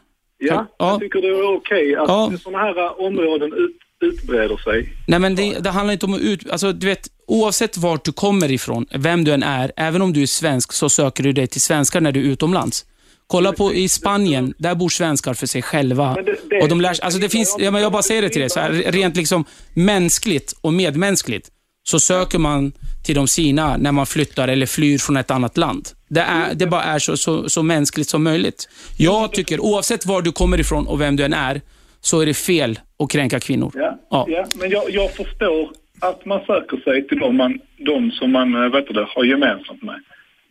Ja, 0.49 0.67
Ja. 0.79 0.89
jag 0.91 0.99
tycker 0.99 1.21
det 1.21 1.27
är 1.27 1.55
okej 1.57 1.95
att 1.95 2.07
Ja. 2.07 2.31
sådana 2.43 2.57
här 2.63 3.01
områden 3.01 3.53
ut, 3.53 3.77
utbreder 4.01 4.57
sig. 4.57 4.93
Nej, 5.07 5.19
men 5.19 5.35
det, 5.35 5.59
det 5.59 5.69
handlar 5.69 5.93
inte 5.93 6.05
om 6.05 6.13
att 6.13 6.19
ut... 6.21 6.49
Alltså, 6.49 6.71
du 6.73 6.87
vet, 6.87 7.07
oavsett 7.27 7.77
vart 7.77 8.05
du 8.05 8.11
kommer 8.11 8.51
ifrån, 8.51 8.85
vem 8.95 9.23
du 9.23 9.31
än 9.33 9.43
är, 9.43 9.71
även 9.77 10.01
om 10.01 10.13
du 10.13 10.21
är 10.21 10.25
svensk, 10.25 10.71
så 10.73 10.89
söker 10.89 11.23
du 11.23 11.33
dig 11.33 11.47
till 11.47 11.61
svenskar 11.61 12.01
när 12.01 12.11
du 12.11 12.19
är 12.19 12.23
utomlands. 12.23 12.85
Kolla 13.27 13.51
på 13.53 13.73
i 13.73 13.87
Spanien, 13.89 14.53
där 14.57 14.75
bor 14.75 14.89
svenskar 14.89 15.33
för 15.33 15.47
sig 15.47 15.61
själva. 15.61 16.13
Men 16.15 16.25
det- 16.25 16.35
det- 16.49 16.61
och 16.61 16.69
de 16.69 16.81
lär, 16.81 16.93
sig- 16.93 17.03
alltså 17.03 17.19
det 17.19 17.29
finns, 17.29 17.55
ja, 17.59 17.71
men 17.71 17.81
jag 17.81 17.91
bara 17.91 18.03
säger 18.03 18.21
det 18.21 18.29
till 18.29 18.41
dig, 18.41 18.49
så 18.49 18.59
här, 18.59 18.71
rent 18.71 19.15
liksom 19.15 19.45
mänskligt 19.73 20.53
och 20.61 20.73
medmänskligt, 20.73 21.49
så 21.83 21.99
söker 21.99 22.39
man 22.39 22.73
till 23.03 23.15
de 23.15 23.27
sina 23.27 23.77
när 23.77 23.91
man 23.91 24.05
flyttar 24.05 24.47
eller 24.47 24.65
flyr 24.65 24.97
från 24.97 25.17
ett 25.17 25.31
annat 25.31 25.57
land. 25.57 25.87
Det, 26.09 26.21
är, 26.21 26.53
det 26.53 26.67
bara 26.67 26.83
är 26.83 26.99
så, 26.99 27.17
så, 27.17 27.49
så 27.49 27.63
mänskligt 27.63 28.09
som 28.09 28.23
möjligt. 28.23 28.69
Jag 28.97 29.33
tycker, 29.33 29.59
oavsett 29.59 30.05
var 30.05 30.21
du 30.21 30.31
kommer 30.31 30.59
ifrån 30.59 30.87
och 30.87 31.01
vem 31.01 31.15
du 31.15 31.23
än 31.23 31.33
är, 31.33 31.61
så 32.01 32.21
är 32.21 32.25
det 32.25 32.33
fel 32.33 32.79
att 32.99 33.11
kränka 33.11 33.39
kvinnor. 33.39 33.71
Ja, 33.75 33.99
Ja. 34.09 34.25
ja. 34.29 34.45
men 34.59 34.69
jag, 34.69 34.83
jag 34.89 35.11
förstår 35.11 35.71
att 35.99 36.25
man 36.25 36.45
söker 36.45 36.77
sig 36.77 37.07
till 37.07 37.19
de, 37.19 37.37
man, 37.37 37.59
de 37.77 38.11
som 38.11 38.31
man 38.31 38.55
eh, 38.55 38.71
vet 38.71 38.87
det, 38.87 39.07
har 39.15 39.23
gemensamt 39.23 39.83
med. 39.83 39.99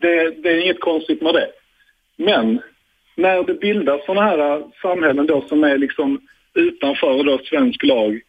Det, 0.00 0.42
det 0.42 0.48
är 0.48 0.64
inget 0.64 0.80
konstigt 0.80 1.22
med 1.22 1.34
det. 1.34 1.48
Men 2.16 2.60
när 3.16 3.44
det 3.44 3.54
bildas 3.54 4.00
sådana 4.06 4.26
här 4.26 4.56
eh, 4.56 4.66
samhällen 4.82 5.26
då 5.26 5.44
som 5.48 5.64
är 5.64 5.78
liksom 5.78 6.20
utanför 6.54 7.24
då 7.24 7.40
svensk 7.44 7.82
lag. 7.82 8.20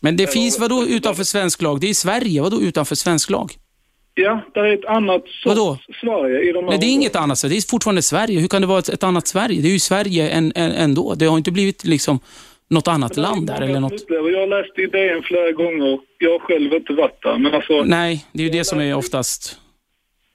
Men 0.00 0.16
det 0.16 0.32
finns 0.32 0.60
vadå 0.60 0.86
utanför 0.88 1.24
svensk 1.24 1.62
lag? 1.62 1.80
Det 1.80 1.90
är 1.90 1.94
Sverige. 1.94 2.42
Vadå 2.42 2.60
utanför 2.60 2.94
svensk 2.94 3.30
lag? 3.30 3.52
Ja, 4.22 4.40
där 4.54 4.64
är 4.64 4.74
ett 4.74 4.84
annat 4.84 5.22
sorts 5.22 5.46
Vadå? 5.46 5.78
Sverige 6.00 6.50
i 6.50 6.52
de 6.52 6.66
Nej, 6.66 6.78
det 6.78 6.86
är 6.86 6.92
inget 6.92 7.16
annat. 7.16 7.38
Sverige. 7.38 7.54
Det 7.54 7.58
är 7.58 7.70
fortfarande 7.70 8.02
Sverige. 8.02 8.40
Hur 8.40 8.48
kan 8.48 8.60
det 8.60 8.66
vara 8.66 8.78
ett, 8.78 8.88
ett 8.88 9.02
annat 9.02 9.28
Sverige? 9.28 9.62
Det 9.62 9.68
är 9.68 9.72
ju 9.72 9.78
Sverige 9.78 10.28
än, 10.28 10.52
än, 10.54 10.72
ändå. 10.72 11.14
Det 11.14 11.26
har 11.26 11.38
inte 11.38 11.50
blivit 11.50 11.84
liksom 11.84 12.20
något 12.70 12.88
annat 12.88 13.16
land 13.16 13.46
där 13.46 13.60
eller 13.60 13.80
något. 13.80 14.02
Upplever. 14.02 14.30
Jag 14.30 14.40
har 14.40 14.46
läst 14.46 14.78
i 14.78 14.86
DN 14.86 15.22
flera 15.22 15.52
gånger. 15.52 15.98
Jag 16.18 16.30
har 16.30 16.38
själv 16.38 16.72
inte 16.72 16.92
varit 16.92 17.22
där. 17.22 17.38
Men 17.38 17.54
alltså, 17.54 17.82
Nej, 17.84 18.24
det 18.32 18.42
är 18.42 18.44
ju 18.44 18.50
det 18.50 18.64
som 18.64 18.80
är 18.80 18.94
oftast... 18.94 19.56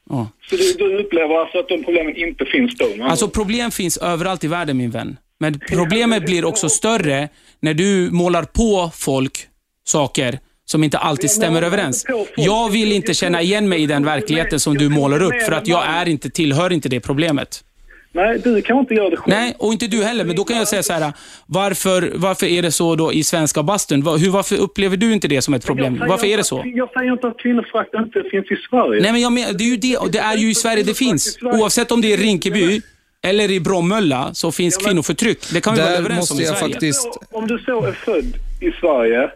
Ja. 0.09 0.27
Så 0.49 0.55
du, 0.55 0.73
du 0.73 0.97
upplever 0.97 1.35
alltså 1.35 1.59
att 1.59 1.67
de 1.67 1.83
problemen 1.83 2.15
inte 2.15 2.45
finns 2.45 2.75
då? 2.75 3.03
Alltså 3.03 3.27
problem 3.27 3.71
finns 3.71 3.97
överallt 3.97 4.43
i 4.43 4.47
världen 4.47 4.77
min 4.77 4.91
vän. 4.91 5.17
Men 5.39 5.59
problemet 5.69 6.25
blir 6.25 6.45
också 6.45 6.69
större 6.69 7.29
när 7.59 7.73
du 7.73 8.09
målar 8.11 8.43
på 8.43 8.91
folk 8.93 9.47
saker 9.83 10.39
som 10.65 10.83
inte 10.83 10.97
alltid 10.97 11.29
stämmer 11.31 11.61
överens. 11.61 12.05
Jag 12.35 12.69
vill 12.69 12.91
inte 12.91 13.13
känna 13.13 13.41
igen 13.41 13.69
mig 13.69 13.83
i 13.83 13.85
den 13.85 14.05
verkligheten 14.05 14.59
som 14.59 14.77
du 14.77 14.89
målar 14.89 15.21
upp 15.23 15.41
för 15.45 15.51
att 15.51 15.67
jag 15.67 15.83
är 15.87 16.07
inte, 16.07 16.29
tillhör 16.29 16.73
inte 16.73 16.89
det 16.89 16.99
problemet. 16.99 17.63
Nej, 18.11 18.39
du 18.43 18.61
kan 18.61 18.77
inte 18.79 18.93
göra 18.93 19.09
det 19.09 19.17
själv. 19.17 19.35
Nej, 19.37 19.55
och 19.59 19.71
inte 19.73 19.87
du 19.87 20.03
heller. 20.03 20.23
Men 20.25 20.35
då 20.35 20.43
kan 20.43 20.57
jag 20.57 20.67
säga 20.67 20.83
så 20.83 20.93
här, 20.93 21.13
varför, 21.45 22.11
varför 22.15 22.45
är 22.45 22.61
det 22.61 22.71
så 22.71 22.95
då 22.95 23.13
i 23.13 23.23
svenska 23.23 23.63
bastun? 23.63 24.03
Var- 24.03 24.17
Hur, 24.17 24.29
varför 24.29 24.55
upplever 24.55 24.97
du 24.97 25.13
inte 25.13 25.27
det 25.27 25.41
som 25.41 25.53
ett 25.53 25.65
problem? 25.65 26.03
Varför 26.07 26.27
är 26.27 26.37
det 26.37 26.43
så? 26.43 26.63
Jag 26.65 26.89
säger 26.93 27.11
inte 27.13 27.27
att 27.27 27.37
kvinnoförakt 27.39 27.93
inte 27.93 28.23
finns 28.31 28.45
i 28.51 28.55
Sverige. 28.69 29.01
Nej, 29.01 29.11
men 29.11 29.21
jag 29.21 29.31
men, 29.31 29.57
det 29.57 29.63
är 29.63 29.67
ju 29.67 29.77
det, 29.77 29.97
och 29.97 30.11
det 30.11 30.19
är 30.19 30.37
ju 30.37 30.49
i 30.49 30.55
Sverige 30.55 30.83
det 30.83 30.93
finns. 30.97 31.37
Oavsett 31.41 31.91
om 31.91 32.01
det 32.01 32.13
är 32.13 32.17
Rinkeby 32.17 32.81
eller 33.23 33.51
i 33.51 33.59
Bromölla 33.59 34.29
så 34.33 34.51
finns 34.51 34.77
kvinnoförtryck. 34.77 35.39
Det 35.53 35.61
kan 35.61 35.75
vi 35.75 35.81
vara 35.81 35.91
överens 35.91 36.31
om 36.31 36.39
i 36.39 36.43
Sverige. 36.45 36.59
faktiskt- 36.73 37.09
om 37.31 37.47
du 37.47 37.57
så 37.59 37.83
är 37.85 37.91
född 37.91 38.37
i 38.61 38.71
Sverige 38.81 39.29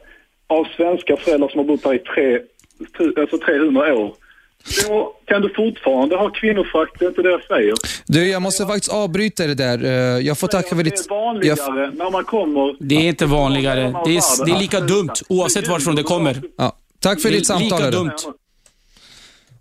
av 0.50 0.68
svenska 0.78 1.18
föräldrar 1.18 1.50
som 1.50 1.58
har 1.60 1.66
bott 1.66 1.86
här 1.86 1.94
i 1.94 2.00
tre, 2.00 2.40
alltså 3.22 3.38
300 3.38 3.94
år. 3.96 4.16
Då 4.88 5.14
kan 5.26 5.42
du 5.42 5.54
fortfarande 5.54 6.16
ha 6.16 6.30
kvinnoförakt, 6.30 7.00
det 7.00 7.06
är 7.06 7.10
inte 7.10 7.22
det 7.22 7.30
jag 7.32 7.44
säger. 7.44 7.74
Du, 8.08 8.28
jag 8.28 8.42
måste 8.42 8.66
faktiskt 8.66 8.92
avbryta 8.94 9.48
det 9.48 9.54
där. 9.56 9.84
Eh, 9.84 9.92
Jag 10.28 10.38
får 10.38 10.48
tacka 10.48 10.70
för 10.70 10.76
Det 10.76 10.84
ditt... 10.84 11.06
är 11.06 11.10
vanligare 11.10 11.58
Jag, 11.86 11.96
när 11.96 12.12
man 12.12 12.24
kommer... 12.24 12.76
Det 12.80 12.96
är 12.96 13.02
inte 13.10 13.26
vanligare. 13.26 13.82
Det 14.06 14.18
är, 14.18 14.46
det 14.46 14.52
är 14.52 14.60
lika 14.60 14.80
dumt 14.80 15.14
oavsett 15.30 15.68
varifrån 15.68 15.96
det 15.96 16.04
kommer. 16.04 16.42
ja, 16.58 16.78
tack 17.00 17.22
för 17.22 17.30
Det 17.30 17.36
är 17.36 17.38
ditt 17.38 17.48
samtal. 17.48 17.80
lika 17.80 17.92
dumt. 17.92 18.12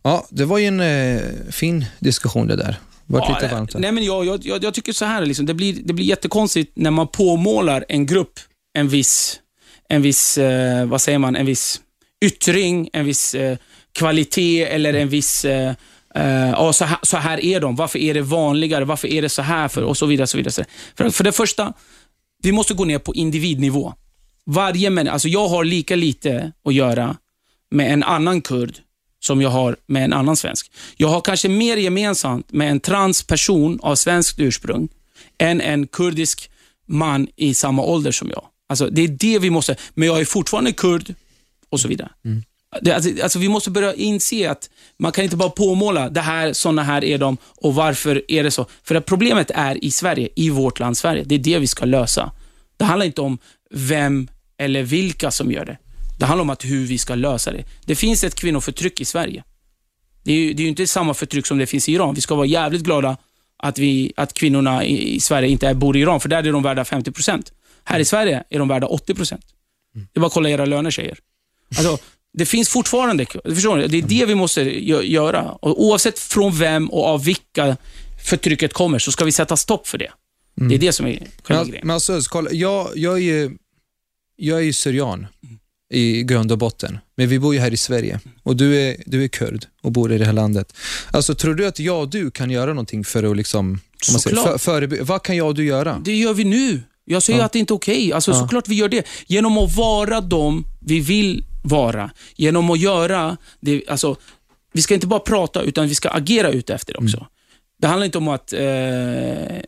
Ja, 0.03 0.27
det 0.31 0.45
var 0.45 0.59
ju 0.59 0.67
en 0.67 0.81
eh, 0.81 1.21
fin 1.51 1.85
diskussion 1.99 2.47
det 2.47 2.57
där. 2.57 2.77
Vart 3.07 3.29
lite 3.29 3.45
Ja, 3.47 3.57
varmt 3.57 3.75
här. 3.75 3.81
nej, 3.81 3.93
men 3.93 4.05
jag, 4.05 4.25
jag, 4.27 4.41
jag, 4.47 4.65
jag 4.65 4.75
tycker 4.75 4.93
så 4.93 5.05
här, 5.05 5.27
liksom, 5.27 5.47
det, 5.47 5.55
blir, 5.55 5.75
det 5.85 5.93
blir 5.93 6.05
jättekonstigt 6.07 6.73
när 6.75 6.91
man 6.91 7.09
påmålar 7.09 7.85
en 7.89 8.07
grupp, 8.07 8.33
en 8.79 8.89
viss, 8.89 9.41
en 9.89 10.03
viss 10.03 10.39
eh, 10.39 10.87
vad 10.87 11.01
säger 11.01 11.19
man, 11.19 11.37
en 11.37 11.47
viss 11.47 11.81
yttring, 12.25 12.91
en 12.93 13.05
viss 13.05 13.35
eh, 13.35 13.59
kvalitet 13.93 14.65
eller 14.65 14.95
en 14.95 15.09
viss 15.09 15.45
eh, 15.45 15.75
eh, 16.15 16.51
ja, 16.51 16.73
så, 16.73 16.85
här, 16.85 16.99
så 17.03 17.17
här 17.17 17.45
är 17.45 17.61
de. 17.61 17.77
Varför 17.77 17.99
är 17.99 18.15
det 18.15 18.23
vanligare? 18.23 18.85
Varför 18.85 19.09
är 19.09 19.23
det 19.23 19.29
så 19.29 19.43
här? 19.43 19.69
för 19.69 19.83
Och 19.83 19.97
så 19.97 20.07
vidare. 20.07 20.27
Så 20.27 20.37
vidare. 20.37 20.53
så 20.53 20.61
vidare. 20.61 20.73
För, 20.97 21.11
för 21.11 21.25
det 21.25 21.33
första, 21.33 21.73
vi 22.43 22.53
måste 22.53 22.75
gå 22.75 22.85
ner 22.85 22.99
på 22.99 23.15
individnivå. 23.15 23.95
Varje 24.47 24.91
människa, 24.91 25.13
alltså 25.13 25.29
jag 25.29 25.49
har 25.49 25.65
lika 25.65 25.97
lite 25.97 26.53
att 26.65 26.75
göra 26.75 27.17
med 27.71 27.93
en 27.93 28.03
annan 28.03 28.41
kurd 28.41 28.79
som 29.21 29.43
jag 29.43 29.51
har 29.51 29.77
med 29.87 30.05
en 30.05 30.13
annan 30.13 30.37
svensk. 30.37 30.73
Jag 30.97 31.09
har 31.09 31.21
kanske 31.21 31.49
mer 31.49 31.77
gemensamt 31.77 32.53
med 32.53 32.71
en 32.71 32.81
transperson 32.81 33.79
av 33.83 33.95
svenskt 33.95 34.41
ursprung 34.41 34.89
än 35.39 35.61
en 35.61 35.87
kurdisk 35.87 36.51
man 36.87 37.29
i 37.37 37.55
samma 37.55 37.83
ålder 37.83 38.11
som 38.11 38.31
jag. 38.31 38.45
Alltså, 38.69 38.87
det 38.91 39.03
är 39.03 39.09
det 39.09 39.39
vi 39.39 39.51
måste, 39.51 39.77
men 39.95 40.09
jag 40.09 40.21
är 40.21 40.25
fortfarande 40.25 40.73
kurd 40.73 41.15
och 41.71 41.81
så 41.81 41.89
vidare. 41.89 42.11
Det, 42.83 42.93
alltså, 42.93 43.11
alltså, 43.23 43.39
vi 43.39 43.49
måste 43.49 43.71
börja 43.71 43.95
inse 43.95 44.51
att 44.51 44.71
man 44.99 45.13
kan 45.13 45.25
inte 45.25 45.37
bara 45.37 45.51
påmåla, 45.51 46.09
det 46.09 46.21
här, 46.21 46.53
såna 46.53 46.83
här 46.83 47.05
är 47.05 47.19
de 47.19 47.37
och 47.43 47.75
varför 47.75 48.23
är 48.29 48.45
det 48.45 48.51
så? 48.51 48.67
För 48.85 48.95
att 48.95 49.07
problemet 49.07 49.51
är 49.55 49.85
i 49.85 49.91
Sverige, 49.91 50.29
i 50.37 50.51
vårt 50.51 50.79
land 50.79 50.97
Sverige. 50.97 51.25
Det 51.27 51.35
är 51.35 51.39
det 51.39 51.59
vi 51.59 51.67
ska 51.67 51.85
lösa. 51.85 52.33
Det 52.77 52.85
handlar 52.85 53.07
inte 53.07 53.21
om 53.21 53.39
vem 53.71 54.29
eller 54.59 54.83
vilka 54.83 55.31
som 55.31 55.53
gör 55.53 55.65
det. 55.65 55.79
Det 56.19 56.27
handlar 56.27 56.43
om 56.43 56.51
att 56.51 56.65
hur 56.65 56.87
vi 56.87 56.99
ska 56.99 57.15
lösa 57.15 57.53
det. 57.53 57.65
Det 57.85 57.95
finns 57.95 58.25
ett 58.25 58.35
kvinnoförtryck 58.35 59.01
i 59.01 59.05
Sverige. 59.05 59.45
Det 60.25 60.33
är 60.33 60.37
ju, 60.37 60.53
det 60.53 60.63
är 60.63 60.65
ju 60.65 60.69
inte 60.69 60.87
samma 60.87 61.15
förtryck 61.15 61.47
som 61.47 61.59
det 61.59 61.67
finns 61.67 61.89
i 61.89 61.93
Iran. 61.93 62.15
Vi 62.15 62.21
ska 62.21 62.35
vara 62.35 62.47
jävligt 62.47 62.83
glada 62.83 63.17
att, 63.57 63.79
vi, 63.79 64.13
att 64.17 64.33
kvinnorna 64.33 64.85
i, 64.85 65.15
i 65.15 65.21
Sverige 65.21 65.49
inte 65.49 65.69
är, 65.69 65.75
bor 65.75 65.97
i 65.97 66.01
Iran, 66.01 66.21
för 66.21 66.29
där 66.29 66.47
är 66.47 66.53
de 66.53 66.63
värda 66.63 66.83
50%. 66.83 67.53
Här 67.89 68.01
i 68.01 68.05
Sverige 68.05 68.45
är 68.51 68.59
de 68.59 68.69
värda 68.69 68.87
80%. 68.87 69.37
Det 69.95 70.01
är 70.15 70.21
bara 70.21 70.27
att 70.27 70.33
kolla 70.33 70.51
era 70.51 70.65
löner 70.65 70.91
tjejer. 70.91 71.19
Alltså, 71.77 71.99
det 72.33 72.47
finns 72.47 72.69
fortfarande, 72.69 73.27
förstår 73.45 73.77
ni? 73.77 73.87
Det 73.87 73.99
är 73.99 74.03
det 74.03 74.27
vi 74.27 74.35
måste 74.35 74.61
gö- 74.63 75.03
göra. 75.03 75.43
Och 75.53 75.83
oavsett 75.85 76.19
från 76.19 76.59
vem 76.59 76.91
och 76.91 77.05
av 77.07 77.25
vilka 77.25 77.77
förtrycket 78.25 78.73
kommer, 78.73 78.99
så 78.99 79.13
ska 79.13 79.25
vi 79.25 79.33
sätta 79.33 79.57
stopp 79.57 79.89
för 79.89 79.99
det. 79.99 80.11
Det 80.55 80.75
är 80.75 80.79
det 80.79 80.93
som 80.93 81.07
är 81.07 81.11
själva 81.43 81.63
Men, 81.63 81.71
grejen. 81.71 81.87
men 81.87 81.95
alltså, 81.95 82.21
kolla, 82.29 82.51
jag, 82.53 82.89
jag, 82.95 83.15
är 83.15 83.23
ju, 83.23 83.51
jag 84.37 84.59
är 84.59 84.63
ju 84.63 84.73
syrian 84.73 85.27
i 85.93 86.23
grund 86.23 86.53
och 86.53 86.59
botten, 86.59 86.99
men 87.17 87.29
vi 87.29 87.39
bor 87.39 87.55
ju 87.55 87.61
här 87.61 87.73
i 87.73 87.77
Sverige 87.77 88.21
och 88.43 88.57
du 88.57 88.77
är, 88.77 88.97
du 89.07 89.25
är 89.25 89.29
kurd 89.29 89.65
och 89.83 89.93
bor 89.93 90.13
i 90.13 90.19
det 90.19 90.25
här 90.25 90.33
landet. 90.33 90.77
Alltså, 91.11 91.35
tror 91.35 91.55
du 91.55 91.67
att 91.67 91.79
jag 91.79 92.01
och 92.01 92.09
du 92.11 92.31
kan 92.31 92.51
göra 92.51 92.67
någonting 92.71 93.05
för 93.05 93.31
att 93.31 93.37
liksom, 93.37 93.67
om 93.71 94.13
man 94.13 94.21
säger, 94.21 94.37
Såklart. 94.37 94.61
för? 94.61 95.03
Vad 95.05 95.23
kan 95.23 95.37
jag 95.37 95.47
och 95.47 95.55
du 95.55 95.65
göra? 95.65 96.03
Det 96.05 96.17
gör 96.17 96.35
vi 96.35 96.45
nu. 96.45 96.83
Jag 97.09 97.23
säger 97.23 97.39
Ja. 97.39 97.45
att 97.45 97.53
det 97.53 97.59
inte 97.59 97.73
är 97.73 97.77
okej. 97.77 98.13
Alltså, 98.13 98.31
Ja. 98.31 98.41
Såklart 98.41 98.69
vi 98.69 98.75
gör 98.75 98.89
det. 98.89 99.07
Genom 99.27 99.59
att 99.59 99.77
vara 99.77 100.21
de 100.21 100.65
vi 100.81 101.01
vill 101.01 101.45
vara. 101.63 102.11
Genom 102.37 102.71
att 102.71 102.79
göra 102.79 103.37
det, 103.61 103.83
alltså, 103.89 104.17
vi 104.73 104.83
ska 104.83 104.95
inte 104.95 105.07
bara 105.07 105.21
prata, 105.21 105.63
utan 105.63 105.89
vi 105.89 105.95
ska 105.95 106.09
agera 106.11 106.51
ut 106.51 106.71
efter 106.71 106.93
det 106.93 106.99
också. 106.99 107.17
Mm. 107.17 107.29
Det 107.81 107.87
handlar 107.87 108.05
inte 108.07 108.19
om 108.19 108.29
att, 108.29 108.53
eh, 108.53 108.59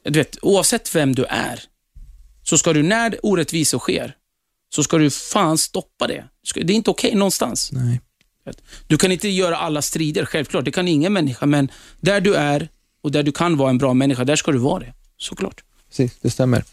du 0.05 0.19
vet, 0.19 0.39
oavsett 0.43 0.95
vem 0.95 1.15
du 1.15 1.25
är, 1.25 1.63
så 2.43 2.59
ska 2.59 2.73
du, 2.73 2.83
när 2.83 3.19
orättvisor 3.23 3.79
sker, 3.79 4.15
så 4.75 4.83
ska 4.83 4.99
du 4.99 5.11
fan 5.11 5.59
stoppa 5.59 6.07
det. 6.07 6.25
Det 6.55 6.73
är 6.73 6.77
inte 6.77 6.91
okej 6.91 7.15
någonstans. 7.15 7.73
Nej. 7.73 8.01
Du 8.87 8.97
kan 8.97 9.13
inte 9.13 9.29
göra 9.29 9.57
alla 9.57 9.83
strider, 9.83 10.25
självklart. 10.25 10.65
Det 10.65 10.71
kan 10.71 10.89
ingen 10.89 11.13
människa, 11.13 11.47
men 11.47 11.71
där 12.01 12.21
du 12.21 12.35
är 12.35 12.69
och 13.03 13.13
där 13.13 13.23
du 13.23 13.33
kan 13.33 13.57
vara 13.57 13.71
en 13.71 13.79
bra 13.79 13.95
människa, 13.95 14.25
där 14.25 14.37
ska 14.37 14.53
du 14.53 14.59
vara 14.59 14.79
det. 14.81 14.93
Såklart. 15.17 15.65
Precis, 15.89 16.13
det 16.23 16.31
stämmer. 16.31 16.65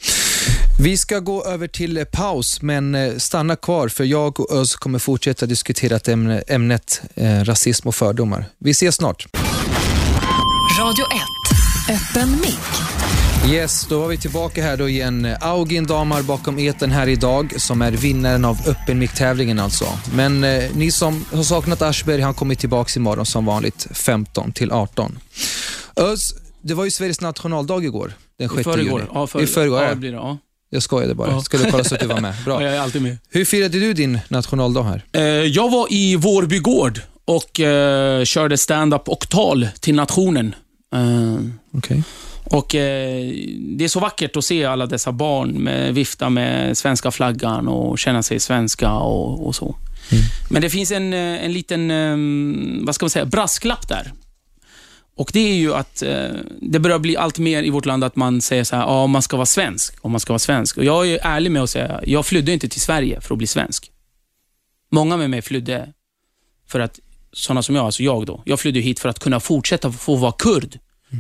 Vi 0.80 0.98
ska 0.98 1.20
gå 1.20 1.44
över 1.46 1.68
till 1.68 1.98
eh, 1.98 2.04
paus, 2.04 2.62
men 2.62 2.96
eh, 2.96 3.18
stanna 3.18 3.56
kvar 3.56 3.88
för 3.88 4.04
jag 4.04 4.40
och 4.40 4.52
Öz 4.52 4.76
kommer 4.76 5.00
fortsätta 5.00 5.46
diskutera 5.46 6.14
ämne, 6.14 6.44
ämnet 6.48 7.02
eh, 7.16 7.44
rasism 7.44 7.88
och 7.88 7.96
fördomar. 7.96 8.46
Vi 8.58 8.72
ses 8.72 8.96
snart. 8.96 9.28
Radio 10.80 11.06
1. 11.90 12.02
Öppen 12.02 12.32
mick. 12.32 12.60
Yes, 13.54 13.86
då 13.90 14.00
var 14.00 14.08
vi 14.08 14.18
tillbaka 14.18 14.64
här 14.64 14.78
då 14.78 14.90
igen. 14.90 15.36
Augin 15.42 15.86
Damar 15.86 16.22
bakom 16.22 16.60
eten 16.60 16.92
här 16.92 17.08
idag 17.08 17.54
som 17.58 17.82
är 17.82 17.92
vinnaren 17.92 18.46
av 18.46 18.58
Öppen 18.68 19.00
mick-tävlingen 19.00 19.60
alltså. 19.60 19.86
Men 20.16 20.44
eh, 20.44 20.64
ni 20.76 20.92
som 20.92 21.26
har 21.34 21.44
saknat 21.44 21.82
Aschberg, 21.82 22.22
han 22.22 22.34
kommer 22.34 22.56
tillbaka 22.56 23.00
imorgon 23.00 23.26
som 23.26 23.46
vanligt 23.46 23.88
15 23.92 24.52
till 24.52 24.72
18. 24.72 25.20
Öz, 25.96 26.36
det 26.62 26.74
var 26.74 26.86
ju 26.86 26.92
Sveriges 26.92 27.22
nationaldag 27.22 27.84
igår, 27.84 28.14
den 28.40 28.50
6 28.50 28.60
I 28.60 28.64
förrgår. 28.64 29.00
juni. 29.00 29.12
Ja, 29.14 29.28
för, 29.28 29.42
I 29.42 29.48
förrgår, 29.48 29.84
ja, 29.84 29.96
ja. 30.02 30.38
Ja. 30.70 30.76
Jag 30.76 30.84
skojade 30.84 31.16
bara. 31.16 31.32
Ja. 31.32 31.42
Skulle 31.42 31.72
kolla 31.72 31.84
så 31.84 31.96
att 31.96 32.02
du 32.02 32.08
var 32.08 32.22
med. 32.22 32.34
Ja, 32.40 32.46
Bra. 32.46 32.64
jag 32.64 32.76
är 32.76 32.80
alltid 32.80 33.02
med. 33.02 33.18
Hur 33.30 33.46
firade 33.46 33.80
du 33.80 33.94
din 33.94 34.20
nationaldag 34.28 34.84
här? 34.84 35.04
Eh, 35.12 35.22
jag 35.24 35.72
var 35.72 35.88
i 35.90 36.16
Vårby 36.16 36.60
gård 36.60 37.02
och 37.26 37.60
eh, 37.60 38.24
körde 38.24 38.58
stand-up 38.58 39.10
och 39.10 39.30
tal 39.30 39.68
till 39.80 39.96
nationen. 39.96 40.56
Eh, 40.96 41.40
Okej. 41.78 42.04
och 42.44 42.76
eh, 42.76 43.32
Det 43.78 43.84
är 43.84 43.88
så 43.88 44.00
vackert 44.00 44.38
att 44.38 44.46
se 44.46 44.66
alla 44.66 44.86
dessa 44.86 45.12
barn 45.12 45.50
med, 45.64 45.94
vifta 45.94 46.30
med 46.30 46.78
svenska 46.78 47.12
flaggan 47.12 47.68
och 47.68 48.00
känna 48.00 48.24
sig 48.24 48.40
svenska 48.40 48.92
och, 48.92 49.48
och 49.48 49.56
så. 49.56 49.76
Men 50.50 50.62
det 50.62 50.70
finns 50.70 50.92
en, 50.92 51.14
eh, 51.14 51.46
en 51.46 51.54
liten, 51.54 51.92
eh, 51.92 52.18
vad 52.86 52.96
ska 52.96 53.04
man 53.06 53.10
säga, 53.10 53.26
brasklapp 53.26 53.88
där. 53.88 54.12
Och 55.18 55.30
Det 55.34 55.40
är 55.40 55.56
ju 55.56 55.74
att 55.74 56.02
eh, 56.02 56.30
det 56.62 56.80
börjar 56.80 57.00
bli 57.00 57.18
allt 57.18 57.40
mer 57.40 57.64
i 57.64 57.70
vårt 57.70 57.86
land 57.86 58.04
att 58.04 58.16
man 58.16 58.42
säger 58.42 58.64
så 58.64 58.76
här, 58.76 58.84
ja, 58.84 59.08
man 59.08 59.22
ska 59.22 59.38
vara 59.38 59.46
svensk. 59.46 59.96
Om 60.02 60.12
man 60.12 60.20
ska 60.20 60.34
vara 60.34 60.40
svensk. 60.40 60.78
Och 60.78 60.84
jag 60.84 61.08
är 61.08 61.20
ärlig 61.24 61.52
med 61.52 61.64
att 61.64 61.70
säga, 61.70 62.02
jag 62.06 62.26
flydde 62.26 62.54
inte 62.54 62.70
till 62.70 62.82
Sverige 62.82 63.22
för 63.22 63.34
att 63.34 63.38
bli 63.38 63.48
svensk. 63.48 63.92
Många 64.92 65.18
med 65.18 65.30
mig 65.30 65.42
flydde 65.42 65.94
för 66.68 66.80
att, 66.80 67.00
sådana 67.34 67.64
som 67.64 67.76
jag, 67.76 67.86
alltså 67.86 68.04
jag 68.04 68.26
då, 68.26 68.42
jag 68.46 68.60
flydde 68.60 68.80
hit 68.80 69.00
för 69.00 69.10
att 69.10 69.20
kunna 69.20 69.40
fortsätta 69.40 69.92
få 69.92 70.16
vara 70.16 70.32
kurd. 70.32 70.80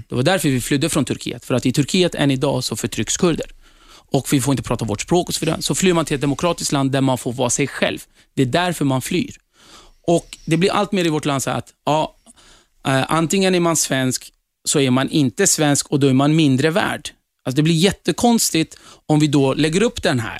Det 0.09 0.15
var 0.15 0.23
därför 0.23 0.49
vi 0.49 0.61
flydde 0.61 0.89
från 0.89 1.05
Turkiet. 1.05 1.45
För 1.45 1.55
att 1.55 1.65
i 1.65 1.73
Turkiet 1.73 2.15
än 2.15 2.31
idag 2.31 2.63
så 2.63 2.75
förtrycks 2.75 3.17
kurder. 3.17 3.51
Och 3.89 4.33
vi 4.33 4.41
får 4.41 4.51
inte 4.51 4.63
prata 4.63 4.85
vårt 4.85 5.01
språk 5.01 5.27
och 5.27 5.35
så 5.35 5.45
vidare. 5.45 5.61
Så 5.61 5.75
flyr 5.75 5.93
man 5.93 6.05
till 6.05 6.15
ett 6.15 6.21
demokratiskt 6.21 6.71
land 6.71 6.91
där 6.91 7.01
man 7.01 7.17
får 7.17 7.33
vara 7.33 7.49
sig 7.49 7.67
själv. 7.67 7.99
Det 8.35 8.41
är 8.41 8.45
därför 8.45 8.85
man 8.85 9.01
flyr. 9.01 9.37
Och 10.07 10.37
Det 10.45 10.57
blir 10.57 10.71
allt 10.71 10.91
mer 10.91 11.05
i 11.05 11.09
vårt 11.09 11.25
land 11.25 11.43
så 11.43 11.49
att 11.49 11.73
ja, 11.85 12.16
Eh, 12.87 13.05
antingen 13.09 13.55
är 13.55 13.59
man 13.59 13.75
svensk, 13.75 14.31
så 14.65 14.79
är 14.79 14.91
man 14.91 15.09
inte 15.09 15.47
svensk 15.47 15.87
och 15.87 15.99
då 15.99 16.07
är 16.07 16.13
man 16.13 16.35
mindre 16.35 16.69
värd. 16.69 17.09
Alltså 17.43 17.55
det 17.55 17.63
blir 17.63 17.73
jättekonstigt 17.73 18.77
om 19.05 19.19
vi 19.19 19.27
då 19.27 19.53
lägger 19.53 19.83
upp 19.83 20.03
den 20.03 20.19
här. 20.19 20.39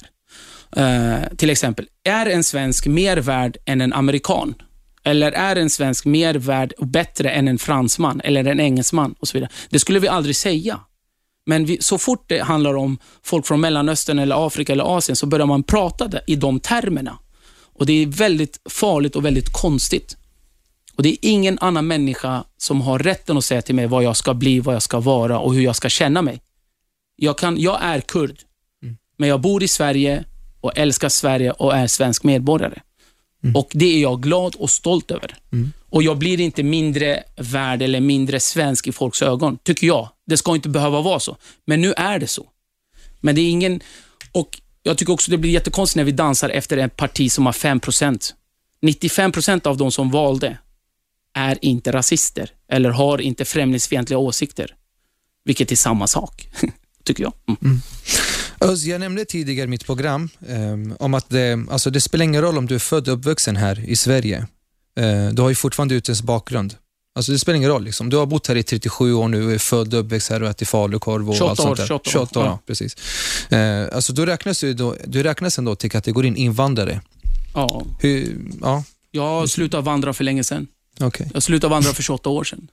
Uh, 0.77 1.35
till 1.37 1.49
exempel, 1.49 1.87
är 2.03 2.25
en 2.25 2.43
svensk 2.43 2.87
mer 2.87 3.17
värd 3.17 3.57
än 3.65 3.81
en 3.81 3.93
amerikan? 3.93 4.55
Eller 5.03 5.31
är 5.31 5.55
en 5.55 5.69
svensk 5.69 6.05
mer 6.05 6.35
värd 6.35 6.73
och 6.77 6.87
bättre 6.87 7.29
än 7.29 7.47
en 7.47 7.57
fransman 7.57 8.21
eller 8.23 8.45
en 8.45 8.59
engelsman? 8.59 9.15
och 9.19 9.27
så 9.27 9.37
vidare. 9.37 9.51
Det 9.69 9.79
skulle 9.79 9.99
vi 9.99 10.07
aldrig 10.07 10.35
säga. 10.35 10.79
Men 11.45 11.65
vi, 11.65 11.77
så 11.81 11.97
fort 11.97 12.25
det 12.27 12.39
handlar 12.41 12.73
om 12.73 12.97
folk 13.23 13.47
från 13.47 13.61
Mellanöstern, 13.61 14.19
eller 14.19 14.47
Afrika 14.47 14.73
eller 14.73 14.97
Asien 14.97 15.15
så 15.15 15.25
börjar 15.25 15.45
man 15.45 15.63
prata 15.63 16.09
i 16.27 16.35
de 16.35 16.59
termerna. 16.59 17.19
Och 17.73 17.85
Det 17.85 17.93
är 17.93 18.05
väldigt 18.05 18.59
farligt 18.69 19.15
och 19.15 19.25
väldigt 19.25 19.53
konstigt. 19.53 20.17
Och 20.97 21.03
Det 21.03 21.09
är 21.09 21.17
ingen 21.21 21.57
annan 21.61 21.87
människa 21.87 22.43
som 22.57 22.81
har 22.81 22.99
rätten 22.99 23.37
att 23.37 23.45
säga 23.45 23.61
till 23.61 23.75
mig 23.75 23.87
vad 23.87 24.03
jag 24.03 24.17
ska 24.17 24.33
bli, 24.33 24.59
vad 24.59 24.75
jag 24.75 24.81
ska 24.81 24.99
vara 24.99 25.39
och 25.39 25.53
hur 25.53 25.61
jag 25.61 25.75
ska 25.75 25.89
känna 25.89 26.21
mig. 26.21 26.41
Jag, 27.15 27.37
kan, 27.37 27.57
jag 27.57 27.77
är 27.81 28.01
kurd, 28.01 28.39
men 29.17 29.29
jag 29.29 29.41
bor 29.41 29.63
i 29.63 29.67
Sverige 29.67 30.23
och 30.61 30.77
älskar 30.77 31.09
Sverige 31.09 31.51
och 31.51 31.75
är 31.75 31.87
svensk 31.87 32.23
medborgare. 32.23 32.81
Och 33.55 33.69
Det 33.71 33.85
är 33.85 34.01
jag 34.01 34.21
glad 34.23 34.55
och 34.55 34.69
stolt 34.69 35.11
över. 35.11 35.35
Och 35.89 36.03
Jag 36.03 36.17
blir 36.17 36.39
inte 36.39 36.63
mindre 36.63 37.23
värd 37.35 37.81
eller 37.81 37.99
mindre 37.99 38.39
svensk 38.39 38.87
i 38.87 38.91
folks 38.91 39.21
ögon, 39.21 39.57
tycker 39.63 39.87
jag. 39.87 40.09
Det 40.27 40.37
ska 40.37 40.55
inte 40.55 40.69
behöva 40.69 41.01
vara 41.01 41.19
så. 41.19 41.37
Men 41.65 41.81
nu 41.81 41.93
är 41.93 42.19
det 42.19 42.27
så. 42.27 42.45
Men 43.19 43.35
det 43.35 43.41
är 43.41 43.49
ingen... 43.49 43.81
Och 44.31 44.61
Jag 44.83 44.97
tycker 44.97 45.13
också 45.13 45.31
det 45.31 45.37
blir 45.37 45.51
jättekonstigt 45.51 45.95
när 45.95 46.03
vi 46.03 46.11
dansar 46.11 46.49
efter 46.49 46.77
ett 46.77 46.95
parti 46.95 47.31
som 47.31 47.45
har 47.45 47.53
5% 47.53 48.33
95% 48.81 49.67
av 49.67 49.77
de 49.77 49.91
som 49.91 50.11
valde 50.11 50.57
är 51.37 51.57
inte 51.61 51.91
rasister 51.91 52.51
eller 52.71 52.89
har 52.89 53.21
inte 53.21 53.45
främlingsfientliga 53.45 54.17
åsikter. 54.17 54.75
Vilket 55.45 55.71
är 55.71 55.75
samma 55.75 56.07
sak, 56.07 56.49
tycker 57.03 57.23
jag. 57.23 57.33
Mm. 57.47 57.81
Özz, 58.59 58.85
jag 58.85 58.99
nämnde 58.99 59.25
tidigare 59.25 59.63
i 59.63 59.67
mitt 59.67 59.85
program 59.85 60.29
um, 60.47 60.95
om 60.99 61.13
att 61.13 61.29
det, 61.29 61.65
alltså 61.69 61.89
det 61.89 62.01
spelar 62.01 62.23
ingen 62.23 62.41
roll 62.41 62.57
om 62.57 62.65
du 62.65 62.75
är 62.75 62.79
född 62.79 63.07
och 63.07 63.13
uppvuxen 63.13 63.55
här 63.55 63.89
i 63.89 63.95
Sverige. 63.95 64.47
Uh, 64.99 65.29
du 65.29 65.41
har 65.41 65.49
ju 65.49 65.55
fortfarande 65.55 65.95
utländsk 65.95 66.23
bakgrund. 66.23 66.75
Alltså 67.15 67.31
det 67.31 67.39
spelar 67.39 67.55
ingen 67.57 67.69
roll. 67.69 67.83
Liksom. 67.83 68.09
Du 68.09 68.17
har 68.17 68.25
bott 68.25 68.47
här 68.47 68.55
i 68.55 68.63
37 68.63 69.13
år 69.13 69.27
nu, 69.27 69.53
är 69.53 69.57
född 69.57 69.93
och 69.93 69.99
uppväxt 69.99 70.29
här 70.29 70.43
och 70.43 70.49
ätit 70.49 70.67
falukorv 70.67 71.29
och 71.29 71.35
28 71.35 71.49
allt 71.49 71.59
sånt 71.59 71.77
där. 71.77 71.85
28 71.85 72.09
år. 72.09 72.11
28 72.11 72.39
år, 72.39 72.45
Ja. 72.45 72.59
precis. 72.67 72.95
Uh, 73.53 73.95
alltså 73.95 74.13
du 74.13 74.25
räknas, 74.25 74.63
ju 74.63 74.73
då, 74.73 74.95
du 75.05 75.23
räknas 75.23 75.57
ändå 75.57 75.75
till 75.75 75.91
kategorin 75.91 76.35
invandrare. 76.35 77.01
Ja. 77.53 77.85
Hur, 77.99 78.37
ja, 78.61 78.83
Jag 79.11 79.49
slutat 79.49 79.85
vandra 79.85 80.13
för 80.13 80.23
länge 80.23 80.43
sedan. 80.43 80.67
Okej. 81.01 81.29
Jag 81.33 81.43
slutade 81.43 81.71
vandra 81.71 81.93
för 81.93 82.03
28 82.03 82.29
år 82.29 82.43
sedan. 82.43 82.67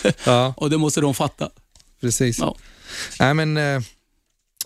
Ja, 0.26 0.54
Och 0.56 0.70
det 0.70 0.78
måste 0.78 1.00
de 1.00 1.14
fatta. 1.14 1.50
precis. 2.00 2.38
Ja. 2.38 2.56
Nej, 3.20 3.34
men, 3.34 3.56
eh, 3.56 3.80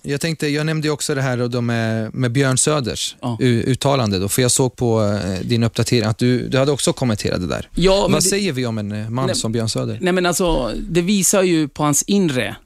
jag, 0.02 0.20
tänkte, 0.20 0.48
jag 0.48 0.66
nämnde 0.66 0.90
också 0.90 1.14
det 1.14 1.22
här 1.22 1.60
med, 1.60 2.14
med 2.14 2.32
Björn 2.32 2.58
Söders 2.58 3.16
Ja. 3.20 3.36
uttalande. 3.40 4.18
Då, 4.18 4.28
för 4.28 4.42
jag 4.42 4.50
såg 4.50 4.76
på 4.76 5.02
eh, 5.02 5.40
din 5.46 5.62
uppdatering 5.62 6.08
att 6.08 6.18
du, 6.18 6.48
du 6.48 6.58
hade 6.58 6.72
också 6.72 6.92
kommenterat 6.92 7.40
det 7.40 7.46
där. 7.46 7.68
Ja, 7.74 8.00
Vad 8.10 8.12
det- 8.22 8.22
säger 8.22 8.52
vi 8.52 8.66
om 8.66 8.78
en 8.78 8.92
eh, 8.92 9.10
man 9.10 9.26
Nej, 9.26 9.34
som 9.36 9.52
Björn 9.52 9.68
Söder? 9.68 9.98
Nej, 10.00 10.12
men 10.12 10.26
alltså, 10.26 10.72
det 10.90 11.00
visar 11.02 11.42
ju 11.42 11.68
på 11.68 11.82
hans 11.82 12.02
inre 12.02 12.56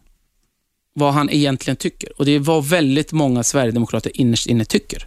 vad 0.95 1.14
han 1.14 1.31
egentligen 1.31 1.76
tycker. 1.76 2.12
Och 2.18 2.24
Det 2.24 2.33
är 2.33 2.39
vad 2.39 2.64
väldigt 2.68 3.12
många 3.12 3.45
sverigedemokrater 3.45 4.20
innerst 4.20 4.47
inne 4.47 4.64
tycker. 4.64 5.07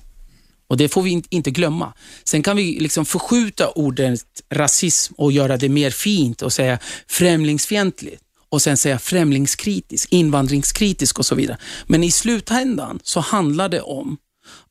Och 0.72 0.78
Det 0.78 0.90
får 0.90 1.02
vi 1.02 1.24
inte 1.30 1.52
glömma. 1.52 1.94
Sen 2.24 2.44
kan 2.44 2.58
vi 2.58 2.80
liksom 2.80 3.06
förskjuta 3.06 3.70
ordet 3.70 4.22
rasism 4.50 5.14
och 5.18 5.32
göra 5.32 5.58
det 5.58 5.70
mer 5.70 5.92
fint 5.92 6.42
och 6.42 6.54
säga 6.54 6.80
främlingsfientligt 7.08 8.22
och 8.50 8.62
sen 8.62 8.78
säga 8.78 9.00
främlingskritisk, 9.00 10.12
invandringskritisk 10.12 11.20
och 11.20 11.26
så 11.26 11.36
vidare. 11.36 11.58
Men 11.88 12.04
i 12.04 12.12
slutändan 12.12 13.00
så 13.04 13.20
handlar 13.20 13.70
det 13.70 13.82
om 13.82 14.18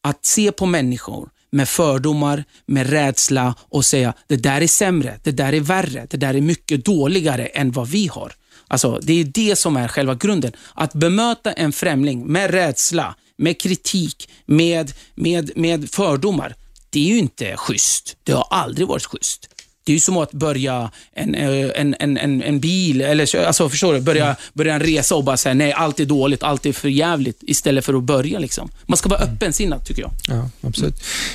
att 0.03 0.27
se 0.27 0.53
på 0.53 0.67
människor 0.67 1.29
med 1.53 1.69
fördomar, 1.69 2.45
med 2.67 2.91
rädsla 2.91 3.55
och 3.69 3.85
säga 3.85 4.15
det 4.27 4.37
där 4.37 4.61
är 4.61 4.67
sämre, 4.67 5.21
det 5.23 5.33
där 5.33 5.53
är 5.53 5.61
värre, 5.61 6.07
det 6.11 6.17
där 6.17 6.35
är 6.35 6.41
mycket 6.41 6.85
dåligare 6.85 7.47
än 7.47 7.73
vad 7.73 7.89
vi 7.89 8.07
har. 8.07 8.33
Alltså, 8.69 9.01
det 9.03 9.21
är 9.21 9.25
det 9.25 9.57
som 9.57 9.77
är 9.77 9.89
själva 9.89 10.15
grunden. 10.15 10.53
Att 10.75 10.93
bemöta 10.93 11.53
en 11.53 11.73
främling 11.73 12.27
med 12.27 12.51
rädsla, 12.51 13.15
med 13.41 13.61
kritik, 13.61 14.29
med, 14.47 14.93
med, 15.15 15.51
med 15.57 15.91
fördomar, 15.91 16.55
det 16.91 17.01
är 17.01 17.05
ju 17.05 17.19
inte 17.19 17.57
schysst. 17.57 18.17
Det 18.25 18.33
har 18.33 18.47
aldrig 18.51 18.89
varit 18.89 19.05
schysst. 19.05 19.49
Det 19.85 19.93
är 19.93 19.95
ju 19.95 20.01
som 20.01 20.17
att 20.17 20.33
börja 20.33 20.91
en, 21.13 21.35
eh, 21.35 21.71
en, 21.75 21.97
en, 21.99 22.17
en, 22.19 22.43
en 22.43 22.61
bil, 22.61 23.01
eller 23.01 23.47
alltså, 23.47 23.69
förstår 23.69 23.95
du? 23.95 24.01
Börja, 24.01 24.37
börja 24.53 24.75
en 24.75 24.81
resa 24.81 25.15
och 25.15 25.25
bara 25.25 25.37
säga 25.37 25.55
nej, 25.55 25.73
allt 25.73 26.01
är 26.01 26.05
dåligt, 26.05 26.43
allt 26.43 26.67
är 26.67 26.73
för 26.73 26.89
jävligt 26.89 27.39
istället 27.41 27.85
för 27.85 27.95
att 27.95 28.03
börja. 28.03 28.39
Liksom. 28.39 28.71
Man 28.87 28.97
ska 28.97 29.09
vara 29.09 29.21
öppensinnad, 29.21 29.85
tycker 29.85 30.03
jag. 30.03 30.11
Ja, 30.29 30.51
absolut. 30.63 30.95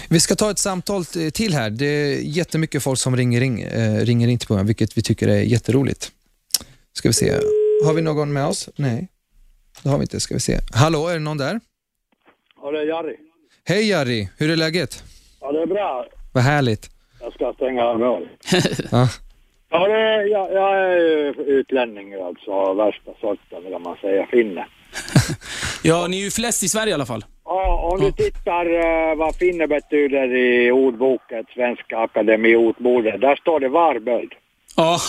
Vi 0.10 0.20
ska 0.20 0.36
ta 0.36 0.52
ett 0.52 0.60
samtal 0.60 1.06
till 1.06 1.54
här. 1.54 1.70
Det 1.70 1.86
är 1.86 2.20
jättemycket 2.20 2.84
folk 2.84 3.00
som 3.00 3.18
ringer 3.18 3.42
in, 3.42 3.64
eh, 3.64 3.96
ringer 3.96 4.28
in 4.28 4.40
till 4.40 4.48
programmet, 4.48 4.70
vilket 4.70 4.98
vi 4.98 5.02
tycker 5.02 5.28
är 5.28 5.42
jätteroligt. 5.42 6.12
Ska 6.94 7.10
vi 7.10 7.14
se. 7.14 7.32
Har 7.86 7.94
vi 7.94 8.02
någon 8.02 8.34
med 8.34 8.46
oss? 8.46 8.70
Nej, 8.76 9.08
det 9.84 9.90
har 9.90 9.98
vi 9.98 10.02
inte. 10.02 10.20
Ska 10.20 10.34
vi 10.34 10.40
se. 10.40 10.60
Hallå, 10.72 11.08
är 11.08 11.14
det 11.14 11.20
någon 11.20 11.38
där? 11.38 11.60
Ja, 12.66 12.72
det 12.72 12.80
är 12.80 12.86
Jari. 12.86 13.16
Hej 13.68 13.90
Jari, 13.90 14.30
hur 14.38 14.52
är 14.52 14.56
läget? 14.56 15.04
Ja, 15.42 15.52
det 15.52 15.62
är 15.62 15.66
bra. 15.66 16.06
Vad 16.34 16.44
härligt. 16.44 16.90
Jag 17.22 17.34
ska 17.34 17.54
stänga 17.54 17.84
av 17.84 18.00
röret. 18.00 18.30
Ja. 18.92 19.10
Ja, 19.70 19.88
det 19.88 20.28
jag, 20.28 20.54
jag 20.54 20.78
är 20.78 21.50
utlänning 21.50 22.14
alltså, 22.14 22.74
värsta 22.74 23.12
sorten, 23.22 23.72
kan 23.72 23.82
man 23.82 23.98
säga, 23.98 24.28
finne. 24.32 24.66
Ja, 25.84 26.08
ni 26.08 26.20
är 26.20 26.24
ju 26.24 26.32
flest 26.32 26.64
i 26.64 26.70
Sverige 26.70 26.92
i 26.92 26.94
alla 26.94 27.06
fall. 27.06 27.26
Ja, 27.46 27.90
om 27.92 28.00
du 28.06 28.12
tittar 28.12 28.66
eh, 28.66 29.16
vad 29.16 29.36
finne 29.36 29.68
betyder 29.68 30.36
i 30.36 30.72
ordboken, 30.72 31.46
Svenska 31.54 31.98
Akademiordboken, 31.98 33.20
där 33.20 33.36
står 33.36 33.60
det 33.60 33.70
varböld. 33.70 34.34
Ja, 34.76 35.00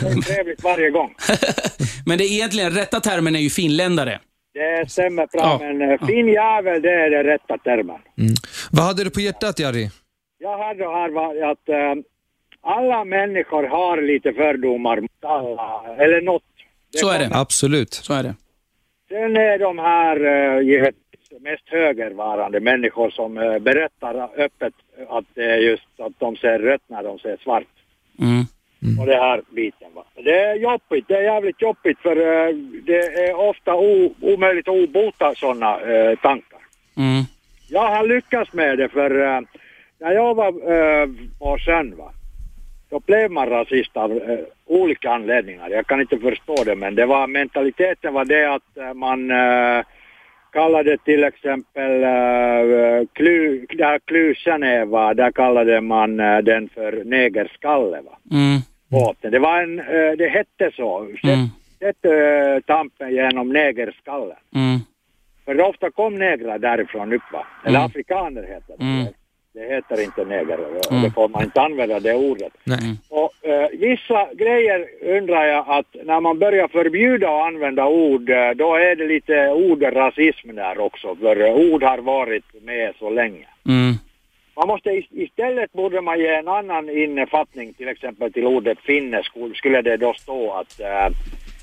Det 0.00 0.06
är 0.06 0.22
trevligt 0.22 0.62
varje 0.64 0.90
gång. 0.90 1.14
men 2.06 2.18
det 2.18 2.24
är 2.24 2.32
egentligen 2.32 2.70
rätta 2.70 3.00
termen 3.00 3.36
är 3.36 3.40
ju 3.40 3.50
finländare. 3.50 4.20
Det 4.56 4.90
stämmer 4.90 5.26
bra, 5.26 5.40
Ja. 5.42 5.58
men 5.62 5.90
eh, 5.90 6.06
fin 6.06 6.28
jävel, 6.28 6.82
det 6.82 6.90
är 6.92 7.10
den 7.10 7.24
rätta 7.24 7.58
termen. 7.58 7.98
Vad 8.72 8.84
hade 8.84 9.04
du 9.04 9.10
på 9.10 9.20
hjärtat 9.20 9.58
Jari? 9.58 9.90
Jag 10.38 10.58
hade 10.58 10.84
här 10.84 11.10
var 11.10 11.50
att 11.50 11.68
eh, 11.68 11.94
alla 12.60 13.04
människor 13.04 13.62
har 13.64 14.02
lite 14.02 14.32
fördomar 14.32 15.00
mot 15.00 15.24
alla, 15.24 15.96
eller 15.98 16.20
något. 16.20 16.42
Så 16.94 17.10
är 17.10 17.18
det. 17.18 17.30
Absolut. 17.32 17.94
Så 17.94 18.14
är 18.14 18.22
det. 18.22 18.34
Sen 19.08 19.36
är 19.36 19.58
de 19.58 19.78
här 19.78 20.16
givetvis 20.60 21.30
mest 21.40 21.68
högervarande 21.68 22.60
människor 22.60 23.10
som 23.10 23.38
eh, 23.38 23.58
berättar 23.58 24.14
öppet 24.40 24.74
att 25.08 25.24
det 25.34 25.44
är 25.44 25.56
just 25.58 26.00
att 26.00 26.12
de 26.18 26.36
ser 26.36 26.58
rött 26.58 26.82
när 26.86 27.02
de 27.02 27.18
ser 27.18 27.36
svart. 27.36 27.64
Mm. 28.18 28.44
Och 29.00 29.06
det 29.06 29.16
här 29.16 29.42
biten 29.50 29.88
va. 29.94 30.04
Det 30.14 30.38
är 30.40 30.54
jobbigt, 30.54 31.04
det 31.08 31.14
är 31.14 31.22
jävligt 31.22 31.62
jobbigt 31.62 31.98
för 31.98 32.16
eh, 32.16 32.54
det 32.86 33.28
är 33.28 33.34
ofta 33.34 33.74
o, 33.74 34.14
omöjligt 34.20 34.68
att 34.68 34.74
obota 34.74 35.34
sådana 35.34 35.80
eh, 35.80 36.18
tankar. 36.18 36.60
Mm. 36.96 37.24
Jag 37.68 37.88
har 37.88 38.06
lyckats 38.06 38.52
med 38.52 38.78
det 38.78 38.88
för 38.88 39.20
eh, 39.20 39.40
när 40.00 40.12
jag 40.12 40.34
var 40.34 40.48
uh, 40.48 41.08
på 41.38 41.58
sjön 41.58 41.96
va, 41.96 42.12
då 42.90 43.00
blev 43.00 43.30
man 43.30 43.48
rasist 43.48 43.96
av 43.96 44.20
olika 44.66 45.10
anledningar. 45.10 45.70
Jag 45.70 45.86
kan 45.86 46.00
inte 46.00 46.18
förstå 46.18 46.64
det 46.64 46.76
men 46.76 46.94
det 46.94 47.06
var 47.06 47.26
mentaliteten 47.26 48.14
var 48.14 48.24
det 48.24 48.54
att 48.54 48.96
man 48.96 49.30
uh, 49.30 49.84
kallade 50.52 50.98
till 50.98 51.24
exempel 51.24 52.04
uh, 52.04 53.06
klu, 53.12 53.66
där 53.68 53.98
Klusjan 53.98 54.62
är 54.62 54.84
va, 54.84 55.14
där 55.14 55.32
kallade 55.32 55.80
man 55.80 56.20
eh, 56.20 56.38
den 56.38 56.68
för 56.68 57.04
negerskalle 57.04 58.00
va. 58.00 58.18
Mm. 58.30 58.60
Båten. 58.88 59.30
Det 59.30 59.38
var 59.38 59.62
en, 59.62 59.78
eh, 59.78 60.12
det 60.18 60.28
hette 60.28 60.70
så. 60.76 60.98
Mm. 61.22 61.46
Hette 61.80 62.08
uh, 62.08 62.60
tampen 62.60 63.14
genom 63.14 63.48
negerskallen. 63.48 64.36
Mm. 64.54 64.78
För 65.44 65.60
ofta 65.60 65.90
kom 65.90 66.14
negrar 66.14 66.58
därifrån 66.58 67.12
upp 67.12 67.22
va? 67.32 67.46
Eller 67.64 67.78
Mm. 67.78 67.86
afrikaner 67.86 68.42
heter 68.42 68.74
det. 68.78 68.84
Mm. 68.84 69.06
Det 69.54 69.74
heter 69.74 70.04
inte 70.04 70.24
neger. 70.24 70.58
Mm. 70.90 71.02
Det 71.02 71.10
får 71.10 71.28
man 71.28 71.42
inte 71.42 71.60
använda 71.60 72.00
det 72.00 72.14
ordet. 72.14 72.52
Nej. 72.64 72.96
Och 73.08 73.48
eh, 73.48 73.68
vissa 73.72 74.28
grejer 74.34 74.86
undrar 75.02 75.44
jag 75.44 75.64
att 75.68 75.86
när 76.04 76.20
man 76.20 76.38
börjar 76.38 76.68
förbjuda 76.68 77.28
att 77.28 77.46
använda 77.46 77.86
ord, 77.86 78.30
eh, 78.30 78.50
då 78.50 78.74
är 78.74 78.96
det 78.96 79.06
lite 79.06 79.48
ordrasism 79.48 80.54
där 80.54 80.78
också. 80.78 81.16
För 81.16 81.40
eh, 81.40 81.54
ord 81.54 81.82
har 81.82 81.98
varit 81.98 82.44
med 82.62 82.92
så 82.98 83.10
länge. 83.10 83.46
Mm. 83.68 83.94
Man 84.56 84.68
måste 84.68 84.90
is- 84.90 85.12
istället 85.12 85.72
borde 85.72 86.00
man 86.00 86.18
ge 86.18 86.34
en 86.34 86.48
annan 86.48 86.90
innefattning 86.90 87.74
till 87.74 87.88
exempel 87.88 88.32
till 88.32 88.44
ordet 88.46 88.78
finne. 88.80 89.22
Skulle- 89.54 89.82
det 89.82 89.96
då 89.96 90.14
stå 90.14 90.52
att, 90.52 90.80
eh, 90.80 91.06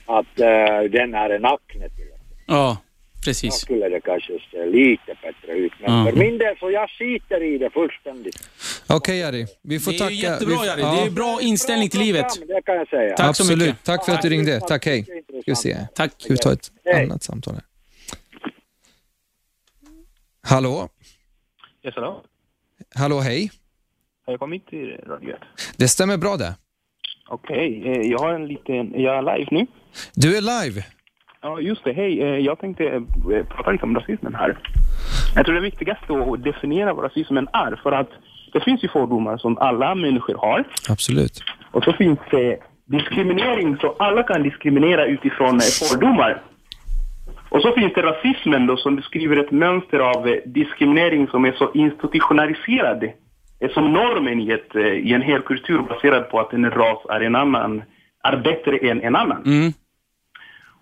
att 0.06 0.40
eh, 0.40 0.82
den 0.92 1.14
är 1.14 1.30
en 1.30 1.46
akne 1.46 1.90
till 1.90 2.04
exempel. 2.08 2.38
Ja, 2.48 2.78
Då 3.16 3.22
precis. 3.26 3.54
skulle 3.56 3.90
det 3.90 4.02
kanske 4.02 4.34
se 4.52 4.66
lite 4.66 5.16
bättre 5.22 5.52
ut. 5.54 5.72
Men 5.80 5.98
Ja. 6.06 6.12
för 6.12 6.18
min 6.20 6.38
del 6.38 6.58
så 6.60 6.72
jag 6.72 6.90
skiter 6.90 7.44
i 7.44 7.58
det 7.58 7.70
fullständigt. 7.70 8.50
Okej 8.90 9.20
Jari, 9.20 9.46
vi 9.62 9.80
får 9.80 9.92
Det 9.92 9.98
är 9.98 10.00
tacka. 10.00 10.14
jättebra 10.14 10.58
vi, 10.62 10.68
Jari. 10.68 10.82
ja, 10.82 10.96
Det 10.96 11.08
är 11.08 11.12
bra 11.12 11.40
inställning 11.42 11.90
till 11.90 12.00
livet. 12.00 12.28
Det 12.48 12.62
kan 12.66 12.76
jag 12.76 12.88
säga. 12.88 13.16
Tack 13.16 13.36
så 13.36 13.44
Absolut, 13.44 13.68
mycket. 13.68 13.84
tack 13.84 14.06
för 14.06 14.12
att 14.14 14.22
du 14.22 14.30
ringde. 14.30 14.60
Tack, 14.60 14.86
hej. 14.86 15.04
Ska 15.04 15.42
vi 15.46 15.56
se. 15.56 15.78
Tack. 15.96 16.12
Ska 16.18 16.34
vi 16.34 16.38
ta 16.38 16.54
ett 16.54 16.72
Hej. 16.86 17.04
annat 17.04 17.24
samtal 17.24 17.54
här? 17.54 17.64
Hallå? 20.48 20.90
Yes, 21.86 21.96
hallå? 21.96 22.24
Hallå, 22.96 23.20
hej. 23.20 23.52
Har 24.26 24.34
jag 24.34 24.40
kommit 24.40 24.68
till 24.68 24.98
Radio 25.08 25.30
1? 25.30 25.42
Det 25.78 25.88
stämmer 25.88 26.18
bra 26.18 26.38
det. 26.38 26.56
Okej, 27.30 27.84
eh, 27.86 28.12
jag 28.12 28.20
har 28.20 28.34
en 28.34 28.48
liten... 28.48 29.02
Jag 29.02 29.18
är 29.18 29.38
live 29.38 29.48
nu. 29.52 29.68
Du 30.16 30.38
är 30.38 30.42
live. 30.42 30.86
Ja, 31.42 31.60
just 31.60 31.84
det. 31.84 31.94
Hej, 31.94 32.22
eh, 32.22 32.28
jag 32.28 32.60
tänkte 32.60 32.84
eh, 32.84 33.46
prata 33.50 33.72
lite 33.72 33.84
om 33.84 33.96
rasismen 33.96 34.36
här. 34.36 34.58
Jag 35.36 35.46
tror 35.46 35.56
det 35.56 35.62
viktigaste 35.62 36.14
är 36.14 36.34
att 36.34 36.44
definiera 36.44 36.94
vad 36.94 37.06
rasismen 37.06 37.48
är. 37.54 37.80
För 37.84 37.92
att 37.92 38.10
det 38.54 38.60
finns 38.60 38.84
ju 38.84 38.88
fördomar 38.88 39.38
som 39.38 39.58
alla 39.58 39.96
människor 39.96 40.36
har. 40.36 40.64
Absolut. 40.90 41.44
Och 41.72 41.84
så 41.84 41.94
finns 41.94 42.20
det 42.32 42.60
diskriminering, 42.86 43.78
så 43.78 43.96
alla 44.00 44.24
kan 44.24 44.44
diskriminera 44.44 45.06
utifrån 45.06 45.60
fördomar. 45.60 46.42
Och 47.54 47.62
så 47.62 47.72
finns 47.72 47.94
det 47.94 48.02
rasismen 48.02 48.68
då 48.68 48.78
som 48.78 48.96
beskriver 48.96 49.38
ett 49.38 49.52
mönster 49.52 50.00
av 50.00 50.28
eh, 50.28 50.36
diskriminering 50.46 51.28
som 51.28 51.46
är 51.46 51.52
så 51.52 51.72
institutionaliserad 51.74 53.04
eh, 53.60 53.72
som 53.74 53.94
normen 53.94 54.42
i, 54.42 54.52
ett, 54.52 54.76
eh, 54.76 54.82
i 54.82 55.14
en 55.14 55.22
hel 55.22 55.42
kultur 55.42 55.80
baserad 55.80 56.30
på 56.30 56.40
att 56.40 56.54
en 56.54 56.72
ras 56.72 56.98
är 57.10 57.22
en 57.22 57.36
annan, 57.36 57.84
är 58.24 58.38
bättre 58.38 58.78
än 58.78 59.02
en 59.02 59.16
annan. 59.16 59.44
Mm. 59.46 59.74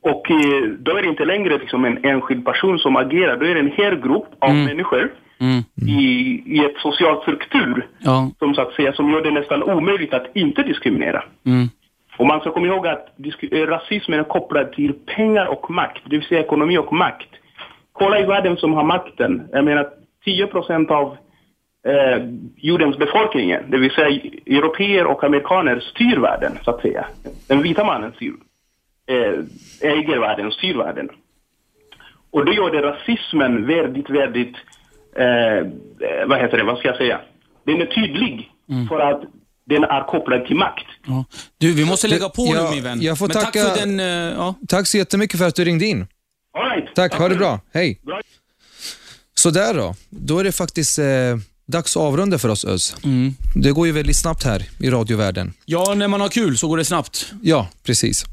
Och 0.02 0.32
eh, 0.32 0.64
då 0.80 0.98
är 0.98 1.02
det 1.02 1.08
inte 1.08 1.26
längre 1.26 1.58
liksom 1.58 1.86
en 1.86 2.06
enskild 2.06 2.46
person 2.46 2.80
som 2.80 2.96
agerar, 2.96 3.38
då 3.38 3.46
är 3.46 3.54
det 3.54 3.60
en 3.60 3.72
hel 3.72 3.96
grupp 3.96 4.30
av 4.40 4.56
människor 4.56 5.12
Mm. 5.42 5.64
i, 5.88 6.04
i 6.46 6.66
ett 6.66 6.78
socialt 6.78 7.22
struktur 7.22 7.88
Ja. 8.00 8.32
som 8.40 8.56
så 8.56 8.62
att 8.62 8.74
säga 8.74 8.94
som 8.94 9.12
gör 9.12 9.22
det 9.22 9.32
nästan 9.32 9.64
omöjligt 9.64 10.14
att 10.14 10.36
inte 10.36 10.64
diskriminera. 10.64 11.24
Mm. 11.46 11.68
Och 12.22 12.28
man 12.28 12.40
ska 12.40 12.52
komma 12.52 12.68
ihåg 12.68 12.88
att 12.88 13.08
eh, 13.52 13.60
rasismen 13.60 14.20
är 14.20 14.24
kopplad 14.24 14.72
till 14.74 14.94
pengar 14.94 15.46
och 15.46 15.72
makt, 15.72 16.02
det 16.06 16.18
vill 16.18 16.28
säga 16.28 16.42
ekonomi 16.42 16.78
och 16.78 16.94
makt. 16.94 17.30
Kolla 17.92 18.20
i 18.20 18.26
världen 18.26 18.58
som 18.58 18.74
har 18.74 18.84
makten. 18.84 19.48
Jag 19.52 19.66
menar 19.66 19.90
10 20.26 20.48
procent 20.48 20.92
av 20.92 21.18
eh, 21.88 22.26
jordens 22.56 22.98
befolkning, 22.98 23.58
det 23.68 23.78
vill 23.78 23.92
säga 23.92 24.22
europeer 24.46 25.06
och 25.06 25.24
amerikaner, 25.24 25.80
styr 25.80 26.18
världen, 26.18 26.60
så 26.64 26.72
att 26.72 26.82
säga. 26.82 27.06
Den 27.48 27.62
vita 27.62 27.84
mannen 27.84 28.12
styr, 28.12 28.34
eh, 29.08 29.34
äger 29.92 30.20
världen, 30.20 30.52
styr 30.52 30.78
världen. 30.78 31.10
Och 32.32 32.46
då 32.46 32.54
gör 32.54 32.72
det 32.72 32.82
rasismen 32.82 33.68
väldigt, 33.68 34.10
väldigt, 34.10 34.56
eh, 35.16 35.58
eh, 35.58 35.64
vad 36.28 36.40
heter 36.40 36.58
det, 36.58 36.64
vad 36.64 36.78
ska 36.78 36.88
jag 36.88 36.98
säga? 36.98 37.20
Den 37.64 37.82
är 37.82 37.86
tydlig 37.86 38.52
för 38.90 39.00
att 39.00 39.22
den 39.70 39.84
är 39.84 40.08
kopplad 40.08 40.46
till 40.46 40.56
makt. 40.56 40.86
Ja. 41.08 41.26
Du, 41.58 41.74
vi 41.74 41.86
måste 41.86 42.08
lägga 42.08 42.30
på 42.30 42.46
Ja, 42.56 42.64
nu 42.70 42.76
min 42.76 42.84
vän. 42.84 43.02
jag 43.02 43.18
får 43.18 43.28
Men 43.28 43.38
tacka- 43.38 43.64
tack 43.64 43.78
för 43.80 43.86
den... 43.86 44.00
eh, 44.00 44.06
ja. 44.06 44.56
Tack 44.68 44.88
så 44.88 44.98
jättemycket 44.98 45.40
för 45.40 45.48
att 45.48 45.56
du 45.56 45.66
ringde 45.66 45.86
in. 45.86 46.08
All 46.58 46.70
right. 46.70 46.96
Tack, 46.96 47.14
ha 47.14 47.30
det 47.30 47.36
bra. 47.36 47.60
Hej. 47.74 48.00
Bra. 48.06 48.22
Så 49.36 49.50
där 49.50 49.74
då. 49.74 49.96
Då 50.10 50.40
är 50.40 50.44
det 50.44 50.52
faktiskt 50.52 51.00
eh, 51.00 51.06
dags 51.68 51.98
att 51.98 52.04
avrunda 52.04 52.38
för 52.40 52.50
oss 52.50 52.66
Öz. 52.66 52.96
Det 53.56 53.72
går 53.72 53.88
ju 53.88 53.94
väldigt 53.94 54.16
snabbt 54.18 54.44
här 54.44 54.66
i 54.80 54.90
radiovärlden. 54.90 55.54
ja, 55.66 55.94
när 55.94 56.08
man 56.08 56.22
har 56.22 56.30
kul 56.30 56.58
så 56.58 56.68
går 56.68 56.78
det 56.78 56.86
snabbt. 56.86 57.32
Ja, 57.42 57.68
precis. 57.84 58.26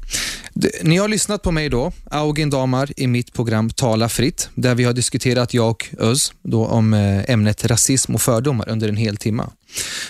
Ni 0.83 0.97
har 0.97 1.07
lyssnat 1.07 1.41
på 1.41 1.51
mig 1.51 1.69
då, 1.69 1.91
Augen 2.11 2.49
Damar, 2.49 2.89
i 2.97 3.07
mitt 3.07 3.33
program 3.33 3.69
Tala 3.69 4.09
fritt, 4.09 4.49
där 4.55 4.75
vi 4.75 4.83
har 4.83 4.93
diskuterat, 4.93 5.53
jag 5.53 5.69
och 5.69 5.89
Öz, 5.99 6.33
då, 6.43 6.65
om 6.65 6.93
eh, 6.93 7.29
ämnet 7.31 7.65
rasism 7.65 8.15
och 8.15 8.21
fördomar 8.21 8.69
under 8.69 8.89
en 8.89 8.97
hel 8.97 9.17
timme. 9.17 9.43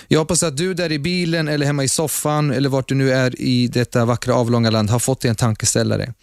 Jag 0.08 0.18
hoppas 0.18 0.42
att 0.42 0.56
du 0.56 0.74
där 0.74 0.92
i 0.92 0.98
bilen 0.98 1.48
eller 1.48 1.66
hemma 1.66 1.84
i 1.84 1.88
soffan 1.88 2.50
eller 2.50 2.68
vart 2.68 2.88
du 2.88 2.94
nu 2.94 3.12
är 3.12 3.40
i 3.40 3.68
detta 3.68 4.04
vackra 4.04 4.34
avlånga 4.34 4.70
land 4.70 4.90
har 4.90 4.98
fått 4.98 5.20
dig 5.20 5.28
en 5.28 5.36
tankeställare. 5.36 6.14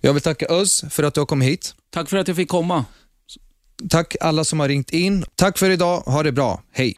Jag 0.00 0.12
vill 0.12 0.22
tacka 0.22 0.46
Öz 0.46 0.84
för 0.90 1.02
att 1.02 1.14
du 1.14 1.20
har 1.20 1.26
kommit 1.26 1.48
hit. 1.48 1.74
Tack 1.94 2.10
för 2.10 2.16
att 2.16 2.28
jag 2.28 2.36
fick 2.36 2.48
komma. 2.48 2.84
Tack 3.90 4.16
alla 4.20 4.44
som 4.44 4.60
har 4.60 4.68
ringt 4.68 4.90
in. 4.90 5.24
Tack 5.34 5.58
för 5.58 5.70
idag. 5.70 6.00
Ha 6.00 6.22
det 6.22 6.32
bra. 6.32 6.62
Hej. 6.72 6.94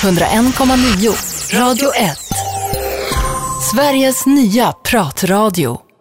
101,9 0.00 1.54
Radio 1.58 1.94
1. 1.94 2.18
Sveriges 3.72 4.26
nya 4.26 4.72
pratradio. 4.72 5.91